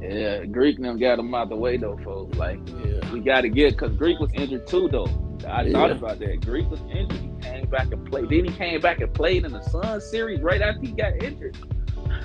yeah, 0.00 0.44
Greek 0.44 0.76
and 0.76 0.84
them 0.84 0.98
got 0.98 1.18
him 1.18 1.34
out 1.34 1.48
the 1.48 1.56
way 1.56 1.76
though, 1.76 1.98
folks. 1.98 2.36
Like 2.36 2.58
yeah. 2.84 3.10
we 3.12 3.20
got 3.20 3.42
to 3.42 3.48
get 3.48 3.72
because 3.72 3.94
Greek 3.96 4.18
was 4.18 4.30
injured 4.34 4.66
too, 4.66 4.88
though. 4.88 5.08
I 5.48 5.62
Yeah. 5.62 5.72
thought 5.72 5.90
about 5.90 6.18
that. 6.20 6.44
Greek 6.44 6.70
was 6.70 6.80
injured. 6.90 7.18
He 7.20 7.30
came 7.40 7.66
back 7.68 7.92
and 7.92 8.04
played. 8.10 8.28
Then 8.28 8.44
he 8.44 8.52
came 8.52 8.80
back 8.80 9.00
and 9.00 9.12
played 9.12 9.44
in 9.44 9.52
the 9.52 9.62
Sun 9.62 10.00
series 10.00 10.40
right 10.40 10.60
after 10.60 10.80
he 10.80 10.92
got 10.92 11.22
injured. 11.22 11.56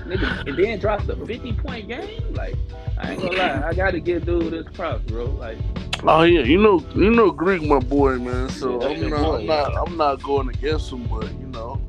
Nigga, 0.07 0.47
and 0.47 0.57
then 0.57 0.79
dropped 0.79 1.09
a 1.09 1.15
50 1.25 1.53
point 1.53 1.87
game. 1.87 2.33
Like, 2.33 2.55
I 2.97 3.11
ain't 3.11 3.21
gonna 3.21 3.37
lie. 3.37 3.67
I 3.67 3.73
got 3.73 3.91
to 3.91 3.99
give 3.99 4.25
dude 4.25 4.51
this 4.53 4.65
props, 4.73 5.03
bro. 5.05 5.25
Like, 5.25 5.57
Oh 6.03 6.21
yeah, 6.23 6.41
you 6.41 6.61
know, 6.61 6.85
you 6.93 7.09
know, 7.09 7.31
Greek, 7.31 7.63
my 7.63 7.79
boy, 7.79 8.17
man. 8.19 8.49
So 8.49 8.81
Yeah, 8.81 8.89
I'm, 8.89 9.09
not, 9.09 9.21
boy, 9.23 9.35
I'm 9.37 9.45
not, 9.47 9.87
I'm 9.87 9.97
not 9.97 10.23
going 10.23 10.49
against 10.49 10.91
him, 10.91 11.07
but 11.07 11.31
you 11.39 11.47
know, 11.47 11.81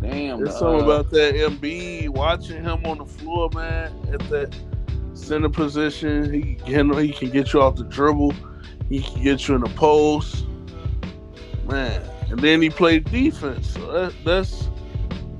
damn. 0.00 0.38
there's 0.38 0.52
the, 0.52 0.58
something 0.58 0.82
uh, 0.82 0.84
about 0.84 1.10
that 1.10 1.34
Embiid 1.34 2.10
watching 2.10 2.62
him 2.62 2.84
on 2.84 2.98
the 2.98 3.04
floor, 3.06 3.50
man, 3.54 3.92
at 4.12 4.20
that 4.30 4.54
center 5.28 5.48
position. 5.50 6.32
He 6.32 6.54
can, 6.54 6.96
he 6.98 7.12
can 7.12 7.30
get 7.30 7.52
you 7.52 7.60
off 7.60 7.76
the 7.76 7.84
dribble. 7.84 8.32
He 8.88 9.02
can 9.02 9.22
get 9.22 9.46
you 9.46 9.56
in 9.56 9.60
the 9.60 9.68
post, 9.70 10.46
man. 11.66 12.02
And 12.30 12.38
then 12.40 12.62
he 12.62 12.70
played 12.70 13.04
defense. 13.10 13.70
So 13.70 13.92
that, 13.92 14.14
that's 14.24 14.68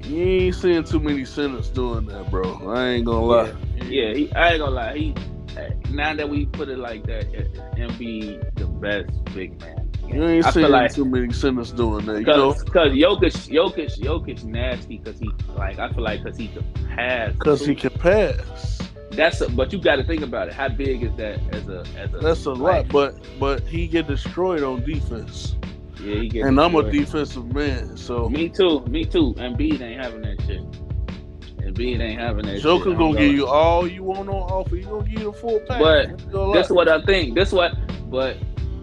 you 0.05 0.22
ain't 0.22 0.55
seeing 0.55 0.85
too 0.85 1.01
many 1.01 1.24
centers 1.24 1.68
doing 1.70 2.07
that, 2.07 2.31
bro. 2.31 2.70
I 2.70 2.88
ain't 2.88 3.07
gonna 3.07 3.24
lie. 3.24 3.53
Yeah, 3.77 4.12
he, 4.14 4.33
I 4.33 4.51
ain't 4.51 4.59
gonna 4.61 4.70
lie. 4.70 4.96
He 4.96 5.14
now 5.90 6.14
that 6.14 6.29
we 6.29 6.46
put 6.46 6.68
it 6.68 6.79
like 6.79 7.07
that, 7.07 7.33
Embiid 7.77 8.55
the 8.55 8.66
best 8.66 9.24
big 9.35 9.59
man. 9.61 9.90
You 10.07 10.24
ain't 10.24 10.46
I 10.46 10.51
seeing 10.51 10.70
like- 10.70 10.94
too 10.94 11.05
many 11.05 11.33
centers 11.33 11.72
doing 11.72 12.07
that. 12.07 12.20
You 12.20 12.27
know, 12.27 12.53
Cause, 12.53 12.62
cause 12.64 12.92
Jokic, 12.92 13.48
Jokic, 13.48 13.98
Jokic 14.01 14.44
nasty. 14.44 14.98
Cause 14.98 15.18
he 15.18 15.31
like 15.57 15.79
I 15.79 15.92
feel 15.92 16.05
like 16.05 16.22
cause 16.22 16.37
he 16.37 16.48
could 16.48 16.66
pass. 16.96 17.33
because 17.33 17.64
he 17.64 17.74
can 17.74 17.90
pass. 17.90 18.79
That's 19.18 19.40
a, 19.40 19.48
but 19.50 19.72
you 19.72 19.81
got 19.81 19.96
to 19.96 20.04
think 20.04 20.22
about 20.22 20.46
it. 20.46 20.54
How 20.54 20.68
big 20.68 21.02
is 21.02 21.12
that 21.16 21.40
as 21.52 21.68
a 21.68 21.85
as 21.98 22.14
a? 22.14 22.18
That's 22.18 22.44
a 22.46 22.52
lot, 22.52 22.87
but 22.88 23.16
but 23.40 23.62
he 23.62 23.88
get 23.88 24.07
destroyed 24.07 24.62
on 24.62 24.85
defense, 24.85 25.57
yeah, 26.00 26.20
he 26.20 26.28
get 26.28 26.46
and 26.46 26.61
I'm 26.61 26.76
a 26.76 26.88
defensive 26.88 27.52
man. 27.52 27.96
So 27.96 28.28
Me 28.28 28.48
too, 28.48 28.87
me 28.87 29.04
too. 29.04 29.35
And 29.37 29.59
Embiid 29.59 29.81
ain't 29.81 30.00
having 30.00 30.22
that 30.22 30.40
shit. 30.46 30.61
And 30.61 31.76
Embiid 31.76 32.00
ain't 32.00 32.20
having 32.20 32.46
that. 32.46 32.61
Joker 32.61 32.90
shit. 32.90 32.98
gonna 32.98 33.18
give 33.18 33.35
you 33.35 33.48
all 33.48 33.88
you 33.88 34.04
want 34.04 34.28
on 34.28 34.37
offer. 34.37 34.76
He 34.76 34.83
gonna 34.83 35.02
give 35.02 35.18
you 35.18 35.33
the 35.33 35.37
full 35.37 35.59
pack. 35.66 35.81
But 35.81 36.07
That's 36.11 36.24
gonna 36.26 36.54
That's 36.54 36.70
lie. 36.70 36.76
what 36.76 36.88
I 36.88 37.02
think. 37.04 37.35
That's 37.35 37.50
what. 37.50 37.74
But 38.09 38.37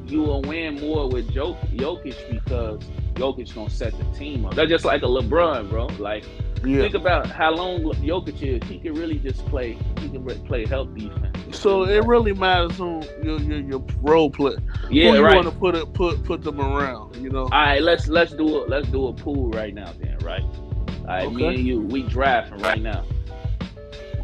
you 0.06 0.21
will 0.21 0.41
win 0.41 0.82
more 0.82 1.08
with 1.10 1.30
Jok- 1.34 1.78
Jokic 1.78 2.30
because 2.30 2.84
Jokic 3.13 3.56
gonna 3.56 3.69
set 3.69 3.98
the 3.98 4.04
team 4.17 4.45
up. 4.45 4.54
That's 4.54 4.69
just 4.69 4.84
like 4.84 5.02
a 5.02 5.08
LeBron, 5.08 5.69
bro. 5.69 5.86
Like 5.98 6.26
yeah. 6.63 6.82
think 6.82 6.94
about 6.94 7.28
how 7.28 7.52
long 7.52 7.82
Jokic 7.82 8.41
is. 8.41 8.70
He 8.70 8.80
can 8.80 8.94
really 8.94 9.18
just 9.18 9.46
play. 9.48 9.78
He 10.00 10.10
can 10.10 10.24
re- 10.24 10.41
play 10.46 10.65
help 10.65 10.96
defense. 10.96 11.58
So 11.58 11.84
it 11.84 12.06
really 12.06 12.34
matters 12.34 12.80
on 12.80 13.04
your 13.24 13.39
your, 13.39 13.60
your 13.60 13.84
role 14.02 14.30
play. 14.30 14.56
Yeah, 14.89 15.12
who 15.12 15.18
you 15.18 15.26
right. 15.26 15.36
want 15.36 15.48
to 15.48 15.56
put 15.56 15.76
it 15.76 15.94
put 15.94 16.24
put 16.24 16.41
them 16.44 16.60
around. 16.60 17.15
You 17.18 17.30
know. 17.30 17.44
All 17.44 17.50
right, 17.50 17.82
let's 17.82 18.08
let's 18.08 18.34
do 18.34 18.48
a 18.48 18.62
let's 18.68 18.88
do 18.89 19.08
a 19.08 19.13
pool 19.13 19.50
right 19.52 19.74
now, 19.74 19.91
then, 20.00 20.18
right? 20.20 20.44
All 20.44 21.06
right, 21.06 21.32
me 21.32 21.48
and 21.48 21.60
you, 21.60 21.82
we 21.82 22.04
drafting 22.04 22.60
right 22.60 22.82
now. 22.82 23.06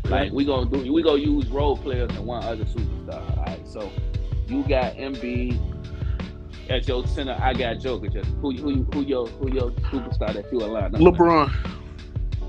Like 0.06 0.32
we 0.32 0.46
gonna 0.46 0.70
do, 0.70 0.92
we 0.92 1.04
gonna 1.04 1.22
use 1.22 1.48
role 1.48 1.78
players 1.78 2.12
and 2.12 2.26
one 2.26 2.44
other 2.44 2.66
superstar. 2.66 3.38
All 3.38 3.46
right, 3.46 3.68
so 3.68 3.92
you 4.48 4.64
got 4.64 4.96
Embiid 4.96 5.60
at 6.70 6.88
your 6.88 7.06
center. 7.08 7.38
I 7.40 7.54
got 7.54 7.80
Joker. 7.80 8.08
Just 8.08 8.30
who 8.42 8.52
who 8.52 8.84
who 8.94 9.02
your 9.02 9.28
who 9.28 9.54
your 9.54 9.72
superstar 9.72 10.34
that 10.34 10.52
you 10.52 10.60
allowed? 10.60 10.94
LeBron, 10.94 11.54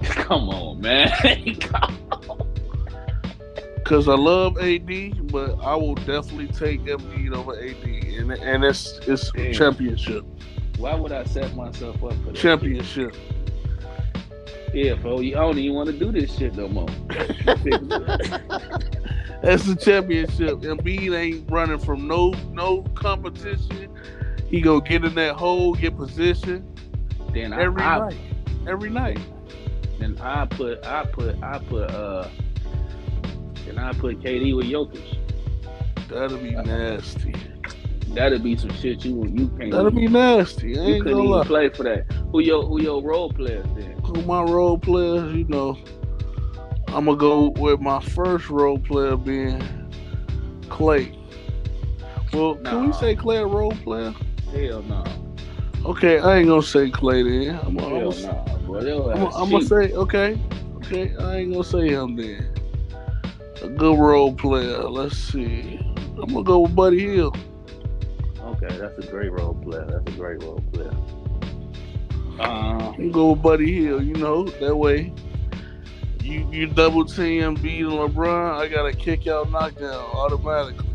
Come 0.05 0.49
on, 0.49 0.81
man. 0.81 1.11
Come 1.61 1.99
on. 2.29 2.49
because 3.77 4.09
I 4.09 4.15
love 4.15 4.59
AD, 4.59 5.31
but 5.31 5.59
I 5.61 5.75
will 5.77 5.95
definitely 5.95 6.49
take 6.49 6.83
Embiid 6.83 7.35
over 7.35 7.55
AD, 7.57 7.85
and 7.85 8.33
and 8.33 8.65
it's 8.65 8.99
it's 9.07 9.31
Damn. 9.33 9.53
championship, 9.53 10.25
Why 10.79 10.95
would 10.95 11.13
I 11.13 11.25
set 11.25 11.55
myself 11.55 12.03
up 12.03 12.13
for 12.25 12.33
that? 12.33 12.37
championship. 12.37 13.15
Yeah, 14.73 14.95
bro. 14.95 15.21
You 15.21 15.37
I 15.37 15.41
don't 15.41 15.59
even 15.59 15.75
want 15.77 15.91
to 15.91 15.99
do 15.99 16.11
this 16.13 16.35
shit 16.37 16.55
no 16.55 16.69
more. 16.69 16.89
That's 19.43 19.65
the 19.67 19.77
championship. 19.79 20.61
Embiid 20.61 21.15
ain't 21.19 21.51
running 21.51 21.79
from 21.79 22.07
no 22.09 22.31
no 22.53 22.83
competition. 22.95 23.89
He 24.49 24.61
go 24.61 24.81
get 24.81 25.05
in 25.05 25.15
that 25.15 25.37
hole, 25.37 25.75
get 25.75 25.97
position 25.97 26.67
then 27.33 27.53
I, 27.53 27.63
every 27.63 27.83
I, 27.83 27.99
night, 27.99 28.17
every 28.67 28.91
night. 28.91 29.19
Then 30.03 30.19
I 30.21 30.47
put 30.47 30.85
I 30.85 31.05
put 31.05 31.41
I 31.43 31.59
put 31.59 31.91
uh 31.91 32.29
then 33.65 33.79
I 33.79 33.93
put 33.93 34.21
KD 34.21 34.57
with 34.57 34.67
Jokic. 34.67 35.19
That'll 36.09 36.39
be 36.39 36.51
nasty. 36.51 37.35
That'll 38.09 38.41
be 38.41 38.57
some 38.57 38.73
shit 38.75 39.05
you 39.05 39.25
you 39.27 39.49
can't 39.57 39.71
That'll 39.71 39.91
be 39.93 40.09
nasty. 40.09 40.79
I 40.79 40.83
you 40.83 41.03
couldn't 41.03 41.13
gonna 41.13 41.25
even 41.25 41.31
lie. 41.31 41.45
play 41.45 41.69
for 41.69 41.85
that. 41.85 42.13
Who 42.33 42.41
your 42.41 42.65
who 42.67 42.83
your 42.83 43.01
role 43.03 43.33
players 43.33 43.67
then? 43.77 43.93
Who 44.05 44.23
my 44.23 44.43
role 44.43 44.77
players, 44.77 45.33
you 45.35 45.45
know, 45.45 45.79
I'm 46.89 47.05
gonna 47.05 47.17
go 47.17 47.51
with 47.51 47.81
my 47.81 48.01
first 48.01 48.51
role 48.51 48.79
player 48.79 49.17
being 49.17 49.63
Clay. 50.69 51.17
Well, 52.33 52.57
can 52.57 52.87
we 52.87 52.93
say 52.95 53.15
Clay 53.15 53.37
a 53.37 53.47
role 53.47 53.73
player? 53.73 54.13
Hell 54.53 54.83
no. 54.83 55.22
Okay, 55.85 56.21
I 56.21 56.39
ain't 56.39 56.49
gonna 56.49 56.63
say 56.63 56.91
Clay 56.91 57.23
then. 57.23 57.59
I'm 57.65 57.77
gonna, 57.77 57.99
Hell 57.99 58.13
I'm 58.13 58.67
bro. 58.67 58.81
Your 58.83 59.15
gonna, 59.15 59.37
I'm 59.37 59.51
gonna 59.51 59.65
say 59.65 59.93
okay, 59.93 60.39
okay. 60.77 61.17
I 61.17 61.39
ain't 61.39 61.53
gonna 61.53 61.65
say 61.65 61.89
him 61.89 62.15
then. 62.15 62.55
A 63.63 63.69
good 63.69 63.99
role 63.99 64.33
player. 64.33 64.79
Let's 64.89 65.17
see. 65.17 65.81
I'm 66.21 66.29
gonna 66.29 66.45
go 66.45 66.61
with 66.61 66.77
Buddy 66.77 67.01
Hield. 67.01 67.37
Okay, 68.41 68.79
that's 68.79 68.97
a 68.99 69.11
great 69.11 69.33
role 69.33 69.55
player. 69.55 69.85
That's 69.85 70.15
a 70.15 70.19
great 70.19 70.41
role 70.43 70.63
player. 70.73 70.93
Uh, 72.39 72.93
I'm 72.97 73.11
go 73.11 73.33
with 73.33 73.43
Buddy 73.43 73.73
Hield. 73.73 74.05
You 74.05 74.15
know 74.15 74.45
that 74.45 74.77
way. 74.77 75.13
You 76.23 76.49
you 76.53 76.69
double 76.69 77.05
team 77.05 77.55
beat 77.55 77.83
LeBron. 77.83 78.57
I 78.57 78.69
got 78.69 78.87
a 78.87 78.93
kick 78.93 79.27
out 79.27 79.51
knockdown 79.51 80.11
automatically. 80.15 80.87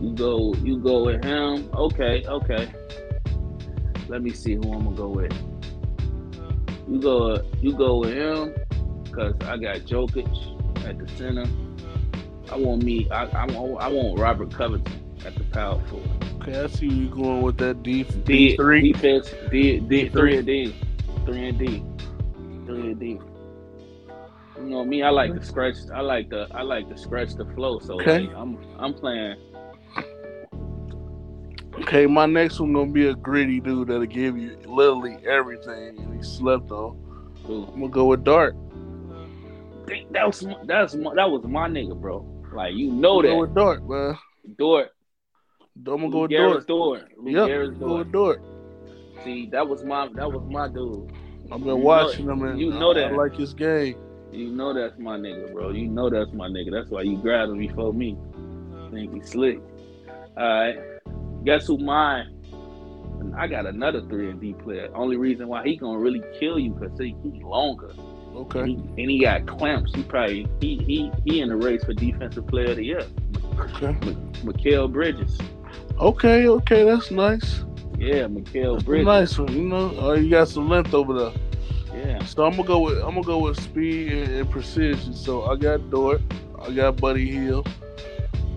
you 0.00 0.12
go 0.14 0.54
you 0.62 0.78
go 0.78 1.04
with 1.06 1.24
him. 1.24 1.68
Okay, 1.74 2.24
okay. 2.26 2.68
Let 4.14 4.22
me 4.22 4.32
see 4.32 4.54
who 4.54 4.72
I'm 4.72 4.84
gonna 4.84 4.94
go 4.96 5.08
with. 5.08 5.32
You 6.86 7.00
go 7.00 7.42
you 7.60 7.74
go 7.76 7.98
with 7.98 8.14
him 8.14 8.54
because 9.02 9.34
I 9.40 9.56
got 9.56 9.78
Jokic 9.78 10.28
at 10.86 10.98
the 10.98 11.08
center. 11.08 11.50
I 12.48 12.56
want 12.56 12.84
me. 12.84 13.08
I 13.10 13.24
I 13.24 13.46
want, 13.46 13.82
I 13.82 13.88
want 13.88 14.20
Robert 14.20 14.52
Covington 14.52 15.02
at 15.26 15.34
the 15.34 15.42
power 15.42 15.80
forward. 15.88 16.10
Okay, 16.42 16.56
I 16.60 16.68
see 16.68 16.86
you 16.86 17.08
going 17.08 17.42
with 17.42 17.56
that 17.56 17.82
D 17.82 18.04
D 18.24 18.54
three. 18.54 18.80
defense 18.80 19.34
D 19.50 19.80
D 19.80 20.06
D3. 20.06 20.12
three 20.14 20.36
and 20.36 20.46
D 20.46 20.76
three 21.26 21.48
and 21.48 21.58
D 21.58 21.84
three 22.66 22.90
and 22.92 23.00
D. 23.00 23.20
You 24.56 24.62
know 24.62 24.84
me. 24.84 25.02
I 25.02 25.10
like 25.10 25.34
to 25.34 25.42
scratch. 25.42 25.74
I 25.92 26.02
like 26.02 26.30
the 26.30 26.46
I 26.54 26.62
like 26.62 26.88
to 26.88 26.96
scratch 26.96 27.34
the 27.34 27.46
flow. 27.46 27.80
So 27.80 27.96
Okay. 27.96 28.20
like, 28.20 28.30
I'm 28.36 28.60
I'm 28.78 28.94
playing. 28.94 29.38
Okay, 31.80 32.06
my 32.06 32.26
next 32.26 32.60
one 32.60 32.72
gonna 32.72 32.90
be 32.92 33.06
a 33.08 33.14
gritty 33.14 33.60
dude 33.60 33.88
that'll 33.88 34.06
give 34.06 34.36
you 34.38 34.56
literally 34.66 35.18
everything, 35.26 35.98
and 35.98 36.14
he 36.16 36.22
slept 36.22 36.70
on. 36.70 36.96
Ooh. 37.48 37.64
I'm 37.72 37.80
gonna 37.80 37.88
go 37.88 38.06
with 38.06 38.24
Dort. 38.24 38.54
That 40.12 40.26
was 40.26 40.42
my- 40.44 40.56
that's 40.64 40.92
that 40.92 41.30
was 41.30 41.44
my 41.44 41.68
nigga, 41.68 42.00
bro. 42.00 42.24
Like 42.54 42.74
you 42.74 42.90
know 42.92 43.20
gonna 43.20 43.28
go 43.28 43.34
that 43.34 43.40
with 43.40 43.54
Dort, 43.54 43.88
man. 43.88 44.18
Dort. 44.56 44.90
I'm 45.76 45.82
gonna 45.84 46.10
go 46.10 46.20
with 46.22 46.30
Garrett's 46.30 46.64
Dort. 46.66 47.02
Yep, 47.24 47.46
Garrett's 47.48 47.76
go 47.78 47.98
with 47.98 48.12
Dort. 48.12 48.40
See, 49.24 49.46
that 49.46 49.66
was 49.68 49.84
my 49.84 50.08
that 50.14 50.30
was 50.32 50.42
my 50.50 50.68
dude. 50.68 51.10
I've 51.52 51.58
You 51.58 51.64
been 51.64 51.66
know- 51.66 51.76
watching 51.76 52.26
him, 52.30 52.42
and 52.44 52.60
you 52.60 52.70
know 52.70 52.92
I, 52.92 52.94
that. 52.94 53.12
I 53.12 53.16
like 53.16 53.34
his 53.36 53.52
game. 53.52 53.96
You 54.32 54.50
know 54.50 54.72
that's 54.72 54.98
my 54.98 55.16
nigga, 55.18 55.52
bro. 55.52 55.70
You 55.70 55.88
know 55.88 56.08
that's 56.08 56.32
my 56.32 56.48
nigga. 56.48 56.70
That's 56.70 56.90
why 56.90 57.02
you 57.02 57.16
grabbed 57.18 57.52
him 57.52 57.58
before 57.58 57.92
me. 57.92 58.16
Think 58.90 59.12
he 59.12 59.20
slick. 59.22 59.60
All 60.36 60.44
right. 60.48 60.78
Guess 61.44 61.66
who 61.66 61.78
mine? 61.78 62.30
I 63.36 63.46
got 63.46 63.66
another 63.66 64.00
three 64.02 64.30
and 64.30 64.40
D 64.40 64.54
player. 64.54 64.88
Only 64.94 65.16
reason 65.16 65.48
why 65.48 65.64
he 65.64 65.76
gonna 65.76 65.98
really 65.98 66.22
kill 66.38 66.58
you 66.58 66.70
because 66.72 66.98
he, 66.98 67.16
he 67.22 67.42
longer. 67.42 67.90
Okay, 68.34 68.66
He, 68.66 68.74
and 68.74 69.10
he 69.10 69.20
got 69.20 69.46
clamps. 69.46 69.94
He 69.94 70.02
probably 70.02 70.46
he 70.60 70.76
he 70.78 71.10
he 71.24 71.40
in 71.40 71.48
the 71.48 71.56
race 71.56 71.84
for 71.84 71.94
defensive 71.94 72.46
player 72.46 72.70
of 72.70 72.76
the 72.76 72.84
year. 72.84 73.06
okay, 73.58 73.92
Mikal 74.42 74.90
Bridges. 74.92 75.38
okay, 76.00 76.48
okay. 76.48 76.84
That's 76.84 77.10
nice. 77.10 77.64
Yeah, 77.98 78.24
Mikal 78.24 78.74
That's 78.74 78.84
Bridges. 78.84 79.06
nice 79.06 79.38
one. 79.38 79.52
You 79.52 79.62
know, 79.62 79.94
oh, 79.98 80.12
you 80.14 80.30
got 80.30 80.48
some 80.48 80.68
length 80.68 80.94
over 80.94 81.14
there. 81.14 81.32
Yeah. 81.94 82.24
So 82.24 82.44
I'm 82.44 82.52
gonna 82.56 82.64
go 82.64 82.80
with 82.80 82.98
I'm 82.98 83.10
gonna 83.14 83.22
go 83.22 83.38
with 83.38 83.60
speed 83.62 84.12
and, 84.12 84.32
and 84.34 84.50
precision. 84.50 85.14
So 85.14 85.44
I 85.44 85.56
got 85.56 85.88
Dort, 85.90 86.20
I 86.60 86.70
got 86.72 86.96
Buddy 86.96 87.30
Hield. 87.30 87.68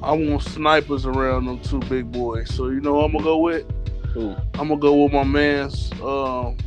I 0.03 0.11
want 0.13 0.43
snipers 0.43 1.05
around 1.05 1.45
them 1.45 1.59
two 1.61 1.79
big 1.79 2.11
boys. 2.11 2.53
So 2.53 2.69
you 2.69 2.79
know 2.79 2.93
who 2.93 3.01
I'm 3.01 3.11
gonna 3.11 3.23
go 3.23 3.37
with? 3.39 3.65
Who? 4.13 4.35
I'm 4.55 4.67
gonna 4.69 4.77
go 4.77 5.03
with 5.03 5.13
my 5.13 5.23
man's 5.23 5.91
um 6.01 6.57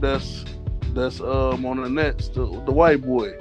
that's 0.00 0.44
that's 0.92 1.20
um 1.20 1.64
on 1.66 1.82
the 1.82 1.88
Nets, 1.88 2.28
the, 2.28 2.46
the 2.64 2.72
white 2.72 3.02
boy. 3.02 3.32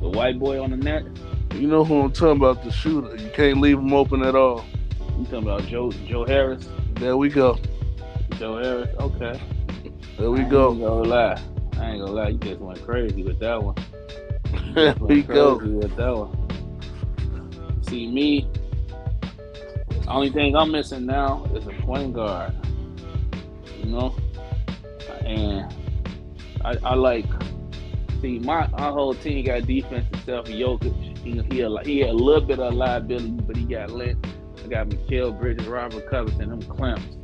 The 0.00 0.08
white 0.10 0.38
boy 0.38 0.62
on 0.62 0.70
the 0.70 0.76
net. 0.76 1.04
You 1.54 1.66
know 1.66 1.84
who 1.84 2.02
I'm 2.02 2.12
talking 2.12 2.36
about, 2.36 2.62
the 2.62 2.70
shooter. 2.70 3.16
You 3.16 3.30
can't 3.30 3.60
leave 3.60 3.78
him 3.78 3.92
open 3.92 4.22
at 4.22 4.34
all. 4.36 4.64
You 5.18 5.24
talking 5.24 5.38
about 5.38 5.66
Joe 5.66 5.90
Joe 6.06 6.24
Harris? 6.24 6.68
There 6.94 7.16
we 7.16 7.28
go. 7.28 7.58
Joe 8.38 8.58
Harris. 8.58 8.90
Okay. 9.00 9.40
There 10.18 10.30
we 10.30 10.40
I 10.40 10.42
ain't 10.42 10.50
go. 10.50 10.74
gonna 10.74 11.08
lie. 11.08 11.40
I 11.78 11.90
ain't 11.90 12.00
gonna 12.00 12.12
lie. 12.12 12.28
You 12.28 12.38
just 12.38 12.60
went 12.60 12.84
crazy 12.84 13.22
with 13.22 13.38
that 13.40 13.62
one. 13.62 13.74
There 14.74 14.94
we 15.00 15.22
Went 15.22 15.28
go. 15.28 15.58
Crazy 15.58 15.72
with 15.74 15.96
that 15.96 16.14
one. 16.16 16.37
See 17.88 18.06
me. 18.06 18.48
The 19.88 20.08
only 20.08 20.30
thing 20.30 20.56
I'm 20.56 20.70
missing 20.70 21.06
now 21.06 21.44
is 21.54 21.66
a 21.66 21.72
point 21.82 22.14
guard. 22.14 22.54
You 23.78 23.86
know, 23.86 24.14
and 25.24 25.72
I, 26.64 26.76
I 26.84 26.94
like. 26.94 27.26
See, 28.20 28.38
my 28.40 28.66
our 28.74 28.92
whole 28.92 29.14
team 29.14 29.44
got 29.44 29.66
defense 29.66 30.06
for 30.24 30.42
Jokic. 30.42 31.18
He 31.18 31.40
he 31.50 31.60
a, 31.60 31.78
he 31.84 32.00
had 32.00 32.10
a 32.10 32.12
little 32.12 32.46
bit 32.46 32.58
of 32.58 32.74
liability, 32.74 33.30
but 33.30 33.56
he 33.56 33.64
got 33.64 33.90
length. 33.90 34.28
I 34.64 34.68
got 34.68 34.88
Mikal 34.88 35.38
Bridges, 35.38 35.66
Robert 35.66 36.08
Covington, 36.10 36.50
them 36.50 36.62
clamps. 36.62 37.16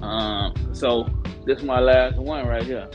Um, 0.00 0.54
so 0.72 1.08
this 1.44 1.58
is 1.58 1.64
my 1.64 1.80
last 1.80 2.16
one 2.16 2.46
right 2.46 2.62
here. 2.62 2.88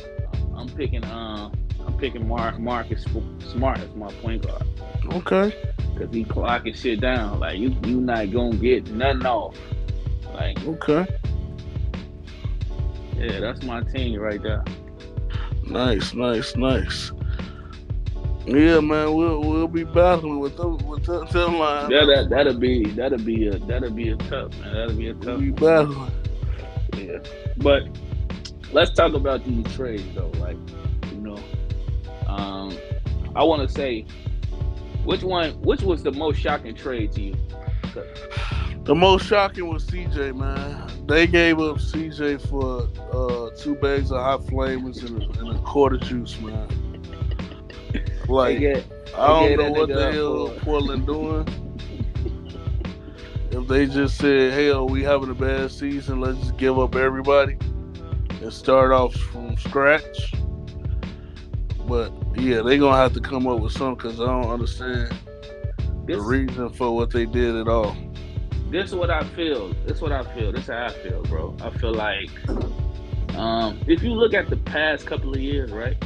I'm 0.55 0.69
picking 0.69 1.03
um 1.05 1.53
I'm 1.85 1.97
picking 1.97 2.27
Mark 2.27 2.59
Marcus 2.59 3.05
Smart 3.51 3.79
as 3.79 3.93
my 3.95 4.11
point 4.13 4.45
guard 4.45 4.63
Okay. 5.11 5.53
Because 5.93 6.13
he 6.13 6.23
clocking 6.23 6.75
shit 6.75 7.01
down. 7.01 7.39
Like 7.39 7.57
you 7.59 7.75
you 7.85 8.01
not 8.01 8.31
gonna 8.31 8.55
get 8.55 8.89
nothing 8.91 9.25
off. 9.25 9.57
Like 10.33 10.59
Okay. 10.65 11.05
yeah, 13.17 13.39
that's 13.39 13.63
my 13.63 13.81
team 13.81 14.19
right 14.19 14.41
there. 14.41 14.63
Nice, 15.65 16.13
nice, 16.13 16.55
nice. 16.55 17.11
Yeah, 18.45 18.79
man, 18.79 19.13
we'll 19.13 19.41
we'll 19.41 19.67
be 19.67 19.83
battling 19.83 20.39
with 20.39 20.57
them 20.57 20.77
with 20.87 21.03
them, 21.05 21.27
them 21.31 21.59
lines. 21.59 21.91
Yeah, 21.91 22.05
that 22.05 22.27
that'll 22.29 22.57
be 22.57 22.85
that'll 22.91 23.19
be 23.19 23.47
a 23.47 23.59
that'll 23.59 23.91
be 23.91 24.09
a 24.09 24.15
tough 24.15 24.57
man. 24.59 24.73
That'll 24.73 24.95
be 24.95 25.09
a 25.09 25.13
We'll 25.13 25.21
tough. 25.23 25.39
be 25.39 25.51
battling. 25.51 26.11
Yeah, 26.97 27.19
but 27.57 27.83
let's 28.71 28.91
talk 28.91 29.13
about 29.13 29.45
these 29.45 29.65
trades 29.75 30.03
though. 30.15 30.31
Like 30.39 30.57
you 31.11 31.17
know, 31.19 31.37
Um, 32.27 32.75
I 33.35 33.43
want 33.43 33.67
to 33.67 33.73
say, 33.73 34.05
which 35.09 35.23
one? 35.23 35.59
Which 35.63 35.81
was 35.81 36.03
the 36.03 36.11
most 36.11 36.39
shocking 36.39 36.75
trade 36.75 37.11
to 37.13 37.21
you? 37.21 37.35
The 38.83 38.93
most 38.93 39.25
shocking 39.25 39.67
was 39.67 39.83
CJ, 39.85 40.35
man. 40.35 40.87
They 41.07 41.25
gave 41.25 41.59
up 41.59 41.77
CJ 41.77 42.47
for 42.47 42.87
uh, 43.11 43.49
two 43.57 43.73
bags 43.73 44.11
of 44.11 44.21
hot 44.21 44.43
flamers 44.43 45.03
and 45.03 45.23
a, 45.23 45.39
and 45.39 45.55
a 45.57 45.59
quarter 45.63 45.97
juice, 45.97 46.39
man. 46.39 46.67
Like, 48.27 48.59
get- 48.59 48.85
I 49.17 49.25
don't 49.25 49.57
know 49.57 49.71
what 49.71 49.89
the 49.89 50.11
hell 50.11 50.49
Portland 50.61 51.07
doing. 51.07 51.47
If 53.51 53.67
they 53.67 53.87
just 53.87 54.19
said, 54.19 54.53
"Hell, 54.53 54.87
we 54.87 55.01
having 55.01 55.31
a 55.31 55.33
bad 55.33 55.71
season. 55.71 56.21
Let's 56.21 56.37
just 56.37 56.57
give 56.57 56.77
up 56.77 56.95
everybody 56.95 57.57
and 58.29 58.53
start 58.53 58.91
off 58.91 59.15
from 59.15 59.57
scratch." 59.57 60.33
But 61.89 62.13
yeah, 62.35 62.61
they 62.61 62.77
gonna 62.77 62.95
have 62.95 63.13
to 63.13 63.19
come 63.19 63.47
up 63.47 63.59
with 63.59 63.73
something 63.73 63.95
because 63.95 64.21
I 64.21 64.27
don't 64.27 64.49
understand 64.51 65.11
the 66.05 66.21
reason 66.21 66.69
for 66.69 66.95
what 66.95 67.09
they 67.09 67.25
did 67.25 67.55
at 67.55 67.67
all. 67.67 67.95
this 68.69 68.89
is 68.89 68.95
what 68.95 69.09
I 69.09 69.23
feel. 69.35 69.73
This 69.87 69.97
is 69.97 70.01
what 70.01 70.11
I 70.11 70.23
feel. 70.35 70.51
This 70.51 70.61
is 70.65 70.67
how 70.69 70.85
I 70.85 70.89
feel, 70.89 71.23
bro. 71.23 71.57
I 71.61 71.71
feel 71.71 71.93
like, 71.93 72.29
um, 73.35 73.79
if 73.87 74.03
you 74.03 74.11
look 74.13 74.35
at 74.35 74.49
the 74.49 74.57
past 74.57 75.07
couple 75.07 75.31
of 75.33 75.39
years, 75.41 75.71
right, 75.71 75.97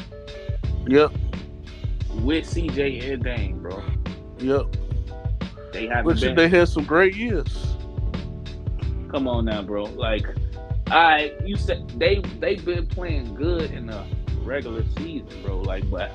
Yep, 0.87 1.11
with 2.21 2.45
CJ 2.45 3.11
and 3.13 3.21
Dame, 3.23 3.61
bro, 3.61 3.83
yep. 4.39 4.65
they 5.73 5.87
haven't 5.87 6.05
Which 6.05 6.21
been. 6.21 6.35
they 6.35 6.47
had 6.47 6.69
some 6.69 6.85
great 6.85 7.15
years. 7.15 7.75
Come 9.11 9.27
on 9.27 9.45
now, 9.45 9.61
bro. 9.61 9.83
Like, 9.83 10.25
I 10.87 11.33
you 11.45 11.57
said 11.57 11.89
they 11.99 12.21
they've 12.39 12.63
been 12.63 12.87
playing 12.87 13.35
good 13.35 13.71
in 13.71 13.85
the 13.87 14.03
regular 14.43 14.83
season, 14.97 15.41
bro. 15.43 15.61
Like, 15.61 15.89
but 15.89 16.11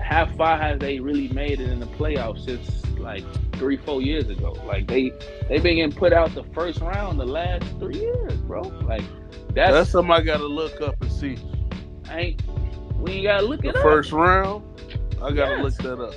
how 0.00 0.26
far 0.36 0.58
have 0.58 0.80
they 0.80 1.00
really 1.00 1.28
made 1.28 1.60
it 1.60 1.70
in 1.70 1.80
the 1.80 1.86
playoffs 1.86 2.44
since 2.44 2.84
like 2.98 3.24
three, 3.52 3.76
four 3.76 4.02
years 4.02 4.28
ago? 4.28 4.52
Like 4.64 4.86
they 4.88 5.12
they 5.48 5.58
been 5.58 5.76
getting 5.76 5.92
put 5.92 6.12
out 6.12 6.34
the 6.34 6.44
first 6.54 6.80
round 6.80 7.18
the 7.20 7.26
last 7.26 7.64
three 7.78 7.98
years, 8.00 8.40
bro. 8.42 8.62
Like 8.82 9.06
That's 9.54 9.72
that's, 9.72 9.90
something 9.90 10.12
I 10.12 10.20
gotta 10.22 10.46
look 10.46 10.80
up 10.80 10.96
and 11.00 11.10
see. 11.12 11.38
ain't 12.10 12.42
we 12.98 13.12
ain't 13.12 13.24
gotta 13.24 13.46
look 13.46 13.64
The 13.64 13.70
it 13.70 13.76
first 13.82 14.12
round, 14.12 14.64
I 15.22 15.32
gotta 15.32 15.56
Yes. 15.56 15.62
look 15.62 15.78
that 15.82 16.00
up. 16.00 16.00
up, 16.00 16.14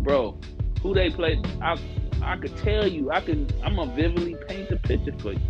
bro. 0.00 0.38
Who 0.82 0.94
they 0.94 1.10
played? 1.10 1.38
I 1.60 1.76
I 2.22 2.36
could 2.36 2.56
tell 2.56 2.86
you. 2.86 3.10
I 3.10 3.20
can. 3.20 3.48
I'm 3.62 3.76
gonna 3.76 3.94
vividly 3.94 4.36
paint 4.48 4.68
the 4.70 4.76
picture 4.76 5.12
for 5.18 5.32
you. 5.32 5.40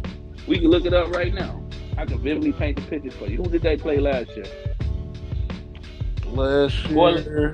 We 0.46 0.58
can 0.58 0.68
look 0.70 0.84
it 0.86 0.94
up 0.94 1.10
right 1.10 1.32
now. 1.34 1.62
I 1.96 2.04
can 2.04 2.18
vividly 2.18 2.52
paint 2.52 2.76
the 2.76 2.82
picture 2.82 3.10
for 3.10 3.26
you. 3.26 3.38
Who 3.38 3.48
did 3.48 3.62
they 3.62 3.76
play 3.76 3.98
last 3.98 4.30
year? 4.36 4.46
Last 6.26 6.86
year, 6.88 7.52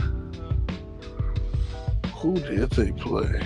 who 2.14 2.34
did 2.34 2.70
they 2.70 2.90
play? 2.92 3.40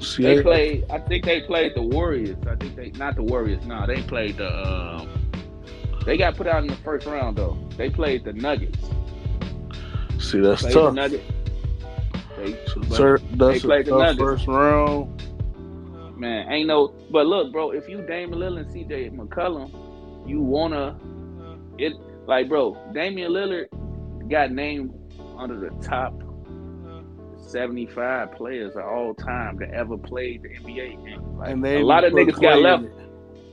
See, 0.00 0.22
They 0.22 0.42
played. 0.42 0.84
I 0.90 0.98
think 1.00 1.24
they 1.24 1.40
played 1.42 1.72
the 1.74 1.82
Warriors. 1.82 2.36
I 2.48 2.54
think 2.54 2.76
they 2.76 2.90
not 2.92 3.16
the 3.16 3.22
Warriors. 3.22 3.64
No, 3.66 3.86
they 3.86 4.00
played 4.02 4.36
the. 4.38 4.48
Um, 4.66 5.08
they 6.06 6.16
got 6.16 6.36
put 6.36 6.46
out 6.46 6.62
in 6.62 6.68
the 6.68 6.76
first 6.76 7.06
round 7.06 7.36
though. 7.36 7.58
They 7.76 7.90
played 7.90 8.24
the 8.24 8.32
Nuggets. 8.32 8.78
see, 10.18 10.38
that's 10.40 10.62
tough. 10.62 10.72
They 10.72 10.72
Played 10.72 10.74
the. 10.74 10.92
Nuggets. 10.92 11.24
They, 12.36 12.52
So, 12.66 12.82
sir, 12.94 13.18
that's 13.32 13.64
a 13.64 13.66
played 13.66 13.86
the 13.86 13.90
tough 13.90 13.98
Nuggets. 14.00 14.18
first 14.20 14.46
round. 14.46 15.22
Man, 16.16 16.50
ain't 16.50 16.68
no. 16.68 16.94
But 17.10 17.26
look, 17.26 17.52
bro, 17.52 17.70
if 17.70 17.88
you 17.88 18.02
Damian 18.02 18.38
Lillard 18.38 18.60
and 18.60 18.72
C.J. 18.72 19.10
McCollum, 19.10 20.28
you 20.28 20.40
wanna 20.40 20.98
mm-hmm. 21.00 21.74
it 21.78 21.92
like, 22.26 22.48
bro, 22.48 22.76
Damian 22.92 23.32
Lillard 23.32 24.28
got 24.28 24.50
named 24.50 24.92
under 25.38 25.58
the 25.58 25.70
top 25.82 26.12
mm-hmm. 26.14 27.48
75 27.48 28.32
players 28.32 28.74
of 28.74 28.84
all 28.84 29.14
time 29.14 29.56
that 29.58 29.70
ever 29.70 29.96
played 29.96 30.42
the 30.42 30.48
NBA. 30.48 31.14
And, 31.14 31.38
like, 31.38 31.50
And 31.50 31.64
they 31.64 31.80
a 31.80 31.84
lot 31.84 32.04
of 32.04 32.12
put 32.12 32.26
niggas 32.26 32.40
got 32.40 32.58
left. 32.60 32.84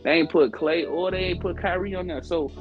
They 0.04 0.12
ain't 0.12 0.30
put 0.30 0.52
Clay 0.52 0.86
or 0.86 1.12
they 1.12 1.17
ain't 1.17 1.41
put 1.41 1.58
Kyrie 1.58 1.95
on 1.95 2.08
there. 2.08 2.23
So 2.23 2.52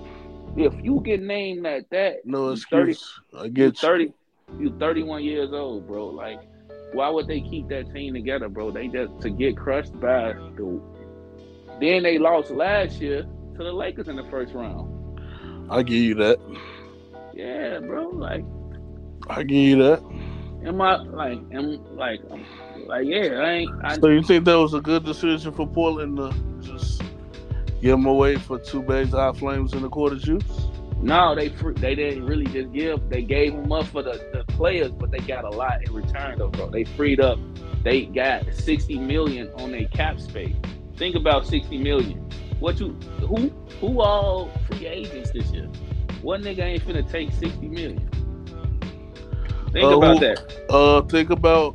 if 0.57 0.75
you 0.83 1.01
get 1.05 1.23
named 1.23 1.63
like 1.63 1.89
that, 1.91 2.25
No 2.25 2.51
you 2.51 2.57
30, 2.57 2.93
excuse. 2.93 3.21
I 3.37 3.49
get 3.49 3.65
you. 3.65 3.89
30, 3.89 4.13
you 4.59 4.77
31 4.79 5.25
years 5.25 5.53
old, 5.53 5.87
bro. 5.87 6.07
Like, 6.07 6.41
why 6.93 7.09
would 7.09 7.27
they 7.27 7.41
keep 7.41 7.69
that 7.69 7.93
team 7.93 8.15
together, 8.15 8.49
bro? 8.49 8.71
They 8.71 8.89
just 8.89 9.21
to 9.21 9.31
get 9.31 9.57
crushed 9.57 9.99
by 10.01 10.33
the. 10.33 10.81
Then 11.81 12.03
they 12.03 12.19
lost 12.19 12.51
last 12.51 13.01
year 13.01 13.23
to 13.23 13.59
the 13.59 13.73
Lakers 13.73 14.09
in 14.09 14.17
the 14.17 14.25
first 14.25 14.55
round. 14.55 15.21
I 15.71 15.83
give 15.83 15.97
you 15.97 16.15
that. 16.17 16.39
Yeah, 17.35 17.81
bro. 17.81 18.09
Like, 18.11 18.45
I 19.29 19.43
give 19.43 19.57
you 19.57 19.77
that. 19.83 20.03
am 20.67 20.81
I 20.81 20.97
like, 20.97 21.39
am 21.53 21.97
like, 21.97 22.21
like, 22.87 23.07
yeah, 23.07 23.41
I 23.41 23.51
ain't. 23.53 23.71
I, 23.85 23.99
So 23.99 24.09
you 24.09 24.23
think 24.23 24.45
that 24.45 24.59
was 24.59 24.75
a 24.75 24.81
good 24.81 25.05
decision 25.05 25.53
for 25.53 25.67
Portland 25.67 26.19
to 26.19 26.33
just 26.61 27.03
give 27.81 27.93
them 27.93 28.07
away 28.07 28.37
for 28.37 28.59
two 28.59 28.83
bags 28.83 29.15
of 29.15 29.21
hot 29.21 29.37
flames 29.39 29.73
and 29.73 29.85
a 29.85 29.89
quarter 29.89 30.17
juice? 30.17 30.69
No, 31.03 31.35
they 31.35 31.49
they 31.49 31.95
didn't 31.97 32.25
really 32.27 32.47
just 32.47 32.73
give. 32.73 33.09
They 33.11 33.23
gave 33.23 33.53
them 33.53 33.73
up 33.73 33.87
for 33.87 34.03
the, 34.03 34.13
the 34.33 34.45
players, 34.53 34.93
but 34.93 35.11
they 35.11 35.19
got 35.19 35.45
a 35.45 35.51
lot 35.51 35.83
in 35.85 35.93
return, 35.93 36.39
though, 36.39 36.49
bro. 36.49 36.71
They 36.71 36.85
freed 36.85 37.21
up. 37.21 37.39
They 37.83 38.07
got 38.07 38.53
sixty 38.55 38.99
million 38.99 39.51
on 39.59 39.73
their 39.73 39.89
cap 39.89 40.21
space. 40.21 40.55
Think 40.97 41.17
about 41.17 41.45
sixty 41.47 41.77
million. 41.79 42.29
What 42.61 42.79
you 42.79 42.91
who 43.21 43.49
who 43.81 44.01
all 44.01 44.49
free 44.71 44.87
agents 44.87 45.33
this 45.33 45.51
year? 45.51 45.67
One 46.23 46.41
nigga 46.43 46.61
ain't 46.61 46.85
finna 46.85 47.11
take 47.11 47.33
sixty 47.33 47.67
million. 47.69 48.09
Think 49.73 49.85
Uh, 49.85 49.97
about 49.99 50.19
who- 50.19 50.21
that. 50.21 50.63
Uh, 50.71 51.01
think 51.03 51.31
about 51.31 51.75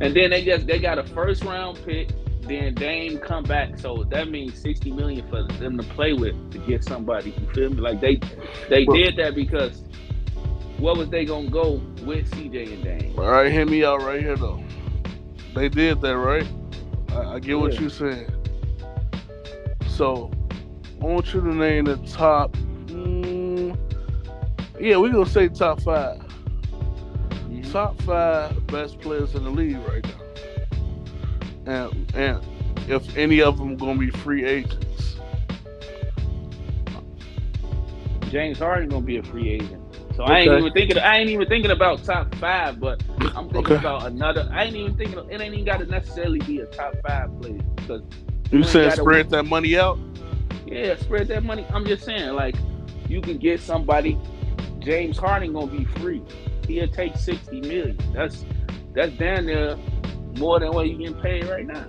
And 0.00 0.14
then 0.16 0.30
they 0.30 0.42
just 0.42 0.66
they 0.66 0.78
got 0.78 0.98
a 0.98 1.04
first 1.04 1.44
round 1.44 1.78
pick. 1.84 2.08
Then 2.46 2.74
Dame 2.74 3.18
come 3.18 3.42
back, 3.44 3.76
so 3.78 4.04
that 4.10 4.28
means 4.30 4.54
sixty 4.60 4.92
million 4.92 5.28
for 5.28 5.42
them 5.58 5.76
to 5.78 5.82
play 5.82 6.12
with 6.12 6.34
to 6.52 6.58
get 6.58 6.84
somebody. 6.84 7.30
You 7.30 7.48
feel 7.52 7.70
me? 7.70 7.80
Like 7.80 8.00
they 8.00 8.20
they 8.68 8.84
Well- 8.84 8.96
did 8.96 9.16
that 9.16 9.34
because 9.34 9.82
what 10.78 10.96
was 10.96 11.08
they 11.08 11.24
gonna 11.24 11.48
go 11.50 11.80
with 12.04 12.30
CJ 12.32 12.72
and 12.74 12.84
Dame? 12.84 13.14
all 13.18 13.30
right. 13.30 13.50
Hear 13.50 13.66
me 13.66 13.84
out 13.84 14.02
right 14.02 14.20
here 14.20 14.36
though. 14.36 14.62
They 15.54 15.68
did 15.68 16.00
that 16.02 16.16
right. 16.18 16.46
I, 17.10 17.34
I 17.34 17.38
get 17.40 17.58
what 17.58 17.80
you're 17.80 17.90
saying. 17.90 18.30
So 19.88 20.30
I 21.00 21.04
want 21.04 21.32
you 21.34 21.40
to 21.40 21.54
name 21.54 21.86
the 21.86 21.96
top. 22.06 22.52
Mm, 22.86 23.76
yeah, 24.78 24.98
we 24.98 25.10
gonna 25.10 25.26
say 25.26 25.48
top 25.48 25.80
5 25.80 26.18
Mhm. 27.50 27.72
Top 27.72 28.00
five 28.02 28.66
best 28.68 29.00
players 29.00 29.34
in 29.34 29.44
the 29.44 29.50
league 29.50 29.78
right 29.88 30.04
now. 30.04 30.25
And 31.66 31.92
and 32.14 32.42
if 32.88 33.16
any 33.16 33.42
of 33.42 33.58
them 33.58 33.76
gonna 33.76 33.98
be 33.98 34.10
free 34.10 34.44
agents. 34.46 35.20
James 38.28 38.58
Harden 38.58 38.88
gonna 38.90 39.04
be 39.06 39.18
a 39.18 39.22
free 39.24 39.50
agent. 39.50 39.82
So 40.14 40.24
I 40.24 40.40
ain't 40.40 40.54
even 40.54 40.72
thinking. 40.72 40.98
I 40.98 41.18
ain't 41.18 41.30
even 41.30 41.48
thinking 41.48 41.72
about 41.72 42.04
top 42.04 42.34
five, 42.36 42.80
but 42.80 43.00
I'm 43.34 43.50
thinking 43.50 43.74
Okay. 43.74 43.76
about 43.76 44.06
another. 44.06 44.48
I 44.52 44.64
ain't 44.64 44.76
even 44.76 44.96
thinking. 44.96 45.18
It 45.28 45.40
ain't 45.40 45.54
even 45.54 45.66
got 45.66 45.78
to 45.80 45.86
necessarily 45.86 46.40
be 46.40 46.60
a 46.60 46.66
top 46.66 46.96
five 47.06 47.30
player 47.40 47.60
because 47.76 48.02
You 48.50 48.64
said 48.64 48.92
spread 48.94 49.30
that 49.30 49.44
money 49.44 49.78
out? 49.78 50.00
Yeah, 50.66 50.96
spread 50.96 51.28
that 51.28 51.44
money. 51.44 51.66
I'm 51.72 51.86
just 51.86 52.04
saying, 52.04 52.34
like, 52.34 52.56
you 53.08 53.22
can 53.22 53.38
get 53.38 53.60
somebody. 53.60 54.20
James 54.80 55.18
Harden 55.18 55.52
gonna 55.52 55.70
be 55.70 55.84
free. 55.84 56.24
He'll 56.66 56.88
take 56.88 57.16
sixty 57.16 57.60
million. 57.60 57.98
That's 58.12 58.46
that's 58.94 59.12
down 59.14 59.46
there 59.46 59.76
more 60.38 60.60
than 60.60 60.72
what 60.72 60.88
you 60.88 60.98
getting 60.98 61.20
paid 61.20 61.46
right 61.46 61.66
now. 61.66 61.86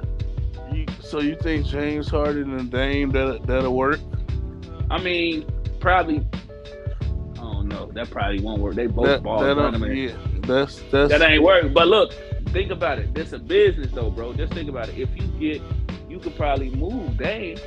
You, 0.71 0.85
so 0.99 1.21
you 1.21 1.35
think 1.35 1.65
James 1.65 2.09
Harden 2.09 2.57
and 2.57 2.71
Dame 2.71 3.11
that 3.11 3.45
that'll 3.45 3.75
work? 3.75 3.99
I 4.89 5.01
mean, 5.01 5.45
probably. 5.79 6.25
I 7.35 7.37
don't 7.37 7.67
know. 7.67 7.91
That 7.93 8.09
probably 8.09 8.41
won't 8.41 8.61
work. 8.61 8.75
They 8.75 8.87
both 8.87 9.05
That, 9.05 9.23
ball 9.23 9.39
that, 9.41 9.57
uh, 9.57 9.71
running, 9.71 9.95
yeah, 9.95 10.17
that's 10.41 10.81
that's 10.91 11.11
That 11.11 11.21
ain't 11.21 11.43
work. 11.43 11.73
But 11.73 11.87
look, 11.87 12.13
think 12.49 12.71
about 12.71 12.99
it. 12.99 13.13
This 13.13 13.33
a 13.33 13.39
business 13.39 13.91
though, 13.91 14.09
bro. 14.09 14.33
Just 14.33 14.53
think 14.53 14.69
about 14.69 14.89
it. 14.89 14.97
If 14.97 15.09
you 15.15 15.27
get, 15.39 15.61
you 16.09 16.19
could 16.19 16.35
probably 16.35 16.69
move 16.69 17.17
Dame. 17.17 17.57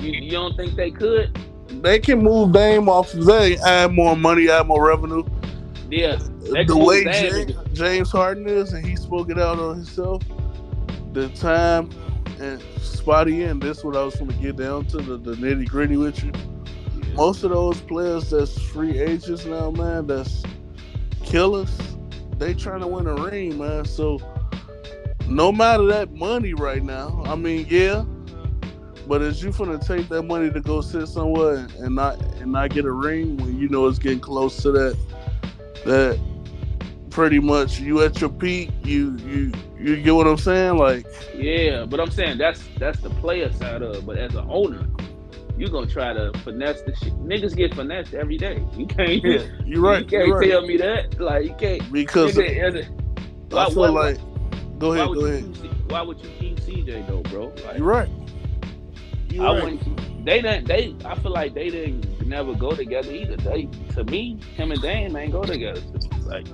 You, 0.00 0.12
you 0.12 0.30
don't 0.30 0.56
think 0.56 0.76
they 0.76 0.90
could? 0.90 1.36
they 1.82 1.98
can 1.98 2.22
move 2.22 2.52
Dame 2.52 2.88
off 2.88 3.14
of 3.14 3.24
they 3.24 3.58
add 3.58 3.92
more 3.92 4.16
money, 4.16 4.48
add 4.48 4.66
more 4.66 4.86
revenue. 4.86 5.24
Yeah. 5.90 6.18
The 6.52 6.76
way 6.76 7.04
James, 7.04 7.52
James 7.72 8.10
Harden 8.12 8.48
is, 8.48 8.72
and 8.72 8.84
he 8.86 8.96
spoke 8.96 9.30
it 9.30 9.38
out 9.38 9.58
on 9.58 9.76
himself. 9.76 10.22
The 11.12 11.28
time 11.30 11.90
and 12.40 12.62
spotty 12.80 13.44
in. 13.44 13.60
This 13.60 13.84
what 13.84 13.96
I 13.96 14.02
was 14.04 14.16
going 14.16 14.30
to 14.30 14.36
get 14.36 14.56
down 14.56 14.86
to 14.86 14.98
the, 14.98 15.16
the 15.18 15.34
nitty 15.36 15.68
gritty 15.68 15.96
with 15.96 16.22
you. 16.24 16.32
Most 17.14 17.44
of 17.44 17.50
those 17.50 17.80
players 17.80 18.30
that's 18.30 18.60
free 18.60 18.98
agents 18.98 19.44
now, 19.44 19.70
man, 19.70 20.06
that's 20.06 20.42
killers. 21.24 21.76
They 22.38 22.54
trying 22.54 22.80
to 22.80 22.86
win 22.86 23.06
a 23.08 23.14
ring, 23.14 23.58
man. 23.58 23.84
So 23.84 24.20
no 25.28 25.52
matter 25.52 25.86
that 25.86 26.12
money 26.12 26.54
right 26.54 26.82
now, 26.82 27.22
I 27.26 27.34
mean, 27.36 27.66
yeah, 27.68 28.04
But 29.06 29.22
is 29.22 29.42
you 29.42 29.50
finna 29.50 29.84
take 29.84 30.08
that 30.10 30.22
money 30.24 30.50
to 30.50 30.60
go 30.60 30.82
sit 30.82 31.08
somewhere 31.08 31.56
and, 31.56 31.72
and 31.76 31.94
not 31.94 32.20
and 32.40 32.52
not 32.52 32.70
get 32.70 32.84
a 32.84 32.92
ring 32.92 33.38
when 33.38 33.58
you 33.58 33.68
know 33.68 33.86
it's 33.88 33.98
getting 33.98 34.20
close 34.20 34.62
to 34.62 34.72
that 34.72 34.98
that 35.86 36.20
pretty 37.18 37.40
much 37.40 37.80
you 37.80 38.00
at 38.02 38.20
your 38.20 38.30
peak, 38.30 38.70
you 38.84 39.16
you 39.26 39.50
you 39.76 40.00
get 40.00 40.14
what 40.14 40.28
I'm 40.28 40.36
saying? 40.36 40.76
Like 40.76 41.04
Yeah, 41.34 41.84
but 41.84 41.98
I'm 41.98 42.12
saying 42.12 42.38
that's 42.38 42.62
that's 42.78 43.00
the 43.00 43.10
player 43.10 43.52
side 43.54 43.82
of 43.82 43.96
it. 43.96 44.06
But 44.06 44.18
as 44.18 44.36
an 44.36 44.46
owner, 44.48 44.86
you 45.56 45.66
gonna 45.66 45.88
try 45.88 46.12
to 46.12 46.30
finesse 46.44 46.80
the 46.82 46.94
shit. 46.94 47.12
Niggas 47.14 47.56
get 47.56 47.74
finessed 47.74 48.14
every 48.14 48.38
day. 48.38 48.64
You 48.76 48.86
can't 48.86 49.24
yeah, 49.24 49.42
you're 49.66 49.80
right. 49.80 50.04
You 50.04 50.18
can't 50.18 50.30
right. 50.32 50.48
tell 50.48 50.64
me 50.64 50.76
that. 50.76 51.18
Like 51.18 51.44
you 51.46 51.54
can't 51.58 51.92
because 51.92 52.36
nigga, 52.36 52.86
a- 53.50 53.56
I 53.56 53.64
why- 53.66 53.70
feel 53.70 53.82
why- 53.82 53.88
like 53.88 54.18
go 54.78 54.92
ahead, 54.92 55.08
go 55.12 55.24
ahead. 55.26 55.56
C- 55.56 55.70
why 55.88 56.02
would 56.02 56.20
you 56.20 56.30
keep 56.38 56.60
CJ 56.60 57.08
though, 57.08 57.22
bro? 57.22 57.46
Like 57.66 57.78
You're 57.78 57.84
right. 57.86 58.08
You're 59.28 59.44
I 59.44 59.54
right. 59.54 59.64
wouldn't 59.64 60.24
they 60.24 60.40
didn't 60.40 60.68
they 60.68 60.94
I 61.04 61.16
feel 61.16 61.32
like 61.32 61.52
they 61.54 61.68
didn't 61.68 62.28
never 62.28 62.54
go 62.54 62.70
together 62.76 63.10
either. 63.10 63.36
They 63.38 63.68
to 63.94 64.04
me, 64.04 64.38
him 64.54 64.70
and 64.70 64.80
Dame 64.80 65.16
ain't 65.16 65.32
go 65.32 65.42
together. 65.42 65.80
Like 66.24 66.46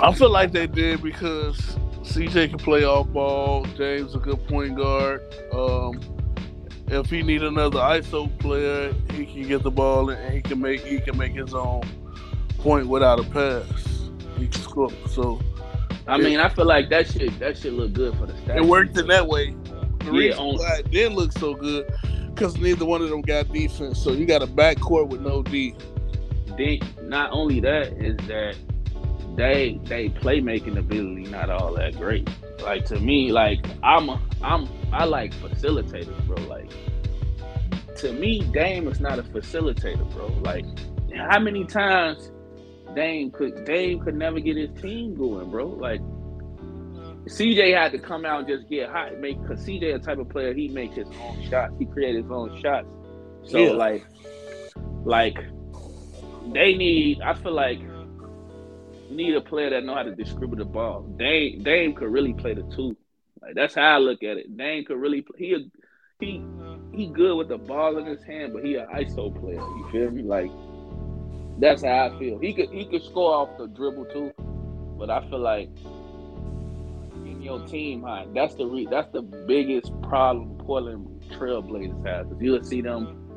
I 0.00 0.12
feel 0.14 0.30
like 0.30 0.52
they 0.52 0.66
did 0.66 1.02
because 1.02 1.56
CJ 2.02 2.50
can 2.50 2.58
play 2.58 2.84
off 2.84 3.08
ball. 3.08 3.64
James 3.76 4.14
a 4.14 4.18
good 4.18 4.46
point 4.46 4.76
guard. 4.76 5.22
Um, 5.52 6.00
if 6.88 7.06
he 7.10 7.22
need 7.22 7.42
another 7.42 7.80
ISO 7.80 8.36
player, 8.38 8.92
he 9.12 9.26
can 9.26 9.48
get 9.48 9.62
the 9.62 9.70
ball 9.70 10.10
and 10.10 10.34
he 10.34 10.40
can 10.40 10.60
make 10.60 10.84
he 10.84 11.00
can 11.00 11.16
make 11.16 11.32
his 11.32 11.54
own 11.54 11.82
point 12.58 12.86
without 12.86 13.18
a 13.18 13.24
pass. 13.24 14.08
He 14.38 14.46
can 14.48 14.60
score. 14.62 14.90
So 15.08 15.40
I 16.06 16.16
Yeah. 16.18 16.24
mean, 16.24 16.38
I 16.40 16.48
feel 16.50 16.66
like 16.66 16.90
that 16.90 17.08
shit 17.10 17.38
that 17.40 17.56
shit 17.56 17.72
look 17.72 17.92
good 17.92 18.16
for 18.16 18.26
the 18.26 18.34
stats. 18.34 18.56
it 18.56 18.64
worked 18.64 18.96
in 18.98 19.06
that 19.08 19.26
way. 19.26 19.54
The 20.00 20.06
Yeah, 20.06 20.10
reason 20.12 20.38
on- 20.40 20.56
why 20.56 20.76
it 20.80 20.90
didn't 20.90 21.16
look 21.16 21.32
so 21.32 21.54
good 21.54 21.86
because 22.34 22.56
neither 22.58 22.84
one 22.84 23.00
of 23.02 23.08
them 23.08 23.22
got 23.22 23.50
defense. 23.52 23.98
So 23.98 24.12
you 24.12 24.26
got 24.26 24.42
a 24.42 24.46
backcourt 24.46 25.08
with 25.08 25.22
no 25.22 25.42
D. 25.42 25.74
Then 26.56 26.78
not 27.02 27.30
only 27.32 27.60
that 27.60 27.94
is 27.94 28.16
that 28.28 28.54
they 29.36 29.78
they 29.84 30.08
playmaking 30.08 30.78
ability 30.78 31.24
not 31.24 31.50
all 31.50 31.74
that 31.74 31.96
great. 31.96 32.28
Like 32.62 32.84
to 32.86 32.98
me, 32.98 33.32
like 33.32 33.64
I'm 33.82 34.08
a 34.08 34.20
I'm 34.42 34.68
I 34.92 35.04
like 35.04 35.34
facilitators, 35.34 36.26
bro. 36.26 36.42
Like 36.46 36.70
to 37.98 38.12
me, 38.12 38.40
Dame 38.52 38.88
is 38.88 39.00
not 39.00 39.18
a 39.18 39.22
facilitator, 39.22 40.10
bro. 40.14 40.26
Like 40.42 40.64
how 41.30 41.38
many 41.38 41.64
times 41.64 42.30
Dame 42.94 43.30
could 43.30 43.64
Dame 43.64 44.00
could 44.00 44.14
never 44.14 44.40
get 44.40 44.56
his 44.56 44.70
team 44.80 45.14
going, 45.14 45.50
bro. 45.50 45.66
Like 45.68 46.00
CJ 47.28 47.76
had 47.76 47.92
to 47.92 47.98
come 47.98 48.24
out 48.24 48.40
and 48.40 48.48
just 48.48 48.68
get 48.70 48.88
hot, 48.88 49.18
make 49.18 49.40
because 49.42 49.66
CJ 49.66 49.94
a 49.96 49.98
type 49.98 50.18
of 50.18 50.28
player 50.28 50.54
he 50.54 50.68
makes 50.68 50.96
his 50.96 51.08
own 51.20 51.42
shots, 51.50 51.72
he 51.78 51.84
creates 51.86 52.22
his 52.22 52.30
own 52.30 52.56
shots. 52.62 52.86
So 53.48 53.58
Yeah. 53.58 53.70
like, 53.72 54.06
like 55.04 55.36
they 56.52 56.74
need. 56.74 57.20
I 57.22 57.34
feel 57.34 57.52
like 57.52 57.80
you 59.08 59.16
need 59.16 59.34
a 59.34 59.40
player 59.40 59.70
that 59.70 59.84
know 59.84 59.94
how 59.94 60.02
to 60.02 60.14
distribute 60.14 60.58
the 60.58 60.64
ball. 60.64 61.02
Dame 61.02 61.62
Dame 61.62 61.94
could 61.94 62.10
really 62.10 62.32
play 62.34 62.54
the 62.54 62.62
two. 62.74 62.96
Like 63.40 63.54
that's 63.54 63.74
how 63.74 63.96
I 63.96 63.98
look 63.98 64.22
at 64.22 64.36
it. 64.36 64.56
Dame 64.56 64.84
could 64.84 64.98
really 64.98 65.22
play. 65.22 65.38
He 65.38 65.70
he 66.20 66.44
he 66.92 67.08
good 67.08 67.36
with 67.36 67.48
the 67.48 67.58
ball 67.58 67.98
in 67.98 68.06
his 68.06 68.22
hand, 68.24 68.52
but 68.52 68.64
he 68.64 68.76
an 68.76 68.86
ISO 68.94 69.38
player. 69.38 69.60
You 69.60 69.88
feel 69.92 70.10
me? 70.10 70.22
Like 70.22 70.50
that's 71.58 71.84
how 71.84 72.08
I 72.08 72.18
feel. 72.18 72.38
He 72.38 72.52
could 72.52 72.70
he 72.70 72.86
could 72.86 73.02
score 73.04 73.34
off 73.34 73.58
the 73.58 73.66
dribble 73.68 74.06
too, 74.06 74.32
but 74.98 75.10
I 75.10 75.28
feel 75.28 75.40
like 75.40 75.68
in 77.24 77.42
your 77.42 77.64
team 77.66 78.02
high. 78.02 78.26
That's 78.34 78.54
the 78.54 78.66
re- 78.66 78.88
that's 78.90 79.12
the 79.12 79.22
biggest 79.22 79.92
problem 80.02 80.58
Portland 80.58 81.22
Trailblazers 81.32 82.06
have. 82.06 82.26
You'll 82.40 82.64
see 82.64 82.80
them, 82.80 83.30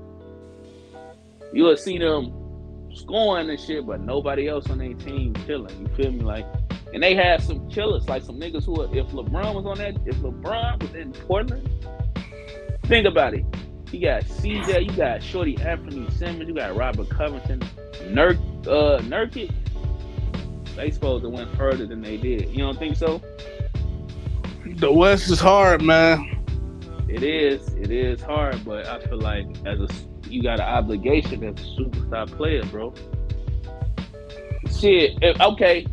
you'll 1.53 1.77
see 1.77 1.97
them 1.97 2.38
scoring 2.93 3.49
and 3.49 3.59
shit, 3.59 3.85
but 3.85 4.01
nobody 4.01 4.47
else 4.47 4.69
on 4.69 4.77
their 4.79 4.93
team 4.93 5.33
killing. 5.45 5.79
You 5.79 5.87
feel 5.95 6.11
me? 6.11 6.21
Like, 6.21 6.45
and 6.93 7.03
they 7.03 7.15
had 7.15 7.43
some 7.43 7.69
killers, 7.69 8.07
like 8.07 8.23
some 8.23 8.39
niggas 8.39 8.65
who, 8.65 8.81
are, 8.81 8.95
if 8.95 9.07
LeBron 9.07 9.55
was 9.55 9.65
on 9.65 9.77
that, 9.77 9.97
if 10.05 10.15
LeBron 10.17 10.81
was 10.81 10.95
in 10.95 11.13
Portland, 11.13 11.69
think 12.83 13.05
about 13.05 13.33
it. 13.33 13.45
You 13.91 14.01
got 14.01 14.23
CJ, 14.23 14.85
you 14.85 14.97
got 14.97 15.23
Shorty 15.23 15.57
Anthony 15.57 16.09
Simons, 16.11 16.47
you 16.47 16.53
got 16.53 16.75
Robert 16.75 17.09
Covington, 17.09 17.59
Nurk, 18.07 18.37
uh, 18.67 19.01
Nurkic. 19.03 19.51
They 20.75 20.91
supposed 20.91 21.23
to 21.23 21.29
went 21.29 21.55
further 21.57 21.85
than 21.85 22.01
they 22.01 22.17
did. 22.17 22.49
You 22.49 22.59
don't 22.59 22.77
think 22.77 22.95
so? 22.95 23.21
The 24.65 24.91
West 24.91 25.29
is 25.29 25.39
hard, 25.39 25.81
man. 25.81 26.37
It 27.07 27.23
is. 27.23 27.67
It 27.73 27.91
is 27.91 28.21
hard, 28.21 28.63
but 28.63 28.85
I 28.85 28.99
feel 28.99 29.17
like 29.17 29.47
as 29.65 29.79
a 29.79 29.87
you 30.29 30.43
got 30.43 30.59
an 30.59 30.67
obligation 30.67 31.43
as 31.43 31.55
a 31.55 31.81
superstar 31.81 32.27
player, 32.31 32.63
bro. 32.65 32.93
Shit. 34.79 35.17
If, 35.21 35.39
okay. 35.41 35.85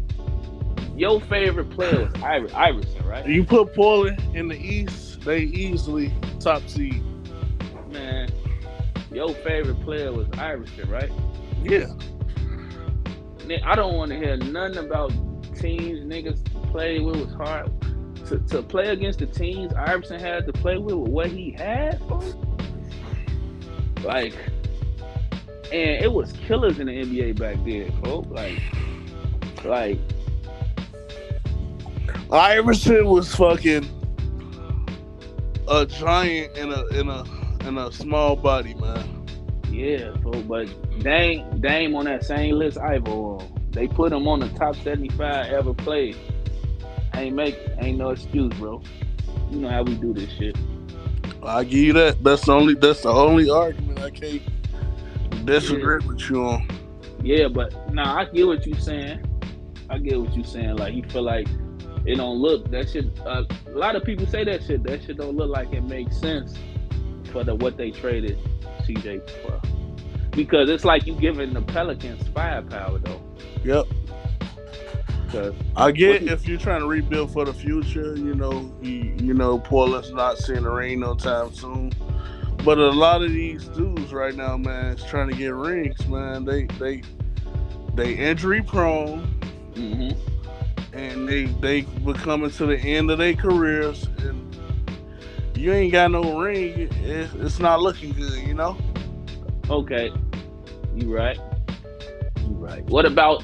Your 0.96 1.20
favorite 1.20 1.70
player 1.70 2.04
was 2.04 2.22
Iver, 2.22 2.54
Iverson, 2.54 3.06
right? 3.06 3.26
You 3.26 3.44
put 3.44 3.74
Portland 3.74 4.22
in 4.34 4.48
the 4.48 4.56
East, 4.56 5.20
they 5.22 5.40
easily 5.40 6.12
top 6.40 6.66
seed. 6.68 7.02
Man, 7.90 8.30
your 9.12 9.34
favorite 9.34 9.80
player 9.82 10.10
was 10.10 10.26
Iverson, 10.38 10.88
right? 10.88 11.10
Yeah. 11.62 11.86
I 13.64 13.76
don't 13.76 13.94
want 13.94 14.10
to 14.10 14.16
hear 14.16 14.36
nothing 14.38 14.78
about 14.78 15.12
teams 15.54 16.00
niggas 16.00 16.42
play 16.70 17.00
with 17.00 17.16
was 17.16 17.34
hard. 17.34 17.70
To, 18.26 18.38
to 18.38 18.62
play 18.62 18.88
against 18.88 19.20
the 19.20 19.26
teams 19.26 19.72
Iverson 19.74 20.18
had 20.18 20.46
to 20.46 20.52
play 20.52 20.78
with, 20.78 20.94
with 20.94 21.10
what 21.10 21.26
he 21.30 21.52
had, 21.52 22.00
bro. 22.08 22.20
Like, 24.06 24.34
and 25.72 26.04
it 26.04 26.12
was 26.12 26.32
killers 26.32 26.78
in 26.78 26.86
the 26.86 26.92
NBA 26.92 27.38
back 27.40 27.56
then, 27.64 27.90
folks. 28.02 28.28
Like, 28.28 28.62
like 29.64 29.98
Iverson 32.30 33.06
was 33.06 33.34
fucking 33.34 33.88
a 35.68 35.86
giant 35.86 36.56
in 36.56 36.72
a 36.72 36.86
in 36.98 37.08
a 37.08 37.24
in 37.66 37.78
a 37.78 37.90
small 37.90 38.36
body, 38.36 38.74
man. 38.74 39.26
yeah, 39.72 40.14
folks. 40.22 40.38
But 40.42 41.00
Dame, 41.00 41.60
Dame 41.60 41.96
on 41.96 42.04
that 42.04 42.24
same 42.24 42.54
list 42.54 42.78
Ivo 42.78 43.38
on. 43.40 43.52
They 43.72 43.88
put 43.88 44.12
him 44.12 44.28
on 44.28 44.38
the 44.38 44.48
top 44.50 44.76
seventy-five 44.76 45.52
ever 45.52 45.74
played. 45.74 46.16
Ain't 47.14 47.34
make, 47.34 47.58
ain't 47.78 47.98
no 47.98 48.10
excuse, 48.10 48.54
bro. 48.54 48.80
You 49.50 49.58
know 49.58 49.68
how 49.68 49.82
we 49.82 49.94
do 49.94 50.12
this 50.14 50.30
shit. 50.30 50.56
I 51.46 51.64
give 51.64 51.78
you 51.78 51.92
that. 51.94 52.22
That's 52.22 52.44
the 52.44 52.52
only 52.52 52.74
that's 52.74 53.02
the 53.02 53.10
only 53.10 53.48
argument 53.48 54.00
I 54.00 54.10
can't 54.10 54.42
disagree 55.46 56.04
with 56.06 56.28
you 56.28 56.44
on. 56.44 56.68
Yeah, 57.22 57.48
but 57.48 57.92
nah, 57.92 58.18
I 58.20 58.24
get 58.26 58.46
what 58.46 58.66
you're 58.66 58.78
saying. 58.78 59.24
I 59.88 59.98
get 59.98 60.20
what 60.20 60.34
you're 60.34 60.44
saying. 60.44 60.76
Like 60.76 60.94
you 60.94 61.02
feel 61.04 61.22
like 61.22 61.46
it 62.04 62.16
don't 62.16 62.38
look 62.38 62.70
that 62.70 62.90
shit. 62.90 63.06
Uh, 63.24 63.44
a 63.66 63.70
lot 63.70 63.96
of 63.96 64.04
people 64.04 64.26
say 64.26 64.44
that 64.44 64.64
shit. 64.64 64.82
That 64.82 65.04
shit 65.04 65.16
don't 65.16 65.36
look 65.36 65.50
like 65.50 65.72
it 65.72 65.82
makes 65.82 66.18
sense 66.18 66.54
for 67.32 67.44
the 67.44 67.54
what 67.54 67.76
they 67.76 67.90
traded 67.90 68.38
CJ 68.82 69.28
for. 69.42 69.60
Because 70.30 70.68
it's 70.68 70.84
like 70.84 71.06
you 71.06 71.14
giving 71.14 71.52
the 71.52 71.62
Pelicans 71.62 72.26
firepower 72.28 72.98
though. 72.98 73.22
Yep. 73.64 73.86
'Cause- 75.30 75.54
I 75.76 75.90
get 75.90 76.22
What- 76.22 76.30
if 76.32 76.48
you're 76.48 76.58
trying 76.58 76.80
to 76.80 76.86
rebuild 76.86 77.32
for 77.32 77.44
the 77.44 77.52
future, 77.52 78.14
you 78.16 78.34
know, 78.34 78.70
you, 78.80 79.12
you 79.20 79.34
know, 79.34 79.58
Portland's 79.58 80.12
not 80.12 80.38
seeing 80.38 80.62
the 80.62 80.70
rain 80.70 81.00
no 81.00 81.14
time 81.14 81.52
soon. 81.52 81.92
But 82.64 82.78
a 82.78 82.90
lot 82.90 83.22
of 83.22 83.30
these 83.30 83.64
dudes 83.68 84.12
right 84.12 84.34
now, 84.34 84.56
man, 84.56 84.96
is 84.96 85.04
trying 85.04 85.28
to 85.28 85.36
get 85.36 85.54
rings, 85.54 86.06
man. 86.08 86.44
They 86.44 86.64
they 86.78 87.02
they 87.94 88.14
injury 88.14 88.60
prone 88.62 89.26
mhm. 89.74 90.16
and 90.92 91.28
they 91.28 91.44
they 91.60 91.82
becoming 91.82 92.50
to 92.50 92.66
the 92.66 92.76
end 92.78 93.10
of 93.10 93.18
their 93.18 93.34
careers 93.34 94.08
and 94.18 94.42
you 95.56 95.72
ain't 95.72 95.92
got 95.92 96.10
no 96.10 96.38
ring, 96.38 96.88
it, 97.04 97.28
it's 97.40 97.58
not 97.58 97.80
looking 97.80 98.12
good, 98.12 98.34
you 98.46 98.54
know. 98.54 98.76
Okay, 99.70 100.12
you 100.94 101.14
right. 101.14 101.38
You 102.42 102.54
right. 102.54 102.84
What 102.84 103.06
about 103.06 103.42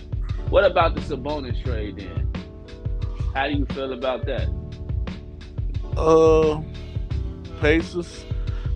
what 0.53 0.65
about 0.71 0.95
the 0.95 1.01
Sabonis 1.01 1.65
trade 1.65 1.97
then? 1.97 2.31
How 3.35 3.49
do 3.49 3.55
you 3.55 3.65
feel 3.73 3.95
about 3.95 4.27
that? 4.27 4.49
Uh, 5.97 6.61
Pacers, 7.63 8.27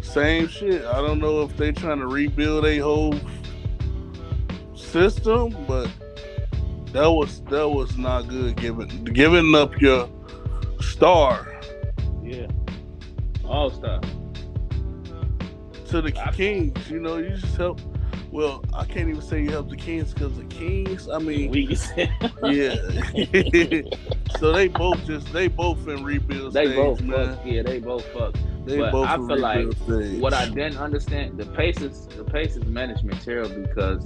same 0.01 0.49
shit. 0.49 0.83
I 0.87 1.03
don't 1.03 1.18
know 1.18 1.43
if 1.43 1.55
they 1.59 1.72
trying 1.72 1.99
to 1.99 2.07
rebuild 2.07 2.64
a 2.64 2.79
whole 2.79 3.14
system, 4.74 5.55
but 5.66 5.91
that 6.93 7.11
was 7.11 7.43
that 7.51 7.68
was 7.68 7.99
not 7.99 8.22
good. 8.29 8.57
Giving 8.57 8.89
giving 9.05 9.55
up 9.55 9.79
your 9.79 10.09
star 10.81 11.61
Yeah. 12.24 12.47
All 13.45 13.68
star. 13.70 14.01
to 15.89 16.01
the 16.01 16.12
I- 16.18 16.33
Kings. 16.33 16.91
You 16.91 17.01
know, 17.01 17.18
you 17.18 17.37
just 17.37 17.55
help. 17.57 17.81
Well, 18.37 18.62
I 18.74 18.84
can't 18.84 19.09
even 19.09 19.22
say 19.22 19.41
you 19.43 19.49
help 19.51 19.70
the 19.70 19.76
Kings 19.76 20.12
because 20.12 20.37
the 20.37 20.45
Kings. 20.45 21.09
I 21.09 21.16
mean, 21.18 21.51
We 21.51 21.68
can 21.68 21.76
say 21.76 22.11
yeah. 22.43 22.74
so 24.39 24.53
they 24.53 24.68
both 24.68 25.03
just 25.07 25.32
they 25.32 25.49
both 25.49 25.89
in 25.89 26.05
rebuild 26.05 26.53
they 26.53 26.66
stage, 26.66 26.76
both 26.76 27.01
man. 27.01 27.34
fuck. 27.37 27.47
Yeah, 27.47 27.62
they 27.62 27.78
both 27.78 28.05
fuck. 28.12 28.34
They 28.66 28.76
But 28.78 28.93
both 28.93 29.09
I 29.09 29.16
feel 29.16 29.39
like 29.39 29.72
stage. 29.84 30.20
what 30.20 30.34
I 30.34 30.51
didn't 30.51 30.76
understand, 30.76 31.39
the 31.39 31.47
Pacers, 31.47 32.09
the 32.09 32.24
Pacers 32.24 32.66
management 32.66 33.22
terrible 33.22 33.62
because 33.62 34.05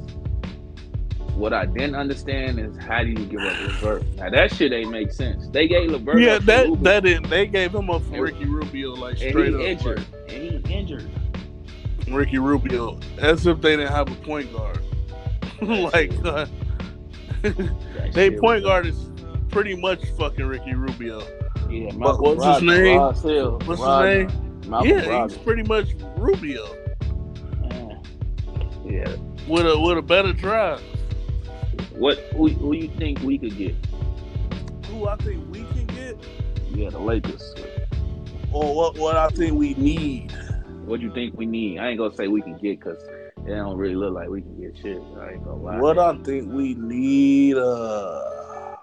what 1.34 1.52
I 1.52 1.66
didn't 1.66 1.96
understand 1.96 2.60
is 2.60 2.76
how 2.76 3.02
do 3.02 3.08
you 3.08 3.26
give 3.26 3.40
up 3.40 3.58
LeVert? 3.58 4.04
Now 4.14 4.30
that 4.30 4.54
shit 4.54 4.72
ain't 4.72 4.92
make 4.92 5.10
sense. 5.10 5.48
They 5.48 5.66
gave 5.66 5.90
LeVert 5.90 6.20
yeah, 6.20 6.38
that 6.38 6.84
that 6.84 7.02
didn't. 7.02 7.30
They 7.30 7.48
gave 7.48 7.74
him 7.74 7.90
up 7.90 8.02
for 8.04 8.14
And- 8.14 8.22
Ricky 8.22 8.44
Rubio, 8.44 8.90
like 8.94 9.20
and 9.20 9.30
straight 9.30 9.48
he 9.48 9.54
up. 9.56 9.60
injured, 9.62 9.98
like, 9.98 10.32
and 10.32 10.66
he 10.66 10.72
injured. 10.72 11.10
Ricky 12.12 12.38
Rubio, 12.38 12.98
as 13.18 13.46
if 13.46 13.60
they 13.60 13.76
didn't 13.76 13.92
have 13.92 14.10
a 14.10 14.14
point 14.16 14.52
guard. 14.52 14.80
like 15.62 16.12
uh, 16.24 16.46
they 18.12 18.30
point 18.38 18.64
guard 18.64 18.86
is 18.86 19.10
pretty 19.48 19.74
much 19.76 20.00
fucking 20.18 20.44
Ricky 20.44 20.74
Rubio. 20.74 21.20
Yeah, 21.68 21.92
Malcolm 21.92 22.36
what's 22.36 22.44
his 22.44 22.62
name? 22.62 23.00
Hill, 23.14 23.60
What's 23.64 23.80
his 23.80 23.88
name? 24.30 24.60
Malcolm 24.68 24.88
yeah, 24.90 25.26
he's 25.28 25.38
pretty 25.38 25.62
much 25.64 25.88
Rubio 26.16 26.66
Yeah. 28.84 29.14
with 29.48 29.66
a 29.66 29.78
with 29.78 29.98
a 29.98 30.02
better 30.02 30.32
drive. 30.32 30.80
What 31.92 32.18
who, 32.34 32.48
who 32.48 32.74
you 32.74 32.88
think 32.98 33.20
we 33.20 33.38
could 33.38 33.56
get? 33.56 33.74
Who 34.86 35.06
I 35.06 35.16
think 35.16 35.44
we 35.52 35.64
can 35.64 35.86
get, 35.86 36.16
Yeah, 36.70 36.90
the 36.90 36.98
Lakers. 36.98 37.54
or 38.52 38.74
what 38.74 38.98
what 38.98 39.16
I 39.16 39.28
think 39.28 39.54
we 39.54 39.74
need. 39.74 40.32
What 40.90 41.00
you 41.00 41.14
think 41.14 41.38
we 41.38 41.46
need? 41.46 41.78
I 41.78 41.90
ain't 41.90 41.98
gonna 41.98 42.12
say 42.16 42.26
we 42.26 42.42
can 42.42 42.54
get 42.54 42.80
because 42.80 43.00
it 43.46 43.54
don't 43.54 43.76
really 43.76 43.94
look 43.94 44.12
like 44.12 44.28
we 44.28 44.42
can 44.42 44.60
get 44.60 44.76
shit. 44.76 45.00
I 45.20 45.34
ain't 45.34 45.44
gonna 45.44 45.62
lie. 45.62 45.78
What 45.78 46.00
I 46.00 46.16
think 46.24 46.52
we 46.52 46.74
need, 46.74 47.56
uh, 47.56 48.74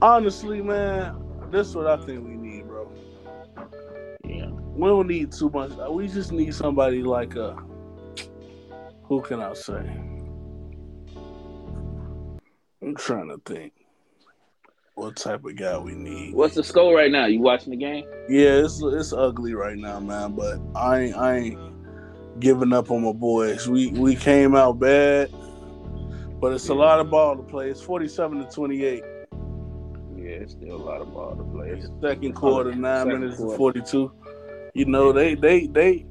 honestly, 0.00 0.62
man, 0.62 1.20
this 1.50 1.66
is 1.66 1.74
what 1.74 1.88
I 1.88 1.96
think 2.06 2.24
we 2.24 2.36
need, 2.36 2.68
bro. 2.68 2.88
yeah. 4.24 4.48
We 4.48 4.86
don't 4.86 5.08
need 5.08 5.32
too 5.32 5.50
much. 5.50 5.72
We 5.90 6.06
just 6.06 6.30
need 6.30 6.54
somebody 6.54 7.02
like 7.02 7.34
a. 7.34 7.56
Who 9.06 9.22
can 9.22 9.40
I 9.40 9.54
say? 9.54 9.90
I'm 12.80 12.94
trying 12.94 13.26
to 13.30 13.40
think. 13.44 13.72
What 14.96 15.16
type 15.16 15.44
of 15.44 15.54
guy 15.56 15.76
we 15.76 15.94
need? 15.94 16.32
What's 16.34 16.54
the 16.54 16.64
score 16.64 16.94
right 16.96 17.10
now? 17.12 17.26
You 17.26 17.38
watching 17.42 17.70
the 17.70 17.76
game? 17.76 18.06
Yeah, 18.30 18.64
it's 18.64 18.80
it's 18.82 19.12
ugly 19.12 19.52
right 19.52 19.76
now, 19.76 20.00
man. 20.00 20.32
But 20.32 20.58
I 20.74 21.00
ain't 21.00 21.16
I 21.16 21.36
ain't 21.36 22.40
giving 22.40 22.72
up 22.72 22.90
on 22.90 23.04
my 23.04 23.12
boys. 23.12 23.68
We 23.68 23.88
we 23.88 24.16
came 24.16 24.56
out 24.56 24.78
bad, 24.80 25.30
but 26.40 26.54
it's 26.54 26.70
a 26.70 26.74
lot 26.74 26.98
of 26.98 27.10
ball 27.10 27.36
to 27.36 27.42
play. 27.42 27.68
It's 27.68 27.82
forty 27.82 28.08
seven 28.08 28.38
to 28.38 28.50
twenty 28.50 28.84
eight. 28.84 29.02
Yeah, 30.16 30.40
it's 30.40 30.52
still 30.52 30.76
a 30.76 30.82
lot 30.82 31.02
of 31.02 31.12
ball 31.12 31.36
to 31.36 31.44
play. 31.44 31.72
It's- 31.72 31.90
Second 32.00 32.32
quarter, 32.32 32.74
nine 32.74 33.04
Second 33.04 33.20
minutes 33.20 33.38
and 33.38 33.48
quarter. 33.48 33.58
forty 33.58 33.80
two. 33.82 34.10
You 34.72 34.86
know 34.86 35.12
they 35.12 35.34
they 35.34 35.66
they 35.66 36.06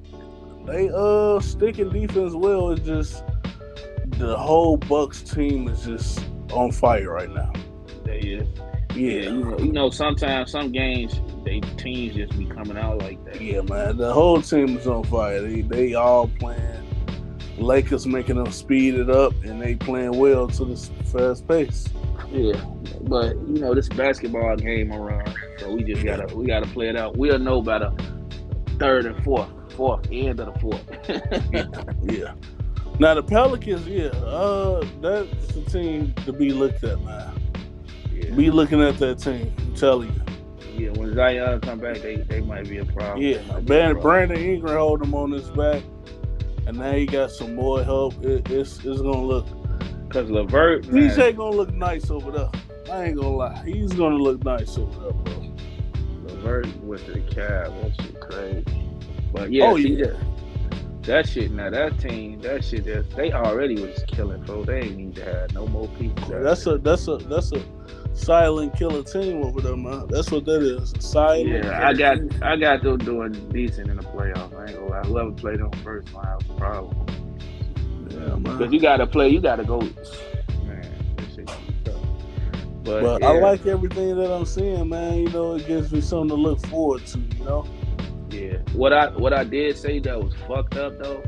they 0.68 0.92
uh 0.96 1.40
sticking 1.40 1.90
defense 1.90 2.36
well. 2.36 2.70
It's 2.70 2.86
just 2.86 3.24
the 4.20 4.38
whole 4.38 4.78
Bucks 4.78 5.24
team 5.24 5.70
is 5.70 5.84
just 5.86 6.24
on 6.54 6.72
fire 6.72 7.10
right 7.12 7.32
now. 7.34 7.52
There 8.04 8.14
is. 8.24 8.48
Yeah, 8.96 9.12
Yeah, 9.12 9.30
you 9.30 9.43
know, 9.43 9.60
you 9.60 9.72
know, 9.72 9.89
sometimes 9.89 10.52
some 10.52 10.72
games 10.72 11.20
they 11.43 11.60
teams 11.78 12.16
just 12.16 12.38
be 12.38 12.46
coming 12.46 12.78
out 12.78 13.00
like 13.00 13.24
that. 13.26 13.39
yeah, 13.41 13.62
man. 13.62 13.98
The 13.98 14.14
whole 14.14 14.41
team 14.41 14.78
is 14.78 14.88
on 14.88 15.04
fire. 15.04 15.41
They 15.41 15.62
they 15.62 15.93
all 15.93 16.28
playing. 16.39 16.82
Lakers 17.58 18.06
making 18.06 18.36
them 18.36 18.52
speed 18.52 18.96
it 18.96 19.10
up, 19.10 19.34
and 19.46 19.62
they 19.62 19.76
playing 19.76 20.18
well 20.18 20.48
to 20.48 20.66
this 20.66 20.91
fast 21.06 21.48
pace. 21.48 21.88
Yeah, 22.30 22.62
but 23.04 23.36
you 23.48 23.60
know 23.60 23.74
this 23.74 23.88
basketball 23.88 24.58
game 24.58 24.91
around, 24.91 25.34
so 25.60 25.74
we 25.74 25.84
just 25.84 26.04
gotta 26.04 26.36
we 26.36 26.46
gotta 26.48 26.68
play 26.68 26.89
it 26.89 26.98
out. 26.98 27.16
We'll 27.16 27.39
know 27.39 27.62
by 27.62 27.80
the 27.80 27.93
third 28.78 29.06
and 29.06 29.24
fourth, 29.24 29.48
fourth 29.74 30.06
end 30.12 30.41
of 30.41 30.54
the 30.54 30.60
fourth. 30.60 30.84
Yeah. 32.12 32.34
Now 33.00 33.14
the 33.14 33.24
Pelicans, 33.24 33.88
yeah, 33.88 34.08
uh, 34.08 34.86
that's 35.02 35.48
the 35.54 35.62
team 35.70 36.14
to 36.26 36.32
be 36.34 36.52
looked 36.52 36.84
at, 36.84 37.02
man. 37.04 37.34
Yeah. 38.16 38.34
Be 38.36 38.49
looking 38.51 38.82
at 38.82 38.97
that 38.99 39.20
team. 39.20 39.53
I'm 39.59 39.74
telling 39.76 40.09
you. 40.13 40.86
yeah, 40.86 40.89
when 40.91 41.13
Zion 41.13 41.59
come 41.61 41.80
back, 41.80 41.97
they, 41.97 42.18
they 42.18 42.41
might 42.41 42.68
be 42.70 42.78
a 42.78 42.86
problem. 42.86 43.22
Yeah, 43.22 43.39
Brandon. 43.61 44.01
Brandon 44.01 44.38
Ingram 44.38 44.78
hold 44.78 45.01
him 45.03 45.13
on 45.13 45.32
his 45.32 45.49
back, 45.51 45.84
and 46.68 46.78
now 46.78 46.91
he 46.93 47.05
got 47.05 47.32
some 47.32 47.55
more 47.55 47.84
help. 47.84 48.13
It, 48.24 48.49
it's 48.49 48.78
it's 48.86 49.01
gonna 49.01 49.22
look. 49.22 49.47
Cause 50.09 50.30
LeVert, 50.30 50.88
man, 50.88 51.09
DJ 51.09 51.36
gonna 51.36 51.55
look 51.55 51.74
nice 51.74 52.09
over 52.09 52.32
there. 52.32 52.49
I 52.91 53.05
ain't 53.05 53.18
gonna 53.18 53.30
lie, 53.36 53.63
he's 53.66 53.91
gonna 53.93 54.16
look 54.16 54.43
nice 54.45 54.78
over 54.78 54.99
there, 55.01 55.11
bro. 55.11 55.53
LeVert 56.28 56.84
with 56.84 57.05
the 57.07 57.20
cab, 57.22 57.74
that 57.82 57.91
shit 58.01 58.20
crazy. 58.22 58.66
But 59.34 59.51
yeah, 59.51 59.66
Oh, 59.66 59.76
yeah. 59.76 60.05
that, 60.05 60.18
that 61.03 61.28
shit 61.30 61.51
now, 61.51 61.70
that 61.70 61.99
team, 61.99 62.39
that 62.41 62.63
shit, 62.63 62.86
that, 62.86 63.09
they 63.16 63.34
already 63.34 63.76
was 63.82 64.03
killing, 64.07 64.41
bro. 64.43 64.63
They 64.63 64.82
ain't 64.84 64.95
need 64.97 65.16
to 65.16 65.26
have 65.26 65.53
no 65.53 65.68
more 65.68 65.88
people. 65.99 66.24
That's 66.30 66.66
a 66.68 66.78
that's 66.78 67.07
a 67.09 67.18
that's 67.18 67.51
a 67.51 67.61
silent 68.16 68.76
killer 68.76 69.03
team 69.03 69.43
over 69.43 69.61
there, 69.61 69.76
man. 69.76 70.07
That's 70.07 70.32
what 70.32 70.45
that 70.45 70.61
is. 70.61 70.93
Silent. 70.99 71.47
Yeah, 71.47 71.88
I 71.88 71.93
got 71.93 72.18
I 72.41 72.55
got 72.55 72.82
them 72.82 72.97
doing 72.97 73.34
decent 73.49 73.89
in 73.89 73.97
the 73.97 74.03
playoffs. 74.03 74.53
I 74.57 74.68
ain't 74.72 74.80
gonna 74.80 74.89
lie. 74.89 75.01
Whoever 75.01 75.32
played 75.32 75.59
them 75.59 75.72
first 75.84 76.11
might 76.13 76.26
have 76.26 76.49
a 76.49 76.53
problem. 76.53 77.05
Yeah, 78.09 78.18
man. 78.18 78.43
Because 78.43 78.74
you 78.74 78.80
gotta 78.80 79.05
play, 79.05 79.30
you 79.30 79.41
gotta 79.41 79.63
go. 79.63 79.80
Man, 79.80 81.16
this 81.18 81.36
shit 81.36 81.45
gonna 81.45 81.59
be 81.68 81.76
tough. 81.84 81.95
But, 82.84 83.01
But 83.01 83.22
yeah, 83.22 83.28
I 83.28 83.39
like 83.39 83.66
everything 83.66 84.16
that 84.18 84.32
I'm 84.32 84.45
seeing, 84.45 84.89
man. 84.89 85.18
You 85.20 85.30
know, 85.30 85.55
it 85.55 85.68
gives 85.68 85.91
me 85.91 86.01
something 86.01 86.30
to 86.30 86.36
look 86.36 86.66
forward 86.68 87.05
to. 87.07 87.20
You 87.20 87.43
know. 87.43 87.68
yeah. 88.30 88.57
What 88.74 88.93
I 88.93 89.09
what 89.09 89.34
I 89.34 89.43
did 89.43 89.78
say 89.78 89.99
that 89.99 90.22
was 90.22 90.34
fucked 90.47 90.78
up 90.78 90.97
though. 90.99 91.24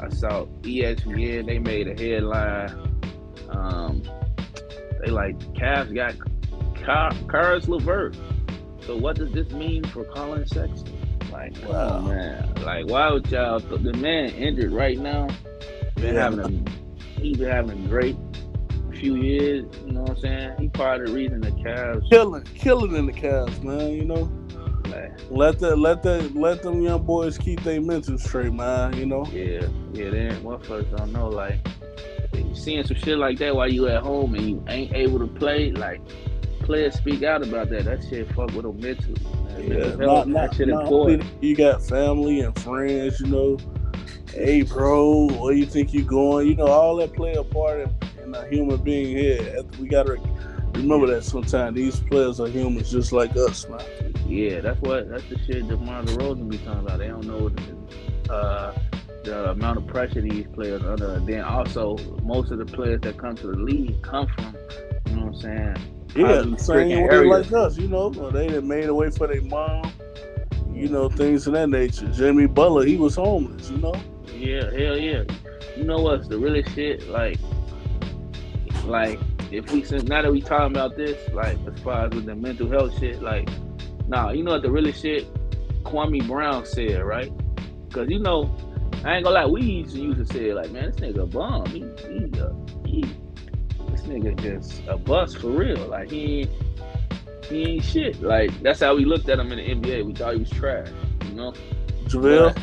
I 0.00 0.10
saw 0.10 0.44
ESPN. 0.62 1.46
They 1.46 1.58
made 1.58 1.88
a 1.88 1.94
headline. 1.94 2.92
Um, 3.48 4.02
they 5.06 5.12
like 5.12 5.38
Cavs 5.54 5.94
got 5.94 6.14
Caris 7.30 7.68
LeVert. 7.68 8.16
So 8.84 8.96
what 8.96 9.16
does 9.16 9.32
this 9.32 9.50
mean 9.50 9.84
for 9.84 10.04
Collin 10.04 10.46
Sexton? 10.46 11.18
Like, 11.32 11.56
Wow. 11.66 12.00
wow, 12.00 12.00
man. 12.02 12.54
Like, 12.64 12.86
why 12.88 13.10
would 13.12 13.30
y'all? 13.30 13.58
The 13.60 13.92
man 13.94 14.30
injured 14.30 14.72
right 14.72 14.98
now. 14.98 15.28
Been 15.96 16.14
Yeah. 16.14 16.22
having 16.22 16.40
a, 16.40 17.20
he 17.20 17.34
been 17.34 17.50
having 17.50 17.84
a 17.84 17.88
great 17.88 18.16
few 18.94 19.16
years. 19.16 19.66
You 19.84 19.92
know 19.92 20.02
what 20.02 20.10
I'm 20.10 20.18
saying? 20.18 20.52
He 20.58 20.68
part 20.68 21.00
of 21.00 21.08
the 21.08 21.12
reason 21.12 21.40
the 21.40 21.50
Cavs. 21.52 22.08
Killing, 22.10 22.42
killing 22.54 22.94
in 22.96 23.06
the 23.06 23.12
Cavs, 23.12 23.62
man. 23.62 23.92
You 23.92 24.04
know. 24.04 24.30
Like, 24.86 25.12
Let 25.30 25.58
that, 25.58 25.78
let 25.78 26.02
that, 26.04 26.36
let 26.36 26.62
them 26.62 26.80
young 26.80 27.02
boys 27.04 27.36
keep 27.38 27.62
their 27.64 27.80
mental 27.80 28.18
straight, 28.18 28.52
man. 28.52 28.96
You 28.96 29.06
know. 29.06 29.26
yeah, 29.32 29.66
yeah. 29.92 30.10
Then 30.10 30.42
motherfuckers 30.42 30.96
don't 30.96 31.12
know. 31.12 31.28
Like, 31.28 31.58
seeing 32.54 32.84
some 32.84 32.96
shit 32.96 33.18
like 33.18 33.38
that 33.38 33.54
while 33.54 33.70
you 33.70 33.88
at 33.88 34.02
home 34.02 34.34
and 34.34 34.48
you 34.48 34.64
ain't 34.68 34.92
able 34.94 35.18
to 35.18 35.26
play. 35.26 35.70
Like, 35.72 36.00
players 36.60 36.94
speak 36.94 37.22
out 37.22 37.42
about 37.42 37.70
that. 37.70 37.84
That 37.84 38.04
shit 38.08 38.28
fuck 38.34 38.52
with 38.52 38.62
them 38.62 38.80
mentally. 38.80 39.20
Man. 39.22 39.62
Yeah, 39.62 39.78
Mental 39.78 40.06
not, 40.06 40.28
not, 40.28 40.50
that 40.50 40.56
shit 40.56 40.68
not 40.68 40.82
important. 40.82 41.22
only 41.22 41.48
you 41.48 41.56
got 41.56 41.82
family 41.82 42.40
and 42.40 42.58
friends, 42.58 43.20
you 43.20 43.26
know. 43.26 43.58
Hey, 44.30 44.62
bro, 44.62 45.28
where 45.28 45.54
you 45.54 45.64
think 45.64 45.94
you 45.94 46.02
going? 46.02 46.48
You 46.48 46.56
know, 46.56 46.66
all 46.66 46.96
that 46.96 47.14
play 47.14 47.34
a 47.34 47.44
part 47.44 47.80
in, 47.80 47.94
in 48.22 48.34
a 48.34 48.46
human 48.48 48.82
being 48.82 49.16
here. 49.16 49.62
We 49.80 49.88
gotta 49.88 50.18
remember 50.74 51.06
that 51.06 51.24
sometimes 51.24 51.76
these 51.76 52.00
players 52.00 52.40
are 52.40 52.48
humans 52.48 52.90
just 52.90 53.12
like 53.12 53.34
us, 53.36 53.66
man. 53.68 53.80
Yeah, 54.26 54.60
that's 54.60 54.80
what 54.80 55.08
that's 55.08 55.24
the 55.28 55.38
shit 55.38 55.68
that 55.68 55.78
DeMar 55.78 56.02
DeRozan 56.02 56.50
be 56.50 56.58
talking 56.58 56.80
about. 56.80 56.98
They 56.98 57.08
don't 57.08 57.26
know 57.26 57.48
the, 57.48 58.32
uh, 58.32 58.78
the 59.26 59.50
amount 59.50 59.78
of 59.78 59.86
pressure 59.86 60.20
these 60.20 60.46
players 60.54 60.82
under. 60.82 61.14
And 61.14 61.26
then 61.26 61.42
also, 61.42 61.96
most 62.22 62.50
of 62.50 62.58
the 62.58 62.64
players 62.64 63.00
that 63.02 63.18
come 63.18 63.36
to 63.36 63.48
the 63.48 63.56
league 63.56 64.00
come 64.02 64.26
from, 64.28 64.56
you 65.06 65.16
know 65.16 65.26
what 65.26 65.34
I'm 65.34 65.40
saying? 65.40 65.76
Yeah, 66.14 66.56
same 66.56 67.06
way 67.08 67.24
like 67.26 67.52
us, 67.52 67.76
you 67.76 67.88
know. 67.88 68.08
They 68.08 68.48
done 68.48 68.66
made 68.66 68.86
a 68.86 68.94
way 68.94 69.10
for 69.10 69.26
their 69.26 69.42
mom, 69.42 69.92
you 70.72 70.88
know, 70.88 71.10
things 71.10 71.46
of 71.46 71.52
that 71.52 71.68
nature. 71.68 72.06
Jimmy 72.08 72.46
Butler, 72.46 72.86
he 72.86 72.96
was 72.96 73.16
homeless, 73.16 73.68
you 73.68 73.76
know. 73.78 73.94
Yeah, 74.34 74.70
hell 74.70 74.96
yeah. 74.96 75.24
You 75.76 75.84
know 75.84 75.98
what's 75.98 76.28
the 76.28 76.38
really 76.38 76.62
shit? 76.74 77.06
Like, 77.08 77.38
like 78.84 79.18
if 79.50 79.70
we 79.72 79.84
since 79.84 80.04
now 80.04 80.22
that 80.22 80.32
we 80.32 80.40
talking 80.40 80.74
about 80.74 80.96
this, 80.96 81.18
like 81.34 81.58
as 81.66 81.78
far 81.80 82.06
as 82.06 82.14
with 82.14 82.24
the 82.24 82.34
mental 82.34 82.70
health 82.70 82.98
shit, 82.98 83.20
like, 83.20 83.48
nah, 84.08 84.30
you 84.30 84.42
know 84.42 84.52
what 84.52 84.62
the 84.62 84.70
really 84.70 84.92
shit 84.92 85.26
Kwame 85.84 86.26
Brown 86.26 86.64
said, 86.64 87.02
right? 87.02 87.30
Because 87.88 88.08
you 88.08 88.20
know, 88.20 88.50
I 89.06 89.14
ain't 89.14 89.24
gonna 89.24 89.36
lie, 89.36 89.46
we 89.46 89.62
used 89.62 89.94
to 89.94 90.00
used 90.00 90.18
to 90.18 90.26
say 90.26 90.52
like, 90.52 90.72
man, 90.72 90.86
this 90.86 90.96
nigga 90.96 91.22
a 91.22 91.26
bum. 91.26 91.64
He, 91.66 91.78
he, 91.78 92.40
uh, 92.40 92.50
he, 92.84 93.02
this 93.90 94.02
nigga 94.02 94.36
just 94.42 94.82
a 94.88 94.96
bust 94.96 95.38
for 95.38 95.50
real. 95.50 95.78
Like 95.86 96.10
he, 96.10 96.40
ain't, 96.40 96.50
he 97.48 97.62
ain't 97.62 97.84
shit. 97.84 98.20
Like 98.20 98.50
that's 98.62 98.80
how 98.80 98.96
we 98.96 99.04
looked 99.04 99.28
at 99.28 99.38
him 99.38 99.52
in 99.52 99.58
the 99.58 99.88
NBA. 99.88 100.04
We 100.04 100.12
thought 100.12 100.34
he 100.34 100.40
was 100.40 100.50
trash. 100.50 100.88
You 101.28 101.34
know? 101.36 101.52
JaVale. 102.06 102.60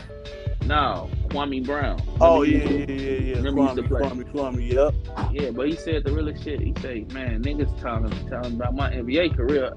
No, 0.65 1.09
Kwame 1.29 1.65
Brown. 1.65 2.01
Oh 2.19 2.41
yeah, 2.41 2.63
yeah, 2.63 2.85
yeah, 2.87 3.19
yeah. 3.19 3.35
remember 3.35 3.61
he 3.61 3.67
used 3.67 3.75
to 3.77 3.83
play. 3.83 4.01
Kwame, 4.01 4.31
Kwame, 4.33 4.73
yep. 4.73 5.31
Yeah, 5.31 5.51
but 5.51 5.69
he 5.69 5.77
said 5.77 6.03
the 6.03 6.11
realest 6.11 6.43
shit. 6.43 6.59
He 6.59 6.73
say, 6.81 7.05
man, 7.13 7.41
niggas 7.41 7.79
telling 7.79 8.11
telling 8.27 8.55
about 8.55 8.75
my 8.75 8.91
NBA 8.91 9.37
career. 9.37 9.71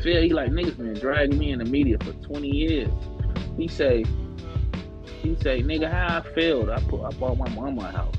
Phil, 0.00 0.22
he 0.22 0.28
like 0.28 0.50
niggas 0.50 0.76
been 0.76 0.94
dragging 0.94 1.36
me 1.36 1.50
in 1.50 1.58
the 1.58 1.64
media 1.64 1.96
for 1.98 2.12
20 2.12 2.48
years. 2.48 2.90
He 3.56 3.66
say, 3.66 4.04
he 5.22 5.36
say, 5.36 5.62
nigga, 5.62 5.90
how 5.90 6.18
I 6.18 6.34
failed? 6.34 6.70
I 6.70 6.80
put, 6.80 7.02
I 7.04 7.10
bought 7.12 7.38
my 7.38 7.48
mama 7.50 7.82
a 7.88 7.92
house 7.92 8.16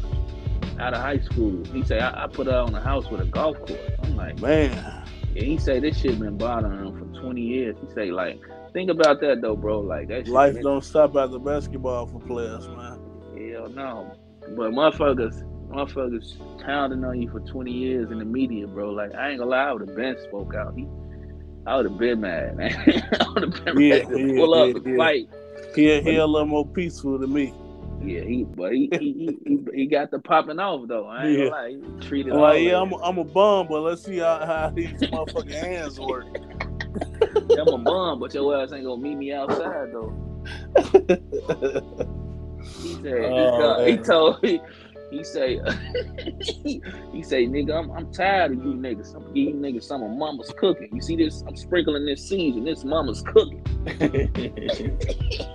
out 0.80 0.94
of 0.94 1.02
high 1.02 1.20
school. 1.20 1.64
He 1.72 1.84
say, 1.84 2.00
I, 2.00 2.26
I 2.26 2.28
put 2.28 2.48
her 2.48 2.58
on 2.58 2.74
a 2.76 2.82
house 2.82 3.10
with 3.10 3.22
a 3.22 3.26
golf 3.26 3.58
course. 3.60 3.92
I'm 4.04 4.16
like, 4.16 4.40
Man, 4.40 4.86
yeah. 5.34 5.44
He 5.44 5.58
say 5.58 5.80
this 5.80 6.00
shit 6.00 6.20
been 6.20 6.38
bothering 6.38 6.80
him 6.80 6.98
for 7.14 7.22
20 7.22 7.42
years. 7.42 7.76
He 7.82 7.94
say, 7.94 8.12
like, 8.12 8.42
think 8.74 8.90
about 8.90 9.20
that 9.22 9.42
though, 9.42 9.56
bro. 9.56 9.80
Like 9.82 10.08
that. 10.10 10.28
Shit, 10.28 10.28
life 10.28 10.62
don't 10.62 10.84
stop 10.84 11.16
after 11.16 11.40
basketball 11.40 12.08
for 12.08 12.20
players, 12.22 12.68
man. 12.70 13.00
Hell 13.38 13.70
no. 13.70 14.16
But 14.56 14.72
motherfuckers, 14.72 15.42
motherfuckers 15.70 16.38
pounding 16.66 17.04
on 17.04 17.22
you 17.22 17.30
for 17.30 17.40
20 17.40 17.72
years 17.72 18.12
in 18.12 18.20
the 18.20 18.26
media, 18.26 18.68
bro. 18.68 18.92
Like 18.92 19.14
I 19.16 19.30
ain't 19.30 19.40
gonna 19.40 19.52
lie, 19.52 19.66
I 19.70 19.72
would 19.74 19.88
have 19.88 19.96
been 19.96 20.18
spoke 20.28 20.54
out. 20.56 20.74
He, 20.76 20.88
I 21.66 21.78
would 21.78 21.86
have 21.86 21.98
been 21.98 22.22
mad, 22.22 22.58
man. 22.58 22.74
I 23.20 23.30
would 23.34 23.44
have 23.44 23.66
been 23.66 23.78
Yeah, 23.80 23.96
ready 23.96 24.06
to 24.08 24.20
yeah, 24.20 24.36
pull 24.36 24.54
up 24.54 24.68
yeah, 24.70 24.76
and 24.76 24.86
yeah. 24.86 24.98
fight. 24.98 25.30
He 25.76 26.02
he 26.02 26.16
a 26.16 26.26
little 26.26 26.48
more 26.48 26.68
peaceful 26.68 27.18
than 27.18 27.34
me. 27.34 27.54
Yeah, 28.02 28.22
he 28.22 28.44
but 28.44 28.74
he 28.74 28.90
he, 28.92 29.40
he, 29.46 29.60
he, 29.74 29.86
got 29.86 30.12
the 30.12 30.20
popping 30.20 30.60
off 30.60 30.88
though. 30.88 31.08
I 31.08 31.28
ain't 31.28 31.38
Yeah. 31.38 31.46
gonna 31.46 31.56
lie, 31.56 31.70
he 31.70 32.06
treated 32.06 32.34
like, 32.34 32.62
yeah, 32.62 32.82
I'm 32.82 32.92
a, 32.92 32.98
I'm 32.98 33.18
a 33.18 33.24
bum, 33.24 33.68
but 33.70 33.82
let's 33.82 34.04
see 34.04 34.18
how, 34.18 34.46
how 34.46 34.72
these 34.76 34.90
motherfucking 35.04 35.54
hands 35.54 36.00
work. 36.00 36.26
I'm 37.58 37.72
a 37.72 37.78
bum, 37.78 38.20
but 38.20 38.34
your 38.34 38.62
ass 38.62 38.74
ain't 38.74 38.84
gonna 38.86 39.02
meet 39.02 39.16
me 39.16 39.32
outside 39.32 39.88
though. 39.94 40.14
He 42.84 43.00
said, 43.02 43.14
Oh, 43.14 43.86
he, 43.86 43.98
told 43.98 44.38
he, 44.42 44.60
he 45.14 45.24
say 45.24 45.58
he 47.14 47.24
say 47.24 47.46
nigga 47.46 47.78
I'm, 47.78 47.92
I'm 47.92 48.12
tired 48.12 48.52
of 48.54 48.58
you 48.58 48.74
mm-hmm. 48.74 48.86
niggas. 48.86 49.16
I'm 49.16 49.26
giving 49.34 49.64
you 49.64 49.74
niggas 49.74 49.84
some 49.84 50.02
of 50.04 50.12
mama's 50.12 50.52
cooking. 50.58 50.90
You 50.94 51.02
see 51.02 51.16
this? 51.16 51.44
I'm 51.48 51.56
sprinkling 51.56 52.06
this 52.06 52.28
season. 52.28 52.64
This 52.66 52.84
mama's 52.84 53.22
cooking. 53.22 53.64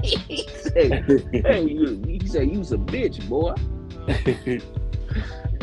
he 0.02 0.46
say, 0.48 1.02
hey, 1.32 1.64
you, 1.64 2.02
he 2.06 2.20
say 2.26 2.44
you's 2.44 2.72
a 2.72 2.78
bitch, 2.78 3.28
boy. 3.28 3.54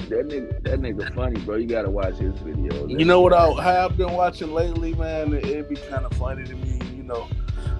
That 0.10 0.28
nigga, 0.28 0.64
that 0.64 0.80
nigga 0.82 1.16
funny, 1.16 1.40
bro. 1.42 1.56
You 1.56 1.66
gotta 1.66 1.90
watch 1.90 2.18
his 2.18 2.38
video. 2.42 2.86
You 2.88 3.06
know 3.06 3.22
what 3.22 3.34
I 3.34 3.60
have 3.64 3.98
been 3.98 4.12
watching 4.14 4.54
lately, 4.54 4.94
man? 4.94 5.34
It, 5.34 5.46
it 5.46 5.68
be 5.68 5.76
kind 5.76 6.06
of 6.06 6.14
funny 6.14 6.44
to 6.44 6.54
me. 6.54 6.80
You 6.96 7.02
know, 7.02 7.28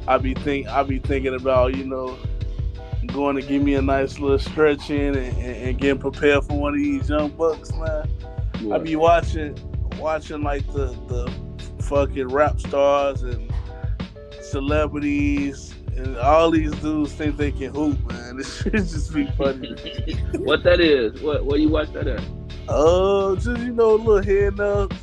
I 0.08 0.18
be 0.18 0.34
think 0.34 0.68
I 0.68 0.82
be 0.82 0.98
thinking 0.98 1.36
about 1.36 1.76
you 1.76 1.86
know 1.86 2.18
going 3.16 3.36
to 3.36 3.42
give 3.42 3.64
me 3.64 3.76
a 3.76 3.82
nice 3.82 4.20
little 4.20 4.38
stretch 4.38 4.90
in 4.90 5.16
and, 5.16 5.38
and, 5.38 5.56
and 5.56 5.80
getting 5.80 6.00
prepared 6.00 6.44
for 6.44 6.60
one 6.60 6.74
of 6.74 6.80
these 6.80 7.10
young 7.10 7.30
bucks, 7.30 7.74
man. 7.74 8.10
I 8.72 8.78
be 8.78 8.96
watching 8.96 9.58
watching 9.98 10.44
like 10.44 10.66
the 10.68 10.88
the 11.08 11.32
fucking 11.84 12.28
rap 12.28 12.60
stars 12.60 13.24
and 13.24 13.52
celebrities 14.42 15.74
and 15.96 16.18
all 16.18 16.52
these 16.52 16.72
dudes 16.76 17.14
think 17.14 17.38
they 17.38 17.52
can 17.52 17.74
hoop, 17.74 18.00
man. 18.12 18.38
This 18.38 18.62
shit 18.62 18.74
just 18.74 19.14
be 19.14 19.26
funny. 19.38 19.76
what 20.40 20.64
that 20.64 20.82
is? 20.82 21.22
What 21.22 21.46
what 21.46 21.60
you 21.60 21.70
watch 21.70 21.94
that 21.94 22.08
at? 22.08 22.22
Oh, 22.68 23.36
just 23.36 23.62
you 23.62 23.72
know, 23.72 23.96
a 23.96 23.96
little 23.96 24.22
head 24.22 24.60
up 24.60 24.94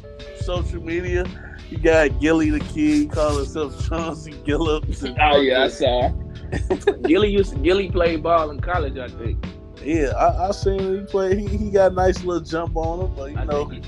social 0.40 0.82
media. 0.82 1.24
You 1.70 1.78
got 1.78 2.20
Gillie 2.20 2.50
the 2.50 2.60
kid, 2.60 3.10
call 3.10 3.38
himself 3.38 3.88
Chauncey 3.88 4.32
Gillups. 4.32 5.02
And, 5.02 5.16
Oh 5.20 5.40
yeah, 5.40 5.64
I 5.64 5.68
saw. 5.68 6.12
Gillie 7.06 7.30
used 7.30 7.52
to, 7.52 7.58
Gillie 7.58 7.90
played 7.90 8.22
ball 8.22 8.50
in 8.50 8.60
college, 8.60 8.98
I 8.98 9.08
think. 9.08 9.44
yeah, 9.82 10.08
I, 10.10 10.48
I 10.48 10.50
seen 10.52 10.78
him 10.80 11.06
play. 11.06 11.36
He, 11.40 11.46
he 11.56 11.70
got 11.70 11.92
a 11.92 11.94
nice 11.94 12.22
little 12.24 12.42
jump 12.42 12.76
on 12.76 13.06
him, 13.06 13.14
but 13.14 13.30
you 13.32 13.38
I 13.38 13.44
know, 13.44 13.68
think 13.68 13.84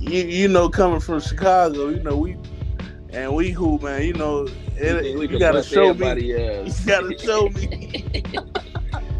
you, 0.00 0.22
you 0.24 0.48
know, 0.48 0.68
coming 0.68 1.00
from 1.00 1.20
Chicago, 1.20 1.88
you 1.88 2.02
know 2.02 2.16
we 2.16 2.36
and 3.12 3.34
we 3.34 3.50
who 3.50 3.78
man, 3.78 4.02
you 4.04 4.12
know, 4.14 4.46
it, 4.76 5.04
he- 5.04 5.16
we 5.16 5.28
you 5.30 5.38
gotta 5.38 5.62
show 5.62 5.94
me. 5.94 6.06
ass. 6.34 6.80
You 6.84 6.86
gotta 6.86 7.18
show 7.18 7.48
me. 7.50 8.04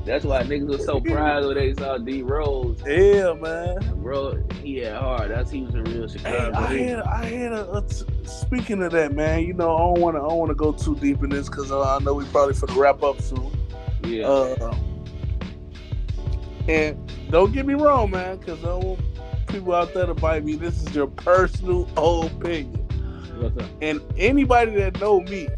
That's 0.06 0.24
why 0.24 0.42
niggas 0.42 0.66
was 0.66 0.84
so 0.84 1.00
proud 1.00 1.44
when 1.44 1.54
they 1.56 1.74
saw 1.74 1.98
D 1.98 2.22
Rose. 2.22 2.78
yeah, 2.86 3.32
man. 3.34 3.78
Bro, 4.02 4.42
he 4.62 4.78
had 4.78 4.96
hard. 4.96 5.30
That's 5.30 5.50
he 5.50 5.62
was 5.62 5.74
a 5.74 5.82
real 5.82 6.08
Hey, 6.08 6.18
Chicago. 6.18 6.56
I 6.56 6.66
had, 6.78 7.00
I 7.02 7.24
had 7.26 7.52
a, 7.52 7.70
a 7.76 7.82
t- 7.82 8.04
speaking 8.30 8.82
of 8.82 8.92
that, 8.92 9.12
man. 9.12 9.44
You 9.44 9.54
know, 9.54 9.74
I 9.74 9.78
don't 9.78 10.00
want 10.00 10.16
to, 10.16 10.20
I 10.22 10.28
don't 10.28 10.38
want 10.38 10.50
to 10.50 10.54
go 10.54 10.72
too 10.72 10.96
deep 10.96 11.22
in 11.22 11.30
this 11.30 11.48
because 11.48 11.70
uh, 11.70 11.96
I 11.96 11.98
know 12.00 12.14
we 12.14 12.24
probably 12.26 12.54
for 12.54 12.66
the 12.66 12.74
wrap 12.74 13.02
up 13.02 13.20
soon. 13.20 13.50
yeah. 14.04 14.26
Uh, 14.26 14.74
and 16.68 17.12
don't 17.30 17.52
get 17.52 17.66
me 17.66 17.74
wrong, 17.74 18.10
man, 18.10 18.36
because 18.38 18.60
I 18.60 18.68
don't 18.68 18.84
want 18.84 19.00
people 19.48 19.74
out 19.74 19.92
there 19.94 20.06
to 20.06 20.14
bite 20.14 20.44
me. 20.44 20.54
This 20.54 20.82
is 20.82 20.94
your 20.94 21.08
personal 21.08 21.88
opinion. 22.26 22.86
And 23.80 24.00
anybody 24.18 24.72
that 24.76 25.00
know 25.00 25.20
me, 25.20 25.48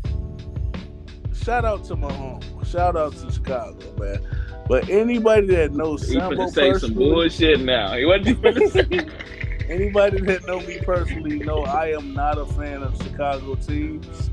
shout 1.34 1.64
out 1.64 1.84
to 1.86 1.96
my 1.96 2.12
home. 2.12 2.40
Shout 2.64 2.96
out 2.96 3.14
to 3.16 3.30
Chicago, 3.30 3.76
man. 3.98 4.20
But 4.68 4.88
anybody 4.88 5.48
that 5.48 5.72
knows 5.72 6.06
He 6.08 6.14
Sambo 6.14 6.36
finna 6.36 6.50
say 6.50 6.74
some 6.74 6.94
bullshit 6.94 7.60
now. 7.60 7.94
He 7.96 8.04
wasn't 8.04 8.72
say. 8.72 9.06
Anybody 9.68 10.20
that 10.22 10.46
know 10.46 10.60
me 10.60 10.78
personally 10.84 11.38
know 11.38 11.62
I 11.64 11.88
am 11.92 12.14
not 12.14 12.38
a 12.38 12.46
fan 12.46 12.82
of 12.82 12.96
Chicago 13.02 13.54
teams. 13.54 14.30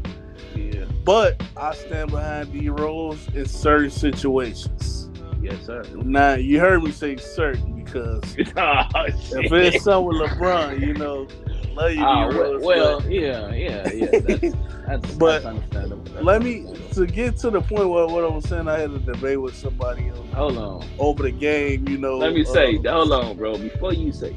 yeah. 0.55 0.85
But 1.03 1.41
I 1.57 1.73
stand 1.73 2.11
behind 2.11 2.51
D 2.51 2.69
Rose 2.69 3.27
in 3.33 3.45
certain 3.45 3.89
situations. 3.89 5.09
Yes, 5.41 5.65
sir. 5.65 5.83
Now 5.95 6.33
you 6.35 6.59
heard 6.59 6.83
me 6.83 6.91
say 6.91 7.15
certain 7.17 7.83
because 7.83 8.23
oh, 8.57 8.83
if 9.05 9.51
it's 9.51 9.83
something 9.83 10.07
with 10.19 10.29
LeBron, 10.31 10.79
you 10.81 10.93
know, 10.93 11.27
love 11.73 11.91
you, 11.93 12.03
Oh, 12.05 12.29
D 12.31 12.37
well, 12.37 12.51
Rose. 12.53 12.63
well, 12.63 12.99
but 13.01 13.11
yeah, 13.11 13.53
yeah, 13.53 13.89
yeah. 13.91 14.19
That's, 14.19 14.41
that's, 14.87 15.15
But 15.15 15.43
that's 15.71 15.91
let 16.21 16.41
me 16.43 16.65
to 16.93 17.05
get 17.07 17.37
to 17.37 17.49
the 17.51 17.61
point 17.61 17.89
where 17.89 18.05
what 18.07 18.23
I 18.25 18.27
was 18.27 18.45
saying. 18.49 18.67
I 18.67 18.79
had 18.79 18.91
a 18.91 18.99
debate 18.99 19.39
with 19.39 19.55
somebody 19.55 20.09
Else, 20.09 20.19
Hold 20.33 20.57
on. 20.57 20.85
over 20.99 21.23
the 21.23 21.31
game. 21.31 21.87
You 21.87 21.97
know, 21.97 22.17
Let 22.17 22.33
me 22.33 22.43
say, 22.43 22.77
uh, 22.79 22.91
hold 22.91 23.13
on, 23.13 23.37
bro. 23.37 23.57
Before 23.57 23.93
you 23.93 24.11
say, 24.11 24.35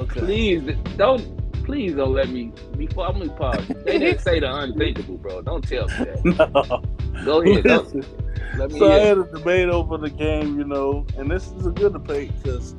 okay. 0.00 0.20
please 0.20 0.76
don't, 0.96 1.64
please 1.64 1.94
don't 1.94 2.12
let 2.12 2.28
me. 2.30 2.52
Before 2.76 3.06
I'm 3.06 3.18
gonna 3.18 3.32
pause. 3.32 3.66
They 3.84 3.98
didn't 3.98 4.20
say 4.20 4.40
the 4.40 4.52
unthinkable, 4.52 5.18
bro. 5.18 5.42
Don't 5.42 5.66
tell 5.66 5.86
me 5.88 6.32
that. 6.34 6.80
No. 7.10 7.24
Go 7.24 7.42
ahead. 7.42 7.64
Listen, 7.64 8.04
let 8.56 8.70
me 8.70 8.78
so 8.78 8.90
I 8.90 8.98
had 8.98 9.18
a 9.18 9.24
debate 9.24 9.68
over 9.68 9.98
the 9.98 10.10
game, 10.10 10.58
you 10.58 10.64
know, 10.64 11.06
and 11.16 11.30
this 11.30 11.48
is 11.52 11.66
a 11.66 11.70
good 11.70 11.92
debate 11.92 12.32
because 12.42 12.74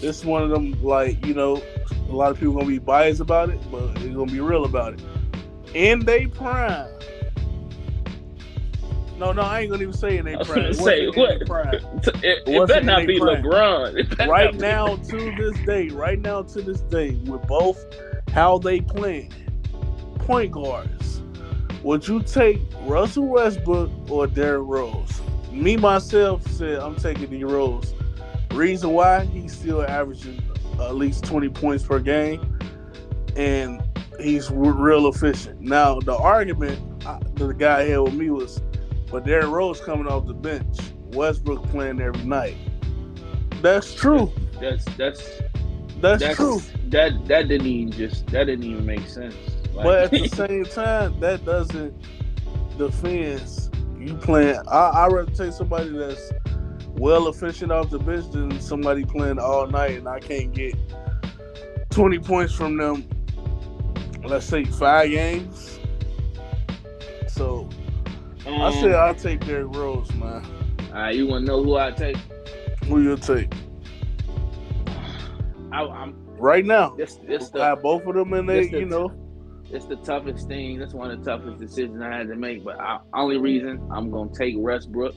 this 0.00 0.18
is 0.18 0.24
one 0.24 0.42
of 0.42 0.50
them, 0.50 0.82
like, 0.82 1.24
you 1.24 1.34
know, 1.34 1.62
a 2.08 2.12
lot 2.12 2.30
of 2.30 2.38
people 2.38 2.54
gonna 2.54 2.66
be 2.66 2.78
biased 2.78 3.20
about 3.20 3.50
it, 3.50 3.60
but 3.70 3.94
they're 3.96 4.12
gonna 4.12 4.30
be 4.30 4.40
real 4.40 4.64
about 4.64 4.94
it. 4.94 5.02
In 5.74 6.00
they 6.00 6.26
prime. 6.26 6.88
No, 9.16 9.32
no, 9.32 9.42
I 9.42 9.60
ain't 9.60 9.70
gonna 9.70 9.82
even 9.82 9.94
say 9.94 10.18
in 10.18 10.26
I 10.28 10.42
prime. 10.42 10.64
It 10.66 10.74
say, 10.74 11.06
what? 11.08 11.42
It, 12.24 12.42
it 12.46 12.68
better 12.68 12.84
not 12.84 13.06
be 13.06 13.18
prime. 13.18 13.42
LeBron. 13.42 14.28
Right 14.28 14.46
not 14.46 14.52
be- 14.52 14.58
now, 14.58 14.96
to 14.96 15.34
this 15.36 15.58
day, 15.66 15.88
right 15.88 16.18
now 16.18 16.42
to 16.42 16.62
this 16.62 16.80
day, 16.82 17.12
with 17.26 17.42
both 17.46 17.84
how 18.32 18.58
they 18.58 18.80
playing, 18.80 19.32
point 20.18 20.52
guards, 20.52 21.22
would 21.82 22.08
you 22.08 22.22
take 22.22 22.60
Russell 22.80 23.26
Westbrook 23.28 23.90
or 24.10 24.26
Derrick 24.26 24.66
Rose? 24.66 25.20
Me 25.52 25.76
myself 25.76 26.44
said 26.48 26.78
I'm 26.80 26.96
taking 26.96 27.30
D 27.30 27.44
Rose. 27.44 27.94
Reason 28.52 28.90
why 28.90 29.24
he's 29.26 29.52
still 29.52 29.82
averaging 29.82 30.42
at 30.80 30.96
least 30.96 31.24
20 31.24 31.48
points 31.50 31.84
per 31.84 32.00
game, 32.00 32.58
and 33.36 33.82
he's 34.18 34.50
real 34.50 35.08
efficient. 35.08 35.60
Now 35.60 36.00
the 36.00 36.16
argument 36.16 37.04
I, 37.06 37.20
the 37.34 37.52
guy 37.52 37.84
had 37.84 37.98
with 37.98 38.14
me 38.14 38.30
was, 38.30 38.60
but 39.14 39.22
Derrick 39.22 39.46
Rose 39.46 39.80
coming 39.80 40.08
off 40.08 40.26
the 40.26 40.34
bench, 40.34 40.76
Westbrook 41.12 41.62
playing 41.68 42.00
every 42.00 42.24
night. 42.24 42.56
That's 43.62 43.94
true. 43.94 44.32
That's 44.60 44.84
that's 44.96 45.40
That's, 46.00 46.20
that's 46.20 46.34
true. 46.34 46.60
That 46.88 47.24
that 47.28 47.46
didn't 47.46 47.68
even 47.68 47.92
just 47.92 48.26
that 48.32 48.46
didn't 48.46 48.64
even 48.64 48.84
make 48.84 49.06
sense. 49.06 49.36
Like, 49.72 49.84
But 49.84 49.98
at 50.02 50.10
the 50.10 50.26
same 50.48 50.64
time, 50.64 51.20
that 51.20 51.44
doesn't 51.44 51.94
defend 52.76 53.70
you 54.00 54.16
playing. 54.16 54.58
I 54.66 54.78
I 54.88 55.06
rather 55.06 55.30
take 55.30 55.52
somebody 55.52 55.90
that's 55.90 56.32
well 56.88 57.28
efficient 57.28 57.70
off 57.70 57.90
the 57.90 58.00
bench 58.00 58.32
than 58.32 58.60
somebody 58.60 59.04
playing 59.04 59.38
all 59.38 59.68
night 59.68 59.96
and 59.96 60.08
I 60.08 60.18
can't 60.18 60.52
get 60.52 60.74
twenty 61.90 62.18
points 62.18 62.52
from 62.52 62.76
them. 62.78 63.08
Let's 64.24 64.46
say 64.46 64.64
five 64.64 65.10
games. 65.10 65.78
Um, 68.46 68.60
I 68.62 68.72
said 68.80 68.92
I'll 68.94 69.14
take 69.14 69.44
Derrick 69.46 69.74
Rose, 69.74 70.12
man. 70.14 70.44
all 70.88 70.92
right, 70.94 71.14
you 71.14 71.26
want 71.26 71.46
to 71.46 71.52
know 71.52 71.62
who 71.62 71.76
I 71.76 71.90
take? 71.92 72.16
Who 72.86 73.00
you 73.02 73.16
take 73.16 73.52
I, 75.72 75.80
I'm 75.82 76.14
right 76.38 76.64
now? 76.64 76.90
this 76.96 77.16
this 77.26 77.48
I 77.54 77.58
the 77.58 77.64
have 77.64 77.82
both 77.82 78.06
of 78.06 78.14
them 78.14 78.32
in 78.34 78.46
there. 78.46 78.66
the- 78.66 78.78
You 78.80 78.84
know, 78.86 79.10
it's 79.70 79.86
the 79.86 79.96
toughest 79.96 80.46
thing. 80.48 80.78
That's 80.78 80.92
one 80.94 81.10
of 81.10 81.24
the 81.24 81.30
toughest 81.30 81.58
decisions 81.58 82.00
I 82.02 82.10
had 82.14 82.28
to 82.28 82.36
make. 82.36 82.62
But 82.64 82.78
I, 82.78 82.98
only 83.14 83.38
reason 83.38 83.88
I'm 83.90 84.10
gonna 84.10 84.30
take 84.34 84.54
Westbrook. 84.56 85.14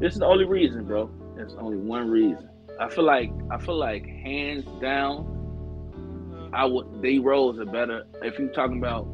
This 0.00 0.12
is 0.14 0.20
the 0.20 0.26
only 0.26 0.44
reason, 0.44 0.84
bro. 0.84 1.10
There's 1.36 1.54
only 1.56 1.76
one 1.78 2.08
reason. 2.10 2.48
I 2.80 2.88
feel 2.88 3.04
like 3.04 3.30
I 3.50 3.58
feel 3.58 3.76
like 3.76 4.06
hands 4.06 4.64
down, 4.80 6.50
I 6.54 6.64
would 6.64 7.02
D 7.02 7.18
Rose 7.18 7.58
are 7.58 7.64
better. 7.66 8.04
If 8.22 8.38
you're 8.38 8.48
talking 8.48 8.78
about 8.78 9.06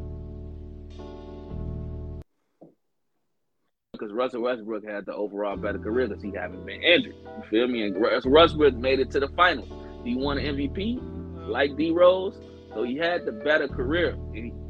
because 4.03 4.15
Russell 4.15 4.41
Westbrook 4.41 4.85
had 4.85 5.05
the 5.05 5.15
overall 5.15 5.55
better 5.55 5.79
career 5.79 6.07
because 6.07 6.21
he 6.21 6.31
haven't 6.31 6.65
been 6.65 6.81
injured. 6.83 7.15
You 7.23 7.43
feel 7.49 7.67
me? 7.67 7.83
And 7.83 7.95
Russell 8.01 8.31
Westbrook 8.31 8.75
made 8.75 8.99
it 8.99 9.09
to 9.11 9.19
the 9.19 9.29
finals. 9.29 9.69
He 10.03 10.15
won 10.15 10.37
an 10.37 10.57
MVP 10.57 11.47
like 11.47 11.77
D 11.77 11.91
Rose, 11.91 12.37
so 12.73 12.83
he 12.83 12.97
had 12.97 13.25
the 13.25 13.31
better 13.31 13.67
career 13.67 14.17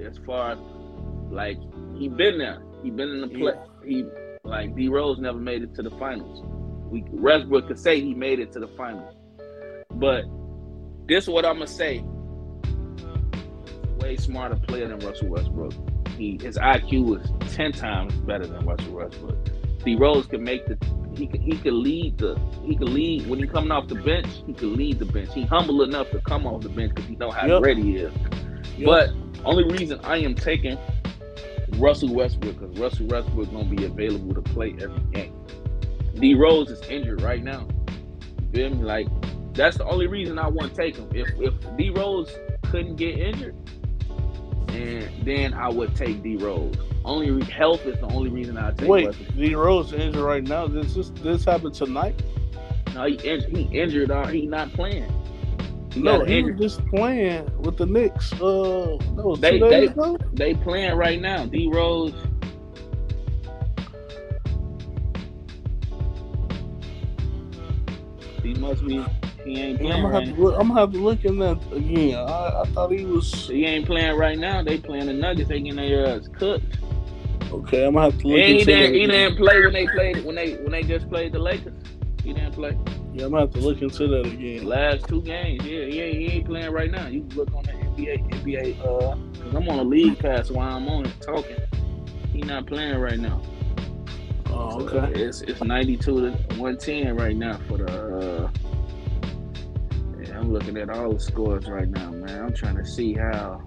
as 0.06 0.20
far 0.20 0.52
as 0.52 0.60
like 1.32 1.58
he 1.98 2.10
been 2.10 2.38
there. 2.38 2.62
He 2.84 2.92
been 2.92 3.10
in 3.10 3.22
the 3.22 3.28
play. 3.28 3.54
He 3.84 4.06
like 4.44 4.76
D 4.76 4.88
Rose 4.90 5.18
never 5.18 5.40
made 5.40 5.64
it 5.64 5.74
to 5.76 5.82
the 5.82 5.92
finals. 5.92 6.44
We 6.92 7.04
Westbrook 7.10 7.68
could 7.68 7.80
say 7.80 8.00
he 8.00 8.14
made 8.14 8.40
it 8.40 8.52
to 8.52 8.60
the 8.60 8.68
finals, 8.68 9.16
but 9.94 10.26
this 11.08 11.24
is 11.24 11.30
what 11.30 11.44
I'm 11.44 11.56
gonna 11.56 11.68
say. 11.68 12.04
Way 13.98 14.16
smarter 14.18 14.58
player 14.58 14.88
than 14.90 15.00
Russell 15.00 15.30
Westbrook. 15.30 15.74
He 16.18 16.40
his 16.42 16.58
IQ 16.58 17.06
was 17.06 17.54
ten 17.54 17.72
times 17.72 18.14
better 18.14 18.46
than 18.46 18.66
Russell 18.66 18.94
Westbrook. 18.94 19.38
D 19.84 19.96
Rose 19.96 20.26
can 20.28 20.44
make 20.44 20.66
the 20.66 20.78
he 21.16 21.28
could 21.28 21.42
he 21.42 21.58
could 21.58 21.74
lead 21.74 22.18
the 22.18 22.40
he 22.64 22.76
could 22.76 22.90
lead 22.90 23.28
when 23.28 23.40
he 23.40 23.48
coming 23.48 23.72
off 23.72 23.88
the 23.88 23.96
bench. 23.96 24.28
He 24.46 24.54
could 24.54 24.70
lead 24.70 25.00
the 25.00 25.06
bench. 25.06 25.34
He 25.34 25.44
humble 25.44 25.84
enough 25.84 26.10
to 26.12 26.20
come 26.22 26.46
off 26.46 26.62
the 26.62 26.70
bench 26.70 26.96
because 26.96 27.10
he 27.10 27.16
know 27.16 27.32
how 27.32 27.46
yep. 27.46 27.62
great 27.62 27.78
he 27.78 27.98
is. 27.98 28.14
Yep. 28.78 28.86
But 28.86 29.10
only 29.46 29.64
reason 29.66 30.00
I 30.04 30.18
am 30.18 30.36
taking 30.36 30.78
Russell 31.78 32.14
Westbrook 32.14 32.60
because 32.60 32.80
Russell 32.80 33.08
Westbrook 33.08 33.52
gonna 33.52 33.66
be 33.66 33.86
available 33.86 34.34
to 34.34 34.42
play 34.42 34.76
every 34.82 35.02
game. 35.12 35.36
D 36.16 36.36
Rose 36.36 36.70
is 36.70 36.82
injured 36.90 37.22
right 37.22 37.44
now. 37.44 37.68
You 38.40 38.50
feel 38.54 38.70
me? 38.70 38.84
Like 38.84 39.08
that's 39.54 39.78
the 39.78 39.86
only 39.86 40.08
reason 40.08 40.40
I 40.40 40.48
want 40.48 40.72
to 40.72 40.76
take 40.76 40.96
him. 40.96 41.10
If 41.14 41.30
if 41.40 41.54
D 41.78 41.90
Rose 41.90 42.32
couldn't 42.64 42.96
get 42.96 43.18
injured, 43.18 43.56
and 44.70 45.26
then 45.26 45.54
I 45.54 45.70
would 45.70 45.96
take 45.96 46.24
D 46.24 46.38
Rose. 46.38 46.76
Only 47.06 47.32
re- 47.32 47.44
health 47.44 47.86
is 47.86 48.00
the 48.00 48.08
only 48.08 48.30
reason 48.30 48.58
I 48.58 48.72
take. 48.72 48.88
Wait, 48.88 49.36
D 49.36 49.56
Rose 49.56 49.94
injured 49.94 50.24
right 50.24 50.44
now. 50.44 50.68
This 50.68 50.94
this, 50.94 51.10
this 51.22 51.46
happened 51.46 51.74
tonight. 51.74 52.22
No, 52.94 53.06
he 53.06 53.16
injured. 53.16 53.56
He 53.56 53.64
injured. 53.80 54.12
Uh, 54.12 54.28
he 54.28 54.46
not 54.46 54.72
playing. 54.74 55.12
He 55.92 56.02
no, 56.02 56.24
he 56.24 56.44
was 56.44 56.60
just 56.60 56.86
playing 56.88 57.52
with 57.60 57.78
the 57.78 57.86
Knicks. 57.86 58.34
Uh, 58.34 58.98
that 59.16 59.26
was 59.26 59.40
they, 59.40 59.60
they, 59.60 59.88
ago. 59.88 60.18
They 60.34 60.54
playing 60.54 60.96
right 60.96 61.20
now. 61.20 61.46
D 61.46 61.70
Rose. 61.72 62.14
He 68.42 68.54
must 68.56 68.86
be. 68.86 69.04
He 69.46 69.60
ain't 69.60 69.80
playing. 69.80 69.94
I'm 69.94 70.02
gonna, 70.02 70.14
right 70.14 70.28
have 70.28 70.36
to 70.36 70.42
look, 70.42 70.56
I'm 70.60 70.68
gonna 70.70 70.80
have 70.80 70.92
to 70.94 70.98
look 70.98 71.26
in 71.26 71.40
that 71.40 71.60
again. 71.74 72.18
I, 72.18 72.62
I 72.62 72.66
thought 72.74 72.92
he 72.92 73.06
was. 73.06 73.48
He 73.48 73.66
ain't 73.66 73.86
playing 73.86 74.18
right 74.18 74.38
now. 74.38 74.64
They 74.64 74.78
playing 74.78 75.08
the 75.08 75.14
Nuggets. 75.14 75.50
They 75.50 75.60
getting 75.60 75.76
their 75.76 76.08
ass 76.08 76.30
cooked. 76.38 76.78
Okay, 77.52 77.86
I'm 77.86 77.94
gonna 77.94 78.12
have 78.12 78.20
to 78.22 78.28
look. 78.28 78.40
And 78.40 78.60
he 78.60 78.64
didn't. 78.64 78.94
He 78.94 79.08
didn't 79.08 79.38
play 79.38 79.62
when 79.62 79.74
they 79.74 79.88
played 79.88 80.26
when 80.26 80.36
they 80.36 80.54
when 80.56 80.72
they 80.72 80.84
just 80.84 81.10
played 81.10 81.34
the 81.34 81.40
Lakers. 81.40 81.74
He 82.24 82.34
didn't 82.34 82.54
play. 82.54 82.78
Yeah, 83.14 83.26
I'm 83.26 83.32
gonna 83.32 83.42
have 83.42 83.52
to 83.52 83.60
look 83.60 83.82
into 83.82 84.08
that 84.08 84.26
again. 84.26 84.66
Last 84.66 85.08
two 85.08 85.22
games, 85.22 85.64
yeah, 85.66 85.86
he 85.86 86.02
ain't, 86.02 86.18
he 86.18 86.38
ain't 86.38 86.46
playing 86.48 86.72
right 86.72 86.90
now. 86.90 87.08
You 87.08 87.28
look 87.36 87.54
on 87.54 87.64
the 87.64 87.72
NBA, 87.74 88.28
NBA, 88.44 88.80
uh, 88.80 89.16
cause 89.44 89.54
I'm 89.54 89.70
on 89.70 89.80
a 89.80 89.84
league 89.84 90.18
pass 90.18 90.50
while 90.50 90.78
I'm 90.78 90.88
on 90.88 91.06
it 91.06 91.14
talking. 91.22 91.58
He 92.32 92.42
not 92.42 92.66
playing 92.66 92.98
right 92.98 93.20
now. 93.20 93.42
Oh, 94.48 94.82
okay. 94.82 95.14
So 95.14 95.22
it's 95.22 95.42
it's 95.42 95.62
92 95.62 96.22
to 96.22 96.32
110 96.32 97.16
right 97.16 97.36
now 97.36 97.60
for 97.68 97.78
the. 97.78 98.46
Uh, 98.46 98.52
I'm 100.44 100.52
looking 100.52 100.76
at 100.76 100.90
all 100.90 101.14
the 101.14 101.22
scores 101.22 101.70
right 101.70 101.88
now, 101.88 102.12
man. 102.12 102.44
I'm 102.44 102.54
trying 102.54 102.76
to 102.76 102.86
see 102.86 103.14
how. 103.14 103.64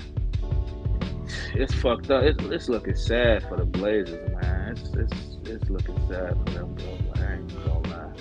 It's 1.54 1.72
fucked 1.72 2.10
up. 2.10 2.22
It's, 2.22 2.44
it's 2.44 2.68
looking 2.68 2.94
sad 2.94 3.48
for 3.48 3.56
the 3.56 3.64
Blazers, 3.64 4.30
man. 4.42 4.76
It's 4.76 4.90
it's 4.94 5.38
it's 5.48 5.70
looking 5.70 5.96
sad 6.06 6.36
for 6.36 6.52
them, 6.52 6.74
bro. 6.74 6.98
I 7.14 7.32
ain't 7.32 7.64
gonna 7.64 7.88
lie. 7.88 8.12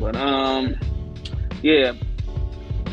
But 0.00 0.16
um, 0.16 0.74
yeah, 1.62 1.92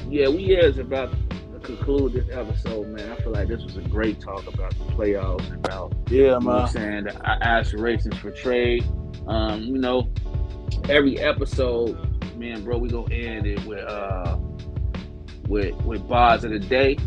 yeah, 0.10 0.30
we 0.30 0.56
is 0.56 0.78
about 0.78 1.12
to 1.12 1.60
conclude 1.62 2.14
this 2.14 2.28
episode, 2.32 2.88
man. 2.90 3.12
I 3.12 3.16
feel 3.16 3.32
like 3.32 3.48
this 3.48 3.64
was 3.64 3.78
a 3.78 3.82
great 3.82 4.22
talk 4.22 4.46
about 4.46 4.78
the 4.78 4.94
playoffs, 4.94 5.48
and 5.48 5.66
about 5.66 5.92
yeah, 6.12 6.38
man, 6.38 6.62
you 6.62 6.68
saying 6.68 7.04
the 7.06 7.26
aspirations 7.26 8.16
for 8.18 8.30
trade. 8.30 8.86
Um, 9.26 9.64
you 9.64 9.80
know, 9.80 10.08
every 10.88 11.18
episode, 11.18 11.98
man, 12.38 12.64
bro, 12.64 12.78
we 12.78 12.90
gonna 12.90 13.12
end 13.12 13.48
it 13.48 13.66
with 13.66 13.84
uh 13.84 14.38
with 15.48 15.76
with 15.84 16.08
bars 16.08 16.44
of 16.44 16.52
the 16.52 16.60
day, 16.60 16.98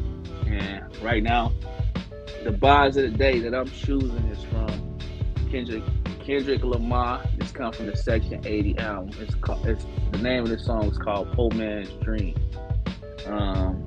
and 0.46 0.96
right 1.02 1.22
now, 1.22 1.52
the 2.44 2.52
bars 2.52 2.96
of 2.96 3.10
the 3.10 3.16
day 3.18 3.38
that 3.40 3.54
I'm 3.54 3.68
choosing 3.70 4.24
is 4.26 4.42
from 4.44 4.98
Kendrick 5.50 5.84
Kendrick 6.24 6.62
Lamar. 6.62 7.24
It's 7.38 7.52
come 7.52 7.72
from 7.72 7.86
the 7.86 7.96
Section 7.96 8.46
80 8.46 8.78
album. 8.78 9.10
It's 9.20 9.34
called. 9.34 9.66
It's 9.66 9.84
the 10.12 10.18
name 10.18 10.44
of 10.44 10.48
the 10.50 10.58
song 10.58 10.84
is 10.90 10.98
called 10.98 11.32
"Poor 11.32 11.50
Man's 11.52 11.90
Dream." 12.02 12.36
Um, 13.26 13.86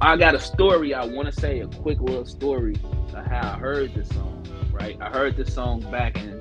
I 0.00 0.16
got 0.16 0.34
a 0.34 0.40
story. 0.40 0.94
I 0.94 1.04
want 1.04 1.32
to 1.32 1.40
say 1.40 1.60
a 1.60 1.66
quick 1.66 2.00
little 2.00 2.24
story 2.26 2.76
of 3.14 3.26
how 3.26 3.54
I 3.54 3.58
heard 3.58 3.94
this 3.94 4.08
song. 4.08 4.44
Right, 4.70 4.96
I 5.00 5.08
heard 5.10 5.36
this 5.36 5.52
song 5.52 5.80
back 5.90 6.16
in 6.16 6.40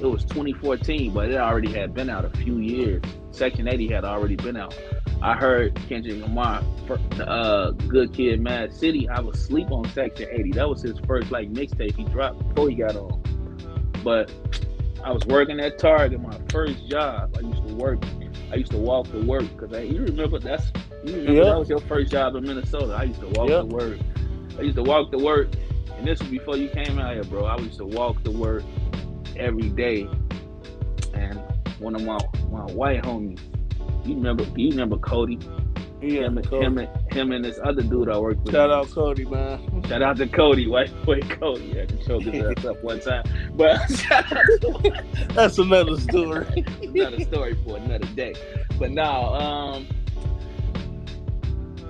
it 0.00 0.06
was 0.06 0.24
2014, 0.24 1.12
but 1.12 1.30
it 1.30 1.36
already 1.36 1.72
had 1.72 1.94
been 1.94 2.10
out 2.10 2.24
a 2.24 2.30
few 2.30 2.58
years. 2.58 3.02
Section 3.30 3.68
80 3.68 3.88
had 3.88 4.04
already 4.04 4.36
been 4.36 4.56
out. 4.56 4.76
I 5.22 5.34
heard 5.34 5.74
Kendrick 5.88 6.20
Lamar, 6.20 6.62
uh, 7.20 7.70
Good 7.70 8.12
Kid, 8.12 8.40
Mad 8.40 8.74
City. 8.74 9.08
I 9.08 9.20
was 9.20 9.40
sleep 9.40 9.70
on 9.70 9.88
Section 9.90 10.28
80. 10.30 10.52
That 10.52 10.68
was 10.68 10.82
his 10.82 10.98
first 11.06 11.30
like 11.30 11.50
mixtape 11.50 11.96
he 11.96 12.04
dropped 12.04 12.46
before 12.48 12.68
he 12.68 12.76
got 12.76 12.96
on. 12.96 13.22
But 14.04 14.30
I 15.02 15.12
was 15.12 15.24
working 15.26 15.60
at 15.60 15.78
Target, 15.78 16.20
my 16.20 16.38
first 16.50 16.88
job. 16.88 17.36
I 17.36 17.40
used 17.40 17.66
to 17.66 17.74
work. 17.74 18.02
I 18.52 18.56
used 18.56 18.72
to 18.72 18.78
walk 18.78 19.10
to 19.12 19.22
work 19.22 19.44
because 19.56 19.90
you 19.90 20.02
remember 20.02 20.38
that's 20.38 20.70
you 21.04 21.16
remember 21.16 21.32
yep. 21.32 21.44
that 21.44 21.58
was 21.58 21.68
your 21.68 21.80
first 21.80 22.10
job 22.10 22.36
in 22.36 22.44
Minnesota. 22.44 22.94
I 22.94 23.04
used 23.04 23.20
to 23.20 23.28
walk 23.28 23.48
yep. 23.48 23.60
to 23.60 23.66
work. 23.66 23.98
I 24.58 24.62
used 24.62 24.76
to 24.76 24.82
walk 24.82 25.10
to 25.12 25.18
work, 25.18 25.48
and 25.96 26.06
this 26.06 26.20
was 26.20 26.28
before 26.28 26.56
you 26.56 26.68
came 26.68 26.98
out 26.98 27.14
here, 27.14 27.24
bro. 27.24 27.44
I 27.44 27.56
used 27.58 27.78
to 27.78 27.84
walk 27.84 28.22
to 28.24 28.30
work 28.30 28.62
every 29.36 29.68
day, 29.70 30.08
and 31.14 31.40
one 31.78 31.94
of 31.94 32.02
my 32.02 32.18
my 32.50 32.64
white 32.72 33.02
homies 33.02 33.40
you 34.06 34.14
remember? 34.14 34.44
You 34.56 34.70
remember 34.70 34.98
Cody? 34.98 35.38
Yeah, 36.00 36.26
him, 36.26 36.40
Cody. 36.42 36.64
him, 36.64 36.88
him 37.10 37.32
and 37.32 37.44
this 37.44 37.58
other 37.64 37.82
dude 37.82 38.08
I 38.08 38.18
worked 38.18 38.42
with. 38.44 38.54
Shout 38.54 38.70
out 38.70 38.88
Cody, 38.90 39.24
man. 39.24 39.82
Shout 39.88 40.02
out 40.02 40.16
to 40.18 40.28
Cody, 40.28 40.68
white 40.68 40.92
boy 41.04 41.20
Cody. 41.20 41.80
I 41.80 41.86
can 41.86 42.00
choke 42.04 42.22
his 42.22 42.44
ass 42.44 42.64
up 42.64 42.82
one 42.84 43.00
time, 43.00 43.24
but 43.54 43.80
that's 45.34 45.58
another 45.58 45.98
story. 45.98 46.64
another 46.82 47.20
story 47.24 47.56
for 47.64 47.78
another 47.78 48.06
day. 48.14 48.34
But 48.78 48.92
now, 48.92 49.34
um, 49.34 49.88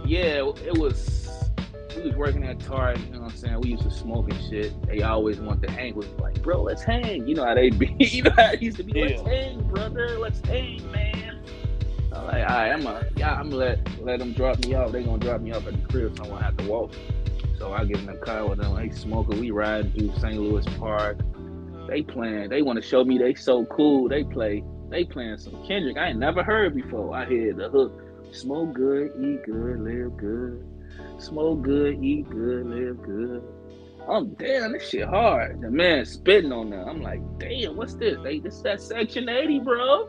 yeah, 0.06 0.50
it 0.64 0.78
was. 0.78 1.25
We 1.96 2.02
was 2.02 2.16
working 2.16 2.44
at 2.44 2.60
Target, 2.60 3.06
you 3.06 3.12
know 3.14 3.22
what 3.22 3.32
I'm 3.32 3.36
saying? 3.36 3.60
We 3.62 3.70
used 3.70 3.84
to 3.84 3.90
smoke 3.90 4.30
and 4.30 4.40
shit. 4.50 4.74
They 4.86 5.02
always 5.02 5.40
want 5.40 5.62
to 5.62 5.70
hang 5.70 5.94
with 5.94 6.08
like, 6.20 6.42
bro, 6.42 6.62
let's 6.62 6.82
hang. 6.82 7.26
You 7.26 7.34
know 7.34 7.44
how 7.44 7.54
they 7.54 7.70
be. 7.70 7.94
you 7.98 8.22
know 8.22 8.32
how 8.36 8.52
it 8.52 8.62
used 8.62 8.76
to 8.76 8.82
be, 8.82 8.92
let's 9.00 9.22
hang, 9.22 9.62
brother, 9.68 10.18
let's 10.18 10.40
hang, 10.40 10.90
man. 10.92 11.40
I'm 12.12 12.26
like, 12.26 12.48
all 12.48 12.56
right, 12.56 12.70
I'm 12.70 12.86
a, 12.86 13.06
yeah, 13.16 13.34
I'm 13.34 13.50
gonna 13.50 13.56
let 13.56 14.02
let 14.02 14.18
them 14.18 14.32
drop 14.32 14.64
me 14.64 14.74
off. 14.74 14.92
They 14.92 15.02
gonna 15.02 15.18
drop 15.18 15.40
me 15.40 15.52
off 15.52 15.66
at 15.66 15.72
the 15.72 15.88
crib, 15.88 16.16
so 16.16 16.24
I 16.24 16.28
won't 16.28 16.42
have 16.42 16.56
to 16.58 16.64
walk. 16.66 16.92
So 17.58 17.72
I 17.72 17.84
get 17.84 17.98
in 17.98 18.06
the 18.06 18.14
car 18.14 18.46
with 18.46 18.58
them. 18.58 18.74
They 18.76 18.90
smoking. 18.90 19.40
We 19.40 19.50
ride 19.50 19.94
through 19.94 20.12
St. 20.18 20.38
Louis 20.38 20.64
Park. 20.78 21.18
They 21.88 22.02
playing. 22.02 22.50
They 22.50 22.62
want 22.62 22.80
to 22.80 22.86
show 22.86 23.04
me 23.04 23.16
they 23.18 23.34
so 23.34 23.64
cool. 23.66 24.08
They 24.08 24.24
play. 24.24 24.62
They 24.90 25.04
playing 25.04 25.38
some 25.38 25.66
Kendrick 25.66 25.96
I 25.96 26.08
ain't 26.08 26.18
never 26.18 26.42
heard 26.42 26.74
before. 26.74 27.16
I 27.16 27.26
hear 27.26 27.54
the 27.54 27.68
hook. 27.68 28.02
Smoke 28.32 28.74
good, 28.74 29.12
eat 29.18 29.44
good, 29.44 29.80
live 29.80 30.16
good. 30.16 30.75
Smoke 31.18 31.62
good, 31.62 32.02
eat 32.02 32.28
good, 32.28 32.66
live 32.66 33.02
good. 33.02 33.42
I'm 34.08 34.34
damn, 34.34 34.72
this 34.72 34.88
shit 34.88 35.08
hard. 35.08 35.60
The 35.60 35.70
man 35.70 36.04
spitting 36.04 36.52
on 36.52 36.70
that. 36.70 36.86
I'm 36.86 37.02
like, 37.02 37.20
damn, 37.38 37.76
what's 37.76 37.94
this? 37.94 38.18
They 38.22 38.38
this 38.38 38.60
that 38.60 38.80
section 38.80 39.28
80, 39.28 39.60
bro. 39.60 40.08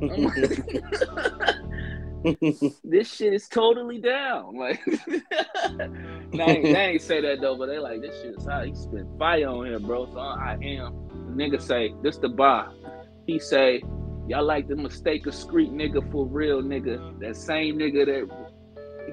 this 2.84 3.12
shit 3.12 3.34
is 3.34 3.48
totally 3.48 4.00
down. 4.00 4.56
Like, 4.56 4.82
they, 4.86 6.42
ain't, 6.42 6.64
they 6.64 6.88
ain't 6.92 7.02
say 7.02 7.20
that 7.20 7.40
though, 7.40 7.56
but 7.56 7.66
they 7.66 7.78
like 7.78 8.00
this 8.00 8.20
shit 8.22 8.36
is 8.38 8.44
hot. 8.44 8.66
He 8.66 8.74
spit 8.74 9.06
fire 9.18 9.48
on 9.48 9.66
here, 9.66 9.78
bro. 9.78 10.06
So 10.06 10.18
I 10.18 10.56
am. 10.62 11.04
The 11.10 11.44
nigga 11.44 11.60
say 11.60 11.94
this 12.02 12.16
the 12.16 12.28
bar. 12.28 12.72
He 13.26 13.38
say 13.38 13.82
y'all 14.26 14.44
like 14.44 14.68
the 14.68 14.76
mistake 14.76 15.26
of 15.26 15.34
street 15.34 15.70
nigga 15.70 16.10
for 16.10 16.26
real 16.26 16.62
nigga. 16.62 17.18
That 17.20 17.36
same 17.36 17.78
nigga 17.78 18.06
that 18.06 18.47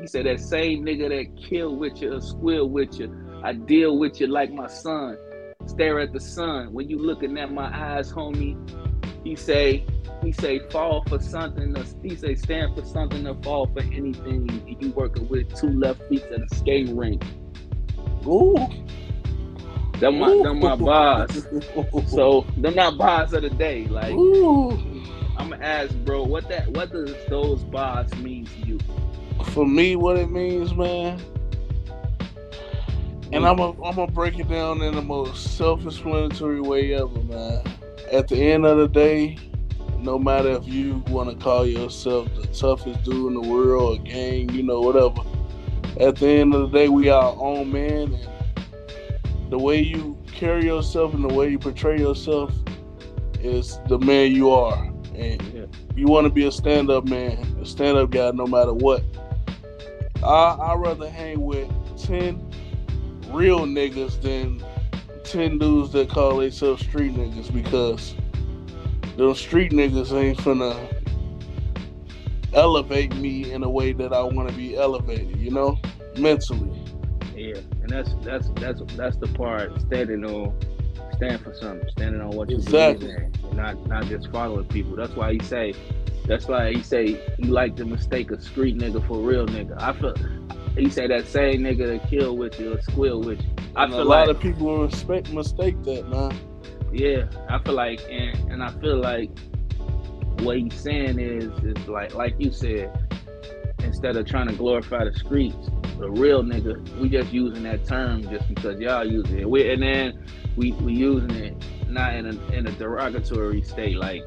he 0.02 0.08
said 0.08 0.26
that 0.26 0.40
same 0.40 0.86
nigga 0.86 1.10
that 1.10 1.42
kill 1.42 1.76
with 1.76 2.02
you 2.02 2.14
or 2.14 2.22
squeal 2.22 2.70
with 2.70 3.00
you. 3.00 3.40
I 3.44 3.54
deal 3.54 3.98
with 3.98 4.20
you 4.20 4.28
like 4.28 4.52
my 4.52 4.68
son. 4.68 5.18
Stare 5.68 6.00
at 6.00 6.14
the 6.14 6.20
sun. 6.20 6.74
When 6.74 6.90
you 6.90 7.00
looking 7.00 7.38
at 7.38 7.52
my 7.52 7.66
eyes, 7.66 8.12
homie, 8.12 8.56
he 9.24 9.36
say 9.36 9.86
he 10.24 10.32
say 10.32 10.60
fall 10.70 11.04
for 11.08 11.20
something. 11.20 11.74
To, 11.74 11.86
he 12.02 12.16
say 12.16 12.36
stand 12.36 12.76
for 12.76 12.86
something 12.86 13.24
to 13.26 13.36
fall 13.44 13.68
for 13.68 13.82
anything. 13.82 14.78
You 14.80 14.92
working 14.92 15.28
with 15.28 15.54
two 15.56 15.70
left 15.70 16.02
feet 16.10 16.24
at 16.24 16.42
a 16.42 16.56
skating 16.56 16.96
rink. 16.96 17.24
Ooh. 18.26 18.56
Them 20.00 20.20
my 20.20 20.30
them 20.44 20.60
my 20.60 20.76
bars. 20.76 21.48
So 22.08 22.46
them 22.58 22.76
not 22.76 22.98
bars 22.98 23.34
of 23.34 23.44
the 23.44 23.50
day. 23.50 23.86
Like 23.88 24.14
Ooh. 24.14 24.72
I'm 25.38 25.50
gonna 25.50 25.64
ask, 25.64 25.94
bro, 25.98 26.24
what 26.24 26.48
that 26.50 26.70
what 26.70 26.92
does 26.92 27.14
those 27.30 27.64
bars 27.64 28.14
mean 28.16 28.46
to 28.46 28.60
you? 28.68 28.80
For 29.44 29.66
me, 29.66 29.96
what 29.96 30.18
it 30.18 30.30
means, 30.30 30.74
man. 30.74 31.22
And 33.32 33.44
mm. 33.44 33.50
I'm 33.50 33.58
gonna 33.58 33.84
I'm 33.84 33.96
gonna 33.96 34.12
break 34.12 34.40
it 34.40 34.50
down 34.50 34.82
in 34.82 34.96
the 34.96 35.02
most 35.02 35.58
self-explanatory 35.58 36.62
way 36.62 36.94
ever, 36.94 37.20
man. 37.24 37.64
At 38.12 38.28
the 38.28 38.38
end 38.38 38.66
of 38.66 38.78
the 38.78 38.88
day, 38.88 39.38
no 40.00 40.20
matter 40.20 40.52
if 40.52 40.68
you 40.68 41.04
want 41.08 41.30
to 41.30 41.44
call 41.44 41.66
yourself 41.66 42.30
the 42.36 42.48
toughest 42.48 43.04
dude 43.04 43.34
in 43.34 43.42
the 43.42 43.50
world, 43.50 44.00
a 44.00 44.04
gang, 44.04 44.50
you 44.52 44.64
know, 44.64 44.80
whatever. 44.80 45.22
At 46.00 46.18
the 46.18 46.28
end 46.28 46.54
of 46.54 46.72
the 46.72 46.78
day, 46.78 46.90
we 46.90 47.10
are 47.10 47.24
our 47.24 47.36
own 47.38 47.72
man, 47.72 48.14
and 48.14 49.52
the 49.52 49.58
way 49.58 49.82
you 49.82 50.18
carry 50.28 50.66
yourself 50.66 51.14
and 51.14 51.24
the 51.24 51.34
way 51.34 51.50
you 51.50 51.58
portray 51.58 51.98
yourself 51.98 52.54
is 53.42 53.80
the 53.88 53.98
man 53.98 54.32
you 54.34 54.52
are. 54.52 54.86
And 55.16 55.42
Yeah. 55.54 55.66
you 55.96 56.08
want 56.08 56.26
to 56.26 56.30
be 56.30 56.46
a 56.46 56.52
stand-up 56.52 57.08
man, 57.08 57.38
a 57.62 57.66
stand-up 57.66 58.10
guy, 58.12 58.32
no 58.32 58.46
matter 58.46 58.74
what. 58.74 59.04
I 60.26 60.56
I 60.60 60.76
rather 60.76 61.10
hang 61.10 61.42
with 61.42 61.70
ten 61.98 62.52
real 63.30 63.62
niggas 63.62 64.22
than 64.22 64.64
ten 65.24 65.58
dudes 65.58 65.92
that 65.94 66.10
call 66.10 66.38
themselves 66.38 66.84
street 66.84 67.14
niggas 67.14 67.54
because 67.54 68.16
those 69.18 69.40
street 69.40 69.72
niggas 69.72 70.12
ain't 70.14 70.38
finna 70.40 70.76
elevate 72.54 73.16
me 73.16 73.52
in 73.52 73.64
a 73.64 73.70
way 73.70 73.94
that 73.94 74.14
I 74.14 74.22
want 74.24 74.50
to 74.50 74.56
be 74.56 74.76
elevated, 74.76 75.38
you 75.38 75.52
know, 75.52 75.78
mentally. 76.18 76.72
Yeah, 77.36 77.58
and 77.82 77.90
that's 77.90 78.14
that's 78.24 78.50
that's 78.56 78.82
that's 78.96 79.18
the 79.18 79.28
part 79.28 79.80
standing 79.82 80.24
on 80.26 80.58
stand 81.16 81.42
for 81.42 81.54
something, 81.54 81.88
standing 81.90 82.22
on 82.22 82.32
what 82.32 82.50
you 82.50 82.58
Exactly. 82.58 83.08
believe 83.08 83.18
in, 83.18 83.34
not 83.56 83.86
not 83.88 84.06
just 84.06 84.30
following 84.32 84.66
people. 84.66 84.96
That's 84.96 85.16
why 85.16 85.34
he 85.34 85.40
say, 85.40 85.74
that's 86.28 86.48
why 86.48 86.72
he 86.74 86.82
say 86.82 87.20
you 87.38 87.52
like 87.52 87.76
to 87.78 87.86
mistake 87.86 88.32
a 88.32 88.40
street 88.40 88.78
nigga 88.78 89.06
for 89.06 89.20
real 89.22 89.46
nigga. 89.48 89.76
I 89.82 89.94
feel 89.94 90.14
he 90.78 90.90
say 90.90 91.08
that 91.08 91.28
same 91.28 91.62
nigga 91.62 91.88
that 91.88 92.10
kill 92.10 92.38
with 92.38 92.60
you 92.60 92.74
or 92.74 92.82
squeal 92.82 93.22
with 93.22 93.42
you. 93.42 93.54
I 93.76 93.86
And 93.86 93.94
a 93.94 94.04
lot 94.04 94.28
like 94.28 94.30
of 94.30 94.40
people 94.40 94.82
respect 94.84 95.30
mistake 95.32 95.82
that, 95.84 96.08
man. 96.08 96.40
yeah, 96.92 97.26
I 97.50 97.60
feel 97.60 97.74
like 97.76 98.02
and 98.10 98.38
and 98.52 98.64
I 98.64 98.72
feel 98.80 99.00
like 99.00 99.32
what 100.40 100.58
he's 100.58 100.76
saying 100.76 101.20
is 101.20 101.52
is 101.64 101.88
like 101.88 102.14
like 102.14 102.36
you 102.40 102.52
said, 102.52 102.92
instead 103.84 104.16
of 104.18 104.26
trying 104.26 104.48
to 104.48 104.54
glorify 104.54 105.04
the 105.06 105.14
streets, 105.14 105.70
the 106.00 106.10
real 106.10 106.44
nigga, 106.44 106.80
we 107.00 107.10
just 107.10 107.32
using 107.32 107.64
that 107.64 107.86
term 107.86 108.28
just 108.30 108.48
because 108.48 108.80
y'all 108.80 109.06
use 109.06 109.30
it. 109.32 109.50
We 109.50 109.72
and 109.72 109.82
then 109.82 110.14
we 110.56 110.72
we 110.74 110.94
using 110.94 111.32
it 111.32 111.56
not 111.88 112.16
in 112.16 112.26
a 112.26 112.52
in 112.52 112.68
a 112.68 112.72
derogatory 112.72 113.62
state 113.62 113.98
like 113.98 114.24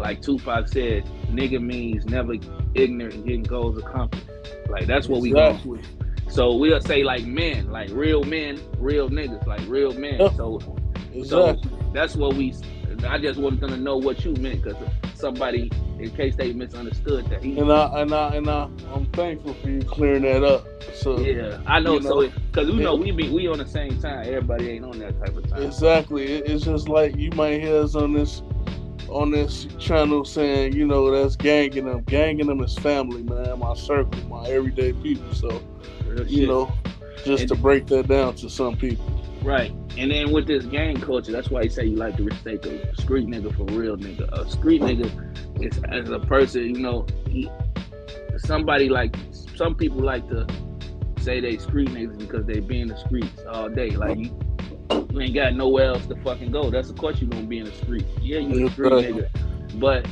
like 0.00 0.22
Tupac 0.22 0.66
said, 0.68 1.04
nigga 1.26 1.62
means 1.62 2.06
never 2.06 2.34
ignorant 2.74 3.14
and 3.14 3.24
getting 3.24 3.42
goals 3.42 3.78
accomplished. 3.78 4.26
Like 4.68 4.86
that's 4.86 5.08
what 5.08 5.20
we 5.20 5.30
going 5.30 5.56
exactly. 5.56 5.82
so 6.28 6.56
we'll 6.56 6.80
say 6.80 7.04
like 7.04 7.24
men, 7.24 7.70
like 7.70 7.90
real 7.90 8.24
men, 8.24 8.60
real 8.78 9.10
niggas, 9.10 9.46
like 9.46 9.60
real 9.68 9.92
men. 9.92 10.18
Yep. 10.20 10.36
So 10.36 10.58
Exactly. 11.12 11.70
that's 11.92 12.16
what 12.16 12.34
we. 12.34 12.54
I 13.06 13.18
just 13.18 13.38
wanted 13.38 13.60
them 13.60 13.70
to 13.70 13.76
know 13.76 13.96
what 13.96 14.24
you 14.24 14.32
meant 14.34 14.62
because 14.62 14.76
somebody, 15.14 15.70
in 15.98 16.10
case 16.10 16.36
they 16.36 16.52
misunderstood 16.52 17.26
that 17.30 17.42
he. 17.42 17.58
And 17.58 17.70
I 17.72 18.00
and 18.00 18.12
I 18.12 18.34
and 18.36 18.48
I 18.48 18.68
I'm 18.94 19.06
thankful 19.12 19.54
for 19.54 19.68
you 19.68 19.82
clearing 19.82 20.22
that 20.22 20.42
up. 20.44 20.66
So 20.94 21.18
Yeah, 21.18 21.60
I 21.66 21.80
know. 21.80 21.94
You 21.94 22.02
so 22.02 22.20
know, 22.20 22.32
because 22.50 22.68
you 22.68 22.76
know 22.76 22.94
we 22.94 23.10
be 23.10 23.28
we 23.28 23.48
on 23.48 23.58
the 23.58 23.66
same 23.66 24.00
time. 24.00 24.20
Everybody 24.26 24.70
ain't 24.70 24.84
on 24.84 24.98
that 25.00 25.18
type 25.18 25.36
of 25.36 25.48
time. 25.48 25.62
Exactly. 25.62 26.24
It's 26.26 26.64
just 26.64 26.88
like 26.88 27.16
you 27.16 27.30
might 27.32 27.60
hear 27.60 27.76
us 27.82 27.94
on 27.94 28.12
this 28.12 28.42
on 29.10 29.30
this 29.30 29.66
channel 29.78 30.24
saying, 30.24 30.74
you 30.74 30.86
know, 30.86 31.10
that's 31.10 31.36
ganging 31.36 31.86
them. 31.86 32.02
Ganging 32.04 32.46
them 32.46 32.60
is 32.62 32.76
family, 32.78 33.22
man. 33.22 33.58
My 33.58 33.74
circle, 33.74 34.20
my 34.28 34.46
everyday 34.48 34.92
people. 34.92 35.32
So, 35.34 35.62
Real 36.06 36.26
you 36.26 36.38
shit. 36.40 36.48
know, 36.48 36.72
just 37.24 37.48
to 37.48 37.54
break 37.54 37.86
that 37.86 38.08
down 38.08 38.34
to 38.36 38.48
some 38.48 38.76
people. 38.76 39.06
Right. 39.42 39.72
And 39.96 40.10
then 40.10 40.32
with 40.32 40.46
this 40.46 40.66
gang 40.66 41.00
culture, 41.00 41.32
that's 41.32 41.50
why 41.50 41.62
you 41.62 41.70
say 41.70 41.86
you 41.86 41.96
like 41.96 42.16
to 42.16 42.22
mistake 42.22 42.64
a 42.66 42.94
street 43.00 43.26
nigga 43.26 43.54
for 43.56 43.64
real 43.74 43.96
nigga. 43.96 44.30
A 44.32 44.48
street 44.50 44.82
nigga 44.82 45.10
is 45.62 45.80
as 45.88 46.10
a 46.10 46.20
person, 46.20 46.74
you 46.74 46.80
know, 46.80 47.06
he 47.28 47.50
somebody 48.38 48.88
like 48.88 49.14
some 49.56 49.74
people 49.74 50.00
like 50.00 50.28
to 50.28 50.46
say 51.20 51.40
they 51.40 51.58
street 51.58 51.88
niggas 51.88 52.18
because 52.18 52.46
they 52.46 52.60
be 52.60 52.80
in 52.80 52.88
the 52.88 52.96
streets 52.96 53.42
all 53.48 53.68
day. 53.68 53.90
Like 53.90 54.18
you, 54.18 54.38
you 54.90 55.20
ain't 55.20 55.34
got 55.34 55.54
nowhere 55.54 55.86
else 55.86 56.06
to 56.06 56.16
fucking 56.16 56.50
go. 56.50 56.70
That's 56.70 56.90
of 56.90 56.96
course 56.96 57.20
you 57.20 57.26
gonna 57.28 57.46
be 57.46 57.58
in 57.58 57.64
the 57.64 57.72
street. 57.72 58.06
Yeah, 58.20 58.38
you 58.38 58.66
a 58.66 58.70
street 58.70 58.92
Exactly. 58.92 59.22
nigga. 59.22 59.80
But 59.80 60.06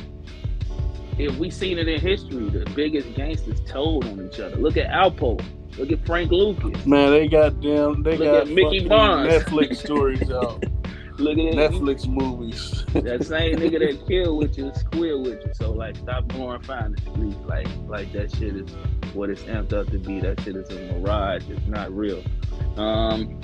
if 1.17 1.35
we 1.37 1.49
seen 1.49 1.77
it 1.77 1.87
in 1.87 1.99
history, 1.99 2.49
the 2.49 2.69
biggest 2.75 3.13
gangsters 3.13 3.59
told 3.67 4.05
on 4.05 4.25
each 4.25 4.39
other. 4.39 4.55
Look 4.55 4.77
at 4.77 4.87
Alpo. 4.91 5.41
Look 5.77 5.91
at 5.91 6.05
Frank 6.05 6.31
Lucas. 6.31 6.85
Man, 6.85 7.11
they 7.11 7.27
got 7.27 7.61
them. 7.61 8.03
they 8.03 8.17
Look 8.17 8.45
got 8.45 8.47
Nicky 8.49 8.87
Barnes. 8.87 9.31
Netflix 9.33 9.77
stories 9.85 10.29
out. 10.31 10.63
Look 11.17 11.37
at. 11.37 11.71
Netflix 11.71 12.07
movies. 12.07 12.85
that 12.93 13.25
same 13.25 13.57
nigga 13.57 13.79
that 13.79 14.05
kill 14.07 14.37
with 14.37 14.57
you, 14.57 14.71
squeal 14.75 15.21
with 15.21 15.45
you. 15.45 15.51
So 15.53 15.71
like, 15.71 15.97
stop 15.97 16.27
glorifying 16.29 16.93
the 16.93 17.01
streets. 17.01 17.37
Like, 17.45 17.67
like 17.87 18.11
that 18.13 18.33
shit 18.35 18.55
is 18.55 18.69
what 19.13 19.29
it's 19.29 19.43
amped 19.43 19.73
up 19.73 19.87
to 19.91 19.99
be. 19.99 20.21
That 20.21 20.39
shit 20.41 20.55
is 20.55 20.69
a 20.69 20.93
mirage. 20.93 21.43
It's 21.49 21.67
not 21.67 21.93
real. 21.95 22.23
Um, 22.77 23.39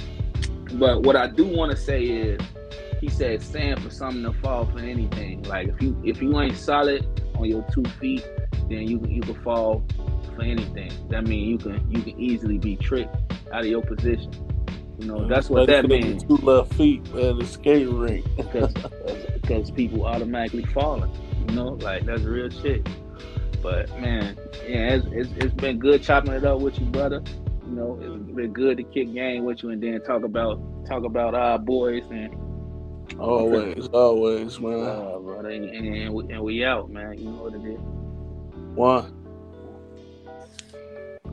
but 0.79 1.03
what 1.03 1.15
I 1.15 1.27
do 1.27 1.45
want 1.45 1.71
to 1.71 1.77
say 1.77 2.03
is, 2.03 2.41
he 2.99 3.09
said, 3.09 3.41
stand 3.41 3.81
for 3.83 3.89
something 3.89 4.23
to 4.23 4.33
fall 4.33 4.65
for 4.65 4.79
anything. 4.79 5.43
Like 5.43 5.67
if 5.67 5.81
you 5.81 6.01
if 6.03 6.21
you 6.21 6.39
ain't 6.39 6.57
solid 6.57 7.05
on 7.35 7.45
your 7.45 7.65
two 7.71 7.83
feet, 7.99 8.25
then 8.69 8.87
you 8.87 9.01
you 9.07 9.21
can 9.21 9.41
fall 9.43 9.83
for 10.35 10.41
anything. 10.43 10.91
That 11.09 11.27
means 11.27 11.49
you 11.49 11.57
can 11.57 11.91
you 11.91 12.01
can 12.01 12.19
easily 12.19 12.57
be 12.57 12.75
tricked 12.75 13.15
out 13.51 13.61
of 13.61 13.67
your 13.67 13.81
position. 13.81 14.31
You 14.99 15.07
know, 15.07 15.27
that's 15.27 15.49
what 15.49 15.67
that 15.67 15.87
Better 15.87 15.87
means 15.87 16.23
Two 16.23 16.37
left 16.37 16.73
feet 16.73 17.05
at 17.09 17.37
the 17.37 17.45
skating 17.45 17.97
rink. 17.97 18.25
because 18.37 18.73
because 19.41 19.71
people 19.71 20.05
automatically 20.05 20.65
falling. 20.65 21.11
You 21.47 21.55
know, 21.55 21.69
like 21.81 22.05
that's 22.05 22.21
real 22.23 22.49
shit. 22.49 22.87
But 23.61 23.89
man, 23.99 24.37
yeah, 24.67 24.95
it's, 24.95 25.07
it's, 25.11 25.29
it's 25.43 25.53
been 25.53 25.79
good 25.79 26.03
chopping 26.03 26.33
it 26.33 26.45
up 26.45 26.59
with 26.59 26.79
you, 26.79 26.85
brother. 26.85 27.23
You 27.67 27.71
know, 27.71 27.99
it's 28.01 28.31
been 28.35 28.53
good 28.53 28.77
to 28.77 28.83
kick 28.83 29.13
game 29.13 29.43
with 29.43 29.63
you 29.63 29.69
and 29.71 29.81
then 29.81 30.01
talk 30.03 30.23
about 30.23 30.59
talk 30.87 31.03
about 31.03 31.33
our 31.33 31.57
boys 31.57 32.03
and 32.11 32.33
Always, 33.19 33.87
always, 33.87 34.59
man. 34.59 34.73
uh, 34.73 35.19
brother, 35.19 35.49
and, 35.49 35.65
and, 35.65 36.13
we, 36.13 36.33
and 36.33 36.41
we 36.41 36.65
out, 36.65 36.89
man. 36.89 37.17
You 37.17 37.25
know 37.25 37.43
what 37.43 37.53
it 37.53 37.63
is. 37.63 37.79
One. 38.75 39.24